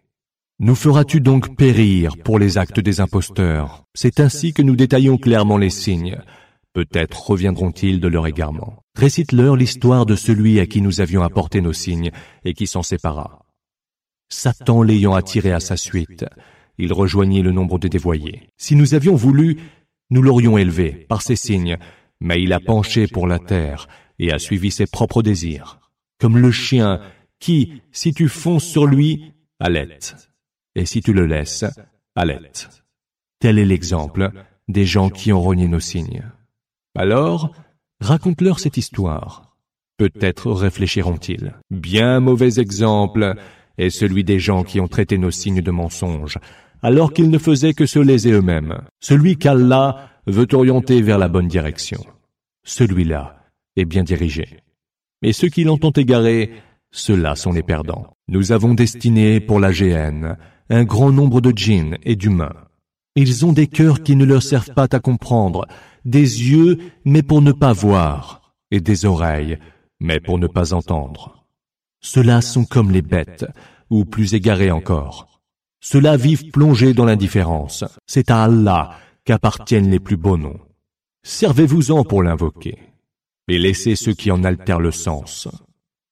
Nous 0.60 0.74
feras-tu 0.74 1.20
donc 1.20 1.56
périr 1.56 2.16
pour 2.18 2.38
les 2.38 2.58
actes 2.58 2.80
des 2.80 3.00
imposteurs? 3.00 3.84
C'est 3.94 4.18
ainsi 4.18 4.52
que 4.52 4.62
nous 4.62 4.74
détaillons 4.74 5.16
clairement 5.16 5.56
les 5.56 5.70
signes. 5.70 6.18
Peut-être 6.72 7.30
reviendront-ils 7.30 8.00
de 8.00 8.08
leur 8.08 8.26
égarement. 8.26 8.82
Récite-leur 8.96 9.54
l'histoire 9.54 10.04
de 10.04 10.16
celui 10.16 10.58
à 10.58 10.66
qui 10.66 10.82
nous 10.82 11.00
avions 11.00 11.22
apporté 11.22 11.60
nos 11.60 11.72
signes 11.72 12.10
et 12.44 12.54
qui 12.54 12.66
s'en 12.66 12.82
sépara. 12.82 13.46
Satan 14.28 14.82
l'ayant 14.82 15.14
attiré 15.14 15.52
à 15.52 15.60
sa 15.60 15.76
suite, 15.76 16.24
il 16.78 16.92
rejoignit 16.92 17.42
le 17.42 17.52
nombre 17.52 17.78
des 17.78 17.88
dévoyés. 17.88 18.48
Si 18.56 18.76
nous 18.76 18.94
avions 18.94 19.14
voulu, 19.14 19.58
nous 20.10 20.22
l'aurions 20.22 20.58
élevé 20.58 21.06
par 21.08 21.22
ses 21.22 21.36
signes, 21.36 21.78
mais 22.20 22.42
il 22.42 22.52
a 22.52 22.60
penché 22.60 23.06
pour 23.06 23.26
la 23.26 23.38
terre 23.38 23.88
et 24.18 24.32
a 24.32 24.38
suivi 24.38 24.70
ses 24.70 24.86
propres 24.86 25.22
désirs. 25.22 25.80
Comme 26.18 26.38
le 26.38 26.50
chien 26.50 27.00
qui, 27.38 27.82
si 27.92 28.12
tu 28.12 28.28
fonces 28.28 28.64
sur 28.64 28.86
lui, 28.86 29.32
allait 29.60 29.98
et 30.78 30.86
si 30.86 31.02
tu 31.02 31.12
le 31.12 31.26
laisses, 31.26 31.64
allait. 32.14 32.52
Tel 33.40 33.58
est 33.58 33.64
l'exemple 33.64 34.30
des 34.68 34.84
gens 34.84 35.10
qui 35.10 35.32
ont 35.32 35.42
renié 35.42 35.66
nos 35.66 35.80
signes. 35.80 36.24
Alors, 36.96 37.52
raconte-leur 38.00 38.60
cette 38.60 38.76
histoire. 38.76 39.56
Peut-être 39.96 40.52
réfléchiront-ils. 40.52 41.54
Bien 41.70 42.20
mauvais 42.20 42.60
exemple 42.60 43.34
est 43.78 43.90
celui 43.90 44.24
des 44.24 44.38
gens 44.38 44.64
qui 44.64 44.80
ont 44.80 44.88
traité 44.88 45.16
nos 45.18 45.30
signes 45.30 45.62
de 45.62 45.70
mensonges, 45.70 46.38
alors 46.82 47.12
qu'ils 47.12 47.30
ne 47.30 47.38
faisaient 47.38 47.74
que 47.74 47.86
se 47.86 47.98
léser 47.98 48.32
eux-mêmes. 48.32 48.80
Celui 49.00 49.36
qu'Allah 49.36 50.10
veut 50.26 50.48
orienter 50.52 51.00
vers 51.00 51.18
la 51.18 51.28
bonne 51.28 51.48
direction. 51.48 52.04
Celui-là 52.64 53.36
est 53.76 53.84
bien 53.84 54.04
dirigé. 54.04 54.58
Mais 55.22 55.32
ceux 55.32 55.48
qui 55.48 55.64
l'entendent 55.64 55.98
égaré, 55.98 56.50
ceux-là 56.90 57.34
sont 57.34 57.52
les 57.52 57.62
perdants. 57.62 58.12
Nous 58.28 58.52
avons 58.52 58.74
destiné 58.74 59.40
pour 59.40 59.60
la 59.60 59.72
GN 59.72 60.36
un 60.70 60.84
grand 60.84 61.12
nombre 61.12 61.40
de 61.40 61.52
djinns 61.54 61.96
et 62.02 62.16
d'humains. 62.16 62.54
Ils 63.16 63.46
ont 63.46 63.52
des 63.52 63.66
cœurs 63.66 64.02
qui 64.02 64.16
ne 64.16 64.24
leur 64.24 64.42
servent 64.42 64.74
pas 64.74 64.86
à 64.92 65.00
comprendre, 65.00 65.66
des 66.04 66.20
yeux 66.20 66.78
mais 67.04 67.22
pour 67.22 67.42
ne 67.42 67.52
pas 67.52 67.72
voir, 67.72 68.52
et 68.70 68.80
des 68.80 69.06
oreilles 69.06 69.58
mais 70.00 70.20
pour 70.20 70.38
ne 70.38 70.46
pas 70.46 70.74
entendre. 70.74 71.37
Ceux-là 72.00 72.40
sont 72.40 72.64
comme 72.64 72.90
les 72.90 73.02
bêtes, 73.02 73.46
ou 73.90 74.04
plus 74.04 74.34
égarés 74.34 74.70
encore. 74.70 75.40
Ceux-là 75.80 76.16
vivent 76.16 76.50
plongés 76.50 76.94
dans 76.94 77.04
l'indifférence. 77.04 77.84
C'est 78.06 78.30
à 78.30 78.44
Allah 78.44 78.98
qu'appartiennent 79.24 79.90
les 79.90 80.00
plus 80.00 80.16
beaux 80.16 80.36
noms. 80.36 80.60
Servez-vous-en 81.22 82.04
pour 82.04 82.22
l'invoquer, 82.22 82.78
et 83.48 83.58
laissez 83.58 83.96
ceux 83.96 84.14
qui 84.14 84.30
en 84.30 84.44
altèrent 84.44 84.80
le 84.80 84.90
sens. 84.90 85.48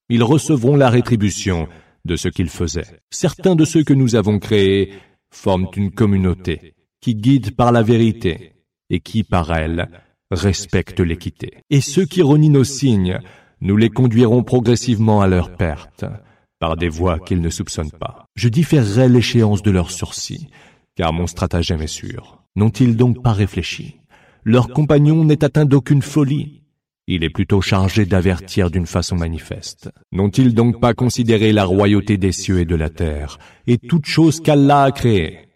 Ils 0.09 0.23
recevront 0.23 0.77
la 0.77 0.91
rétribution 0.91 1.69
de 2.05 2.17
ce 2.17 2.29
qu'ils 2.29 2.51
faisaient. 2.51 3.01
Certains 3.11 3.57
de 3.57 3.65
ceux 3.65 3.85
que 3.85 3.95
nous 3.95 4.15
avons 4.15 4.39
créés 4.39 4.93
forment 5.31 5.69
une 5.77 5.91
communauté 5.91 6.75
qui 7.01 7.15
guide 7.15 7.55
par 7.55 7.73
la 7.73 7.83
vérité 7.83 8.53
et 8.91 9.01
qui, 9.01 9.25
par 9.25 9.53
elle, 9.53 9.89
respecte 10.31 11.01
l'équité. 11.01 11.59
Et 11.71 11.81
ceux 11.81 12.05
qui 12.05 12.23
renient 12.23 12.51
nos 12.51 12.65
signes, 12.65 13.21
nous 13.61 13.77
les 13.77 13.91
conduirons 13.91 14.43
progressivement 14.43 15.21
à 15.21 15.27
leur 15.27 15.57
perte, 15.57 16.05
par 16.59 16.77
des 16.77 16.89
voies 16.89 17.19
qu'ils 17.19 17.41
ne 17.41 17.51
soupçonnent 17.51 17.91
pas. 17.91 18.27
Je 18.35 18.49
différerai 18.49 19.09
l'échéance 19.09 19.63
de 19.63 19.71
leurs 19.71 19.91
sursis, 19.91 20.49
car 20.95 21.13
mon 21.13 21.27
stratagème 21.27 21.83
est 21.83 21.87
sûr. 21.87 22.43
N'ont-ils 22.57 22.97
donc 22.97 23.23
pas 23.23 23.33
réfléchi? 23.33 23.97
Leur 24.45 24.69
compagnon 24.69 25.25
n'est 25.25 25.45
atteint 25.45 25.65
d'aucune 25.65 26.03
folie, 26.03 26.63
il 27.09 27.23
est 27.23 27.31
plutôt 27.31 27.61
chargé 27.61 28.05
d'avertir 28.05 28.69
d'une 28.69 28.87
façon 28.87 29.15
manifeste. 29.15 29.91
N'ont-ils 30.11 30.55
donc 30.55 30.81
pas 30.81 30.93
considéré 30.93 31.53
la 31.53 31.65
royauté 31.65 32.17
des 32.17 32.33
cieux 32.33 32.59
et 32.59 32.65
de 32.65 32.75
la 32.75 32.91
terre, 32.91 33.39
et 33.69 33.79
toute 33.79 34.07
chose 34.07 34.41
qu'Allah 34.41 34.83
a 34.83 34.91
créée? 34.91 35.49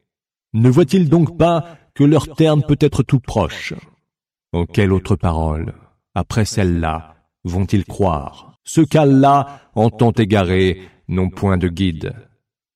Ne 0.52 0.70
voient-ils 0.70 1.08
donc 1.08 1.36
pas 1.36 1.76
que 1.94 2.04
leur 2.04 2.36
terme 2.36 2.62
peut 2.62 2.78
être 2.78 3.02
tout 3.02 3.18
proche? 3.18 3.74
En 4.52 4.64
quelle 4.64 4.92
autre 4.92 5.16
parole, 5.16 5.74
après 6.14 6.44
celle-là, 6.44 7.16
vont-ils 7.44 7.84
croire 7.84 8.58
Ceux 8.64 8.84
qu'Allah 8.84 9.60
entend 9.74 10.12
égarer 10.12 10.80
n'ont 11.08 11.30
point 11.30 11.58
de 11.58 11.68
guide, 11.68 12.14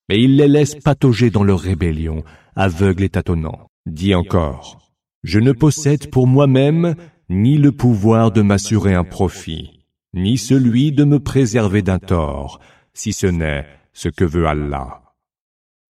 mais 0.08 0.22
il 0.22 0.36
les 0.36 0.48
laisse 0.48 0.74
patauger 0.76 1.30
dans 1.30 1.44
leur 1.44 1.60
rébellion, 1.60 2.24
aveugles 2.56 3.04
et 3.04 3.08
tâtonnants. 3.08 3.68
Dis 3.86 4.14
encore, 4.14 4.92
je 5.22 5.40
ne 5.40 5.52
possède 5.52 6.10
pour 6.10 6.26
moi-même 6.26 6.94
ni 7.28 7.56
le 7.56 7.72
pouvoir 7.72 8.30
de 8.30 8.42
m'assurer 8.42 8.94
un 8.94 9.04
profit, 9.04 9.84
ni 10.12 10.38
celui 10.38 10.92
de 10.92 11.04
me 11.04 11.20
préserver 11.20 11.82
d'un 11.82 11.98
tort, 11.98 12.60
si 12.92 13.12
ce 13.12 13.26
n'est 13.26 13.66
ce 13.92 14.08
que 14.08 14.24
veut 14.24 14.46
Allah. 14.46 15.00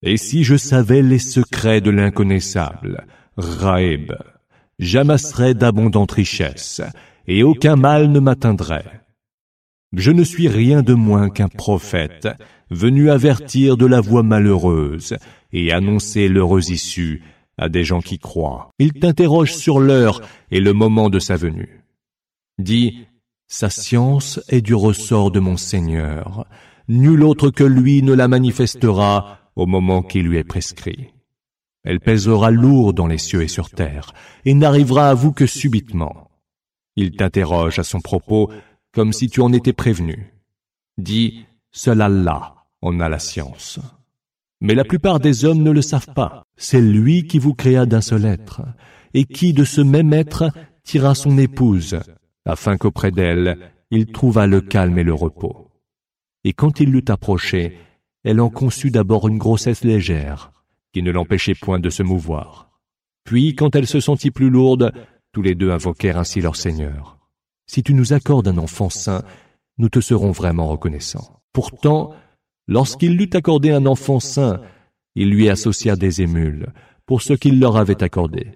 Et 0.03 0.17
si 0.17 0.45
je 0.45 0.57
savais 0.57 1.03
les 1.03 1.19
secrets 1.19 1.81
de 1.81 1.91
l'inconnaissable, 1.91 3.07
Raïb, 3.37 4.13
j'amasserais 4.79 5.55
d'abondantes 5.55 6.13
richesses, 6.13 6.83
et 7.27 7.43
aucun 7.43 7.77
mal 7.77 8.11
ne 8.11 8.21
m'atteindrait. 8.21 9.03
Je 9.97 10.11
ne 10.11 10.25
suis 10.25 10.49
rien 10.49 10.83
de 10.83 10.95
moins 10.95 11.31
qu'un 11.31 11.49
prophète, 11.49 12.29
venu 12.71 13.11
avertir 13.11 13.77
de 13.77 13.87
la 13.87 14.01
voie 14.01 14.23
malheureuse 14.23 15.17
et 15.53 15.73
annoncer 15.73 16.29
l'heureuse 16.29 16.71
issue 16.71 17.23
à 17.59 17.69
des 17.69 17.85
gens 17.85 18.01
qui 18.01 18.19
croient. 18.19 18.71
Il 18.79 18.93
t'interroge 18.93 19.55
sur 19.55 19.79
l'heure 19.79 20.21
et 20.51 20.61
le 20.61 20.73
moment 20.73 21.11
de 21.11 21.21
sa 21.21 21.37
venue. 21.37 21.85
Dis, 22.59 23.07
sa 23.47 23.71
science 23.71 24.41
est 24.49 24.63
du 24.63 24.75
ressort 24.75 25.31
de 25.31 25.41
mon 25.41 25.57
Seigneur. 25.57 26.47
Nul 26.89 27.23
autre 27.23 27.51
que 27.51 27.65
lui 27.65 28.03
ne 28.03 28.13
la 28.13 28.27
manifestera 28.27 29.39
au 29.55 29.67
moment 29.67 30.03
qui 30.03 30.23
lui 30.23 30.39
est 30.39 30.45
prescrit. 30.45 31.11
Elle 31.85 32.01
pèsera 32.01 32.51
lourd 32.51 32.95
dans 32.95 33.07
les 33.07 33.19
cieux 33.19 33.43
et 33.43 33.49
sur 33.49 33.71
terre, 33.71 34.13
et 34.45 34.55
n'arrivera 34.55 35.11
à 35.11 35.15
vous 35.15 35.33
que 35.33 35.47
subitement. 35.47 36.31
Il 36.97 37.13
t'interroge 37.13 37.79
à 37.79 37.85
son 37.85 38.01
propos 38.01 38.51
comme 38.93 39.13
si 39.13 39.29
tu 39.29 39.41
en 39.41 39.53
étais 39.53 39.73
prévenu. 39.73 40.35
Dis, 40.99 41.47
seul 41.73 42.01
Allah 42.01 42.55
en 42.83 43.01
a 43.01 43.09
la 43.09 43.19
science. 43.19 43.81
Mais 44.61 44.75
la 44.75 44.85
plupart 44.85 45.21
des 45.21 45.45
hommes 45.45 45.63
ne 45.63 45.71
le 45.71 45.83
savent 45.83 46.15
pas. 46.15 46.45
C'est 46.57 46.81
lui 46.81 47.27
qui 47.27 47.39
vous 47.39 47.55
créa 47.55 47.87
d'un 47.87 48.01
seul 48.01 48.25
être. 48.25 48.63
et 49.15 49.25
qui 49.25 49.53
de 49.53 49.65
ce 49.65 49.81
même 49.81 50.13
être 50.13 50.51
tira 50.83 51.15
son 51.15 51.39
épouse, 51.39 51.99
afin 52.45 52.77
qu'auprès 52.77 53.13
d'elle 53.13 53.59
il 53.91 54.07
trouvât 54.07 54.47
le 54.47 54.61
calme 54.61 54.99
et 54.99 55.05
le 55.05 55.15
repos. 55.15 55.71
Et 56.43 56.53
quand 56.53 56.81
il 56.81 56.91
l'eut 56.91 57.05
approchée, 57.09 57.79
elle 58.25 58.41
en 58.41 58.51
conçut 58.51 58.91
d'abord 58.91 59.29
une 59.29 59.39
grossesse 59.39 59.85
légère, 59.85 60.51
qui 60.93 61.03
ne 61.03 61.13
l'empêchait 61.13 61.55
point 61.55 61.79
de 61.79 61.91
se 61.91 62.03
mouvoir. 62.03 62.71
Puis, 63.25 63.55
quand 63.55 63.77
elle 63.77 63.87
se 63.87 64.01
sentit 64.01 64.31
plus 64.31 64.51
lourde, 64.51 64.93
tous 65.35 65.43
les 65.43 65.57
deux 65.57 65.73
invoquèrent 65.73 66.17
ainsi 66.17 66.41
leur 66.41 66.55
Seigneur. 66.55 67.19
Si 67.67 67.83
tu 67.83 67.93
nous 67.93 68.13
accordes 68.13 68.47
un 68.47 68.57
enfant 68.57 68.89
saint, 68.89 69.25
nous 69.79 69.89
te 69.89 70.01
serons 70.01 70.31
vraiment 70.31 70.69
reconnaissants. 70.69 71.41
Pourtant, 71.53 72.15
lorsqu'il 72.69 73.17
l'eut 73.17 73.31
accordé 73.35 73.73
un 73.73 73.85
enfant 73.85 74.21
saint, 74.21 74.61
il 75.17 75.31
lui 75.31 75.51
associa 75.51 75.97
des 75.97 76.23
émules 76.23 76.73
pour 77.05 77.21
ce 77.21 77.33
qu'il 77.33 77.59
leur 77.59 77.77
avait 77.77 78.05
accordé. 78.05 78.53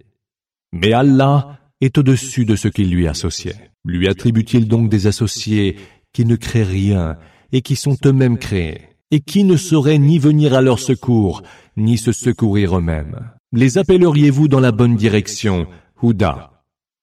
Mais 0.72 0.92
Allah 0.92 1.58
est 1.80 1.98
au-dessus 1.98 2.44
de 2.44 2.54
ce 2.54 2.68
qu'il 2.68 2.90
lui 2.90 3.08
associait. 3.08 3.70
Lui 3.84 4.06
attribue-t-il 4.06 4.68
donc 4.68 4.88
des 4.88 5.08
associés 5.08 5.76
qui 6.12 6.24
ne 6.24 6.36
créent 6.36 6.62
rien 6.62 7.16
et 7.50 7.60
qui 7.60 7.74
sont 7.74 7.96
eux-mêmes 8.06 8.38
créés, 8.38 8.82
et 9.10 9.20
qui 9.20 9.42
ne 9.42 9.56
sauraient 9.56 9.98
ni 9.98 10.20
venir 10.20 10.54
à 10.54 10.60
leur 10.60 10.78
secours, 10.78 11.42
ni 11.76 11.98
se 11.98 12.12
secourir 12.12 12.78
eux-mêmes? 12.78 13.32
Les 13.52 13.78
appelleriez-vous 13.78 14.46
dans 14.46 14.60
la 14.60 14.70
bonne 14.70 14.94
direction, 14.94 15.66
Houda? 16.02 16.57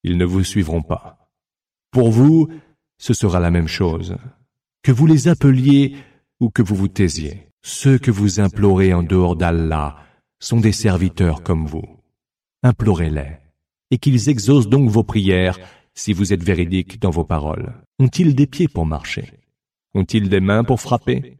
Ils 0.06 0.16
ne 0.16 0.24
vous 0.24 0.44
suivront 0.44 0.82
pas. 0.82 1.32
Pour 1.90 2.12
vous, 2.12 2.48
ce 2.96 3.12
sera 3.12 3.40
la 3.40 3.50
même 3.50 3.66
chose. 3.66 4.16
Que 4.84 4.92
vous 4.92 5.08
les 5.08 5.26
appeliez 5.26 5.96
ou 6.38 6.48
que 6.48 6.62
vous 6.62 6.76
vous 6.76 6.86
taisiez. 6.86 7.48
Ceux 7.62 7.98
que 7.98 8.12
vous 8.12 8.38
implorez 8.38 8.94
en 8.94 9.02
dehors 9.02 9.34
d'Allah 9.34 9.96
sont 10.38 10.60
des 10.60 10.70
serviteurs 10.70 11.42
comme 11.42 11.66
vous. 11.66 11.82
Implorez-les, 12.62 13.38
et 13.90 13.98
qu'ils 13.98 14.28
exaucent 14.28 14.68
donc 14.68 14.88
vos 14.88 15.02
prières 15.02 15.58
si 15.92 16.12
vous 16.12 16.32
êtes 16.32 16.44
véridiques 16.44 17.00
dans 17.00 17.10
vos 17.10 17.24
paroles. 17.24 17.74
Ont-ils 17.98 18.36
des 18.36 18.46
pieds 18.46 18.68
pour 18.68 18.86
marcher? 18.86 19.32
Ont-ils 19.92 20.28
des 20.28 20.40
mains 20.40 20.62
pour 20.62 20.80
frapper? 20.80 21.36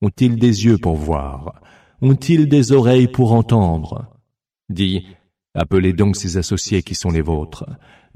Ont-ils 0.00 0.36
des 0.36 0.64
yeux 0.64 0.78
pour 0.78 0.96
voir? 0.96 1.60
Ont-ils 2.00 2.48
des 2.48 2.72
oreilles 2.72 3.08
pour 3.08 3.34
entendre? 3.34 4.08
Dis, 4.70 5.06
appelez 5.54 5.92
donc 5.92 6.16
ces 6.16 6.38
associés 6.38 6.82
qui 6.82 6.94
sont 6.94 7.10
les 7.10 7.20
vôtres. 7.20 7.66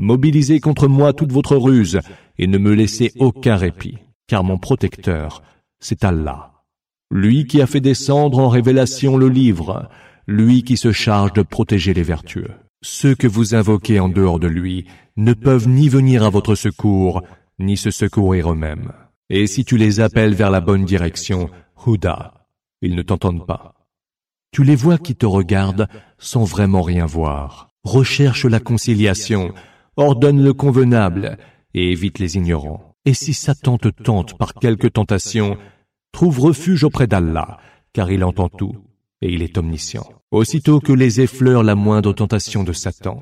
Mobilisez 0.03 0.61
contre 0.61 0.89
moi 0.89 1.13
toute 1.13 1.31
votre 1.31 1.57
ruse 1.57 2.01
et 2.39 2.47
ne 2.47 2.57
me 2.57 2.73
laissez 2.73 3.13
aucun 3.19 3.57
répit, 3.57 3.99
car 4.29 4.43
mon 4.45 4.57
protecteur, 4.57 5.43
c'est 5.79 6.05
Allah. 6.05 6.53
Lui 7.11 7.47
qui 7.47 7.61
a 7.61 7.67
fait 7.67 7.83
descendre 7.83 8.39
en 8.39 8.49
révélation 8.49 9.19
le 9.19 9.29
livre, 9.29 9.91
lui 10.27 10.65
qui 10.65 10.79
se 10.79 10.91
charge 10.91 11.35
de 11.35 11.43
protéger 11.43 11.93
les 11.93 12.03
vertueux. 12.03 12.49
Ceux 12.81 13.15
que 13.15 13.27
vous 13.27 13.55
invoquez 13.55 14.01
en 14.01 14.09
dehors 14.09 14.39
de 14.39 14.47
lui 14.47 14.87
ne 15.19 15.35
peuvent 15.35 15.69
ni 15.69 15.91
venir 15.91 16.25
à 16.25 16.31
votre 16.31 16.55
secours, 16.55 17.23
ni 17.59 17.77
se 17.77 17.91
secourir 17.91 18.53
eux-mêmes. 18.53 18.93
Et 19.29 19.47
si 19.47 19.67
tu 19.67 19.77
les 19.77 20.01
appelles 20.01 20.35
vers 20.35 20.51
la 20.51 20.63
bonne 20.63 20.87
direction, 20.87 21.51
Houda, 21.85 22.47
ils 22.81 22.95
ne 22.95 23.03
t'entendent 23.03 23.47
pas. 23.47 23.75
Tu 24.51 24.65
les 24.65 24.77
vois 24.77 24.97
qui 24.97 25.15
te 25.15 25.27
regardent 25.27 25.89
sans 26.17 26.45
vraiment 26.45 26.81
rien 26.81 27.05
voir. 27.05 27.69
Recherche 27.85 28.47
la 28.47 28.61
conciliation, 28.61 29.53
ordonne 30.01 30.43
le 30.43 30.53
convenable 30.53 31.39
et 31.75 31.93
évite 31.93 32.19
les 32.19 32.37
ignorants. 32.37 32.97
Et 33.05 33.15
si 33.15 33.35
Satan 33.35 33.79
te 33.79 33.89
tente 33.89 34.37
par 34.37 34.55
quelque 34.55 34.87
tentation, 34.87 35.57
trouve 36.13 36.41
refuge 36.41 36.85
auprès 36.85 37.07
d'Allah, 37.07 37.59
car 37.93 38.11
il 38.11 38.25
entend 38.25 38.49
tout 38.49 38.77
et 39.23 39.33
il 39.33 39.43
est 39.43 39.59
omniscient. 39.59 40.09
Aussitôt 40.31 40.81
que 40.81 40.93
les 40.93 41.21
effleure 41.21 41.63
la 41.63 41.75
moindre 41.75 42.13
tentation 42.13 42.65
de 42.65 42.73
Satan, 42.73 43.21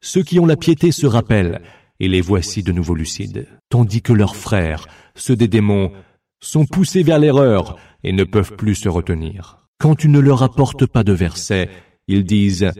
ceux 0.00 0.22
qui 0.22 0.38
ont 0.38 0.46
la 0.46 0.56
piété 0.56 0.92
se 0.92 1.06
rappellent, 1.06 1.62
et 2.00 2.08
les 2.08 2.20
voici 2.20 2.62
de 2.62 2.72
nouveau 2.72 2.94
lucides, 2.94 3.48
tandis 3.70 4.02
que 4.02 4.12
leurs 4.12 4.36
frères, 4.36 4.86
ceux 5.14 5.34
des 5.34 5.48
démons, 5.48 5.92
sont 6.40 6.66
poussés 6.66 7.02
vers 7.02 7.18
l'erreur 7.18 7.76
et 8.04 8.12
ne 8.12 8.24
peuvent 8.24 8.54
plus 8.54 8.76
se 8.76 8.88
retenir. 8.88 9.66
Quand 9.78 9.94
tu 9.94 10.08
ne 10.08 10.20
leur 10.20 10.42
apportes 10.42 10.86
pas 10.86 11.02
de 11.04 11.12
versets, 11.12 11.70
ils 12.06 12.24
disent 12.24 12.70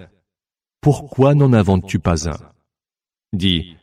Pourquoi 0.80 1.34
n'en 1.34 1.52
inventes-tu 1.52 1.98
pas 1.98 2.28
un? 2.28 2.36
Dis 3.32 3.76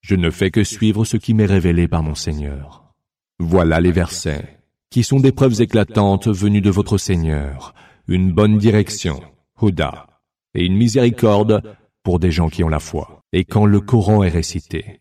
Je 0.00 0.14
ne 0.14 0.30
fais 0.30 0.50
que 0.50 0.64
suivre 0.64 1.04
ce 1.04 1.16
qui 1.16 1.34
m'est 1.34 1.46
révélé 1.46 1.88
par 1.88 2.02
mon 2.02 2.14
Seigneur. 2.14 2.94
Voilà 3.38 3.80
les 3.80 3.92
versets 3.92 4.58
qui 4.90 5.04
sont 5.04 5.20
des 5.20 5.32
preuves 5.32 5.60
éclatantes 5.60 6.26
venues 6.26 6.60
de 6.60 6.70
votre 6.70 6.98
Seigneur, 6.98 7.74
une 8.08 8.32
bonne 8.32 8.58
direction, 8.58 9.20
Huda, 9.62 10.06
et 10.54 10.66
une 10.66 10.76
miséricorde 10.76 11.62
pour 12.02 12.18
des 12.18 12.32
gens 12.32 12.48
qui 12.48 12.64
ont 12.64 12.68
la 12.68 12.80
foi. 12.80 13.22
Et 13.32 13.44
quand 13.44 13.66
le 13.66 13.80
Coran 13.80 14.24
est 14.24 14.30
récité, 14.30 15.00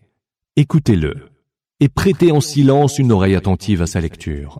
écoutez-le, 0.55 1.29
et 1.79 1.89
prêtez 1.89 2.31
en 2.31 2.39
silence 2.39 2.99
une 2.99 3.11
oreille 3.11 3.35
attentive 3.35 3.81
à 3.81 3.87
sa 3.87 3.99
lecture. 3.99 4.59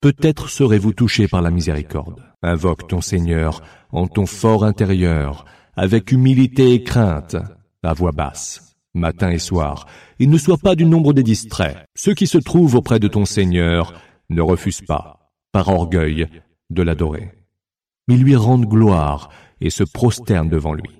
Peut-être 0.00 0.48
serez-vous 0.48 0.92
touché 0.92 1.28
par 1.28 1.42
la 1.42 1.50
miséricorde. 1.50 2.22
Invoque 2.42 2.88
ton 2.88 3.00
Seigneur 3.00 3.62
en 3.92 4.08
ton 4.08 4.26
fort 4.26 4.64
intérieur, 4.64 5.44
avec 5.76 6.10
humilité 6.10 6.72
et 6.72 6.82
crainte, 6.82 7.36
à 7.86 7.94
voix 7.94 8.12
basse, 8.12 8.76
matin 8.94 9.30
et 9.30 9.38
soir, 9.38 9.86
et 10.18 10.26
ne 10.26 10.38
sois 10.38 10.58
pas 10.58 10.74
du 10.74 10.84
nombre 10.84 11.12
des 11.12 11.22
distraits. 11.22 11.78
Ceux 11.96 12.14
qui 12.14 12.26
se 12.26 12.38
trouvent 12.38 12.74
auprès 12.74 12.98
de 12.98 13.08
ton 13.08 13.24
Seigneur 13.24 13.94
ne 14.30 14.42
refuse 14.42 14.82
pas, 14.82 15.30
par 15.52 15.68
orgueil, 15.68 16.26
de 16.70 16.82
l'adorer. 16.82 17.32
Mais 18.08 18.16
lui 18.16 18.36
rendent 18.36 18.66
gloire 18.66 19.30
et 19.60 19.70
se 19.70 19.84
prosternent 19.84 20.48
devant 20.48 20.74
lui. 20.74 20.90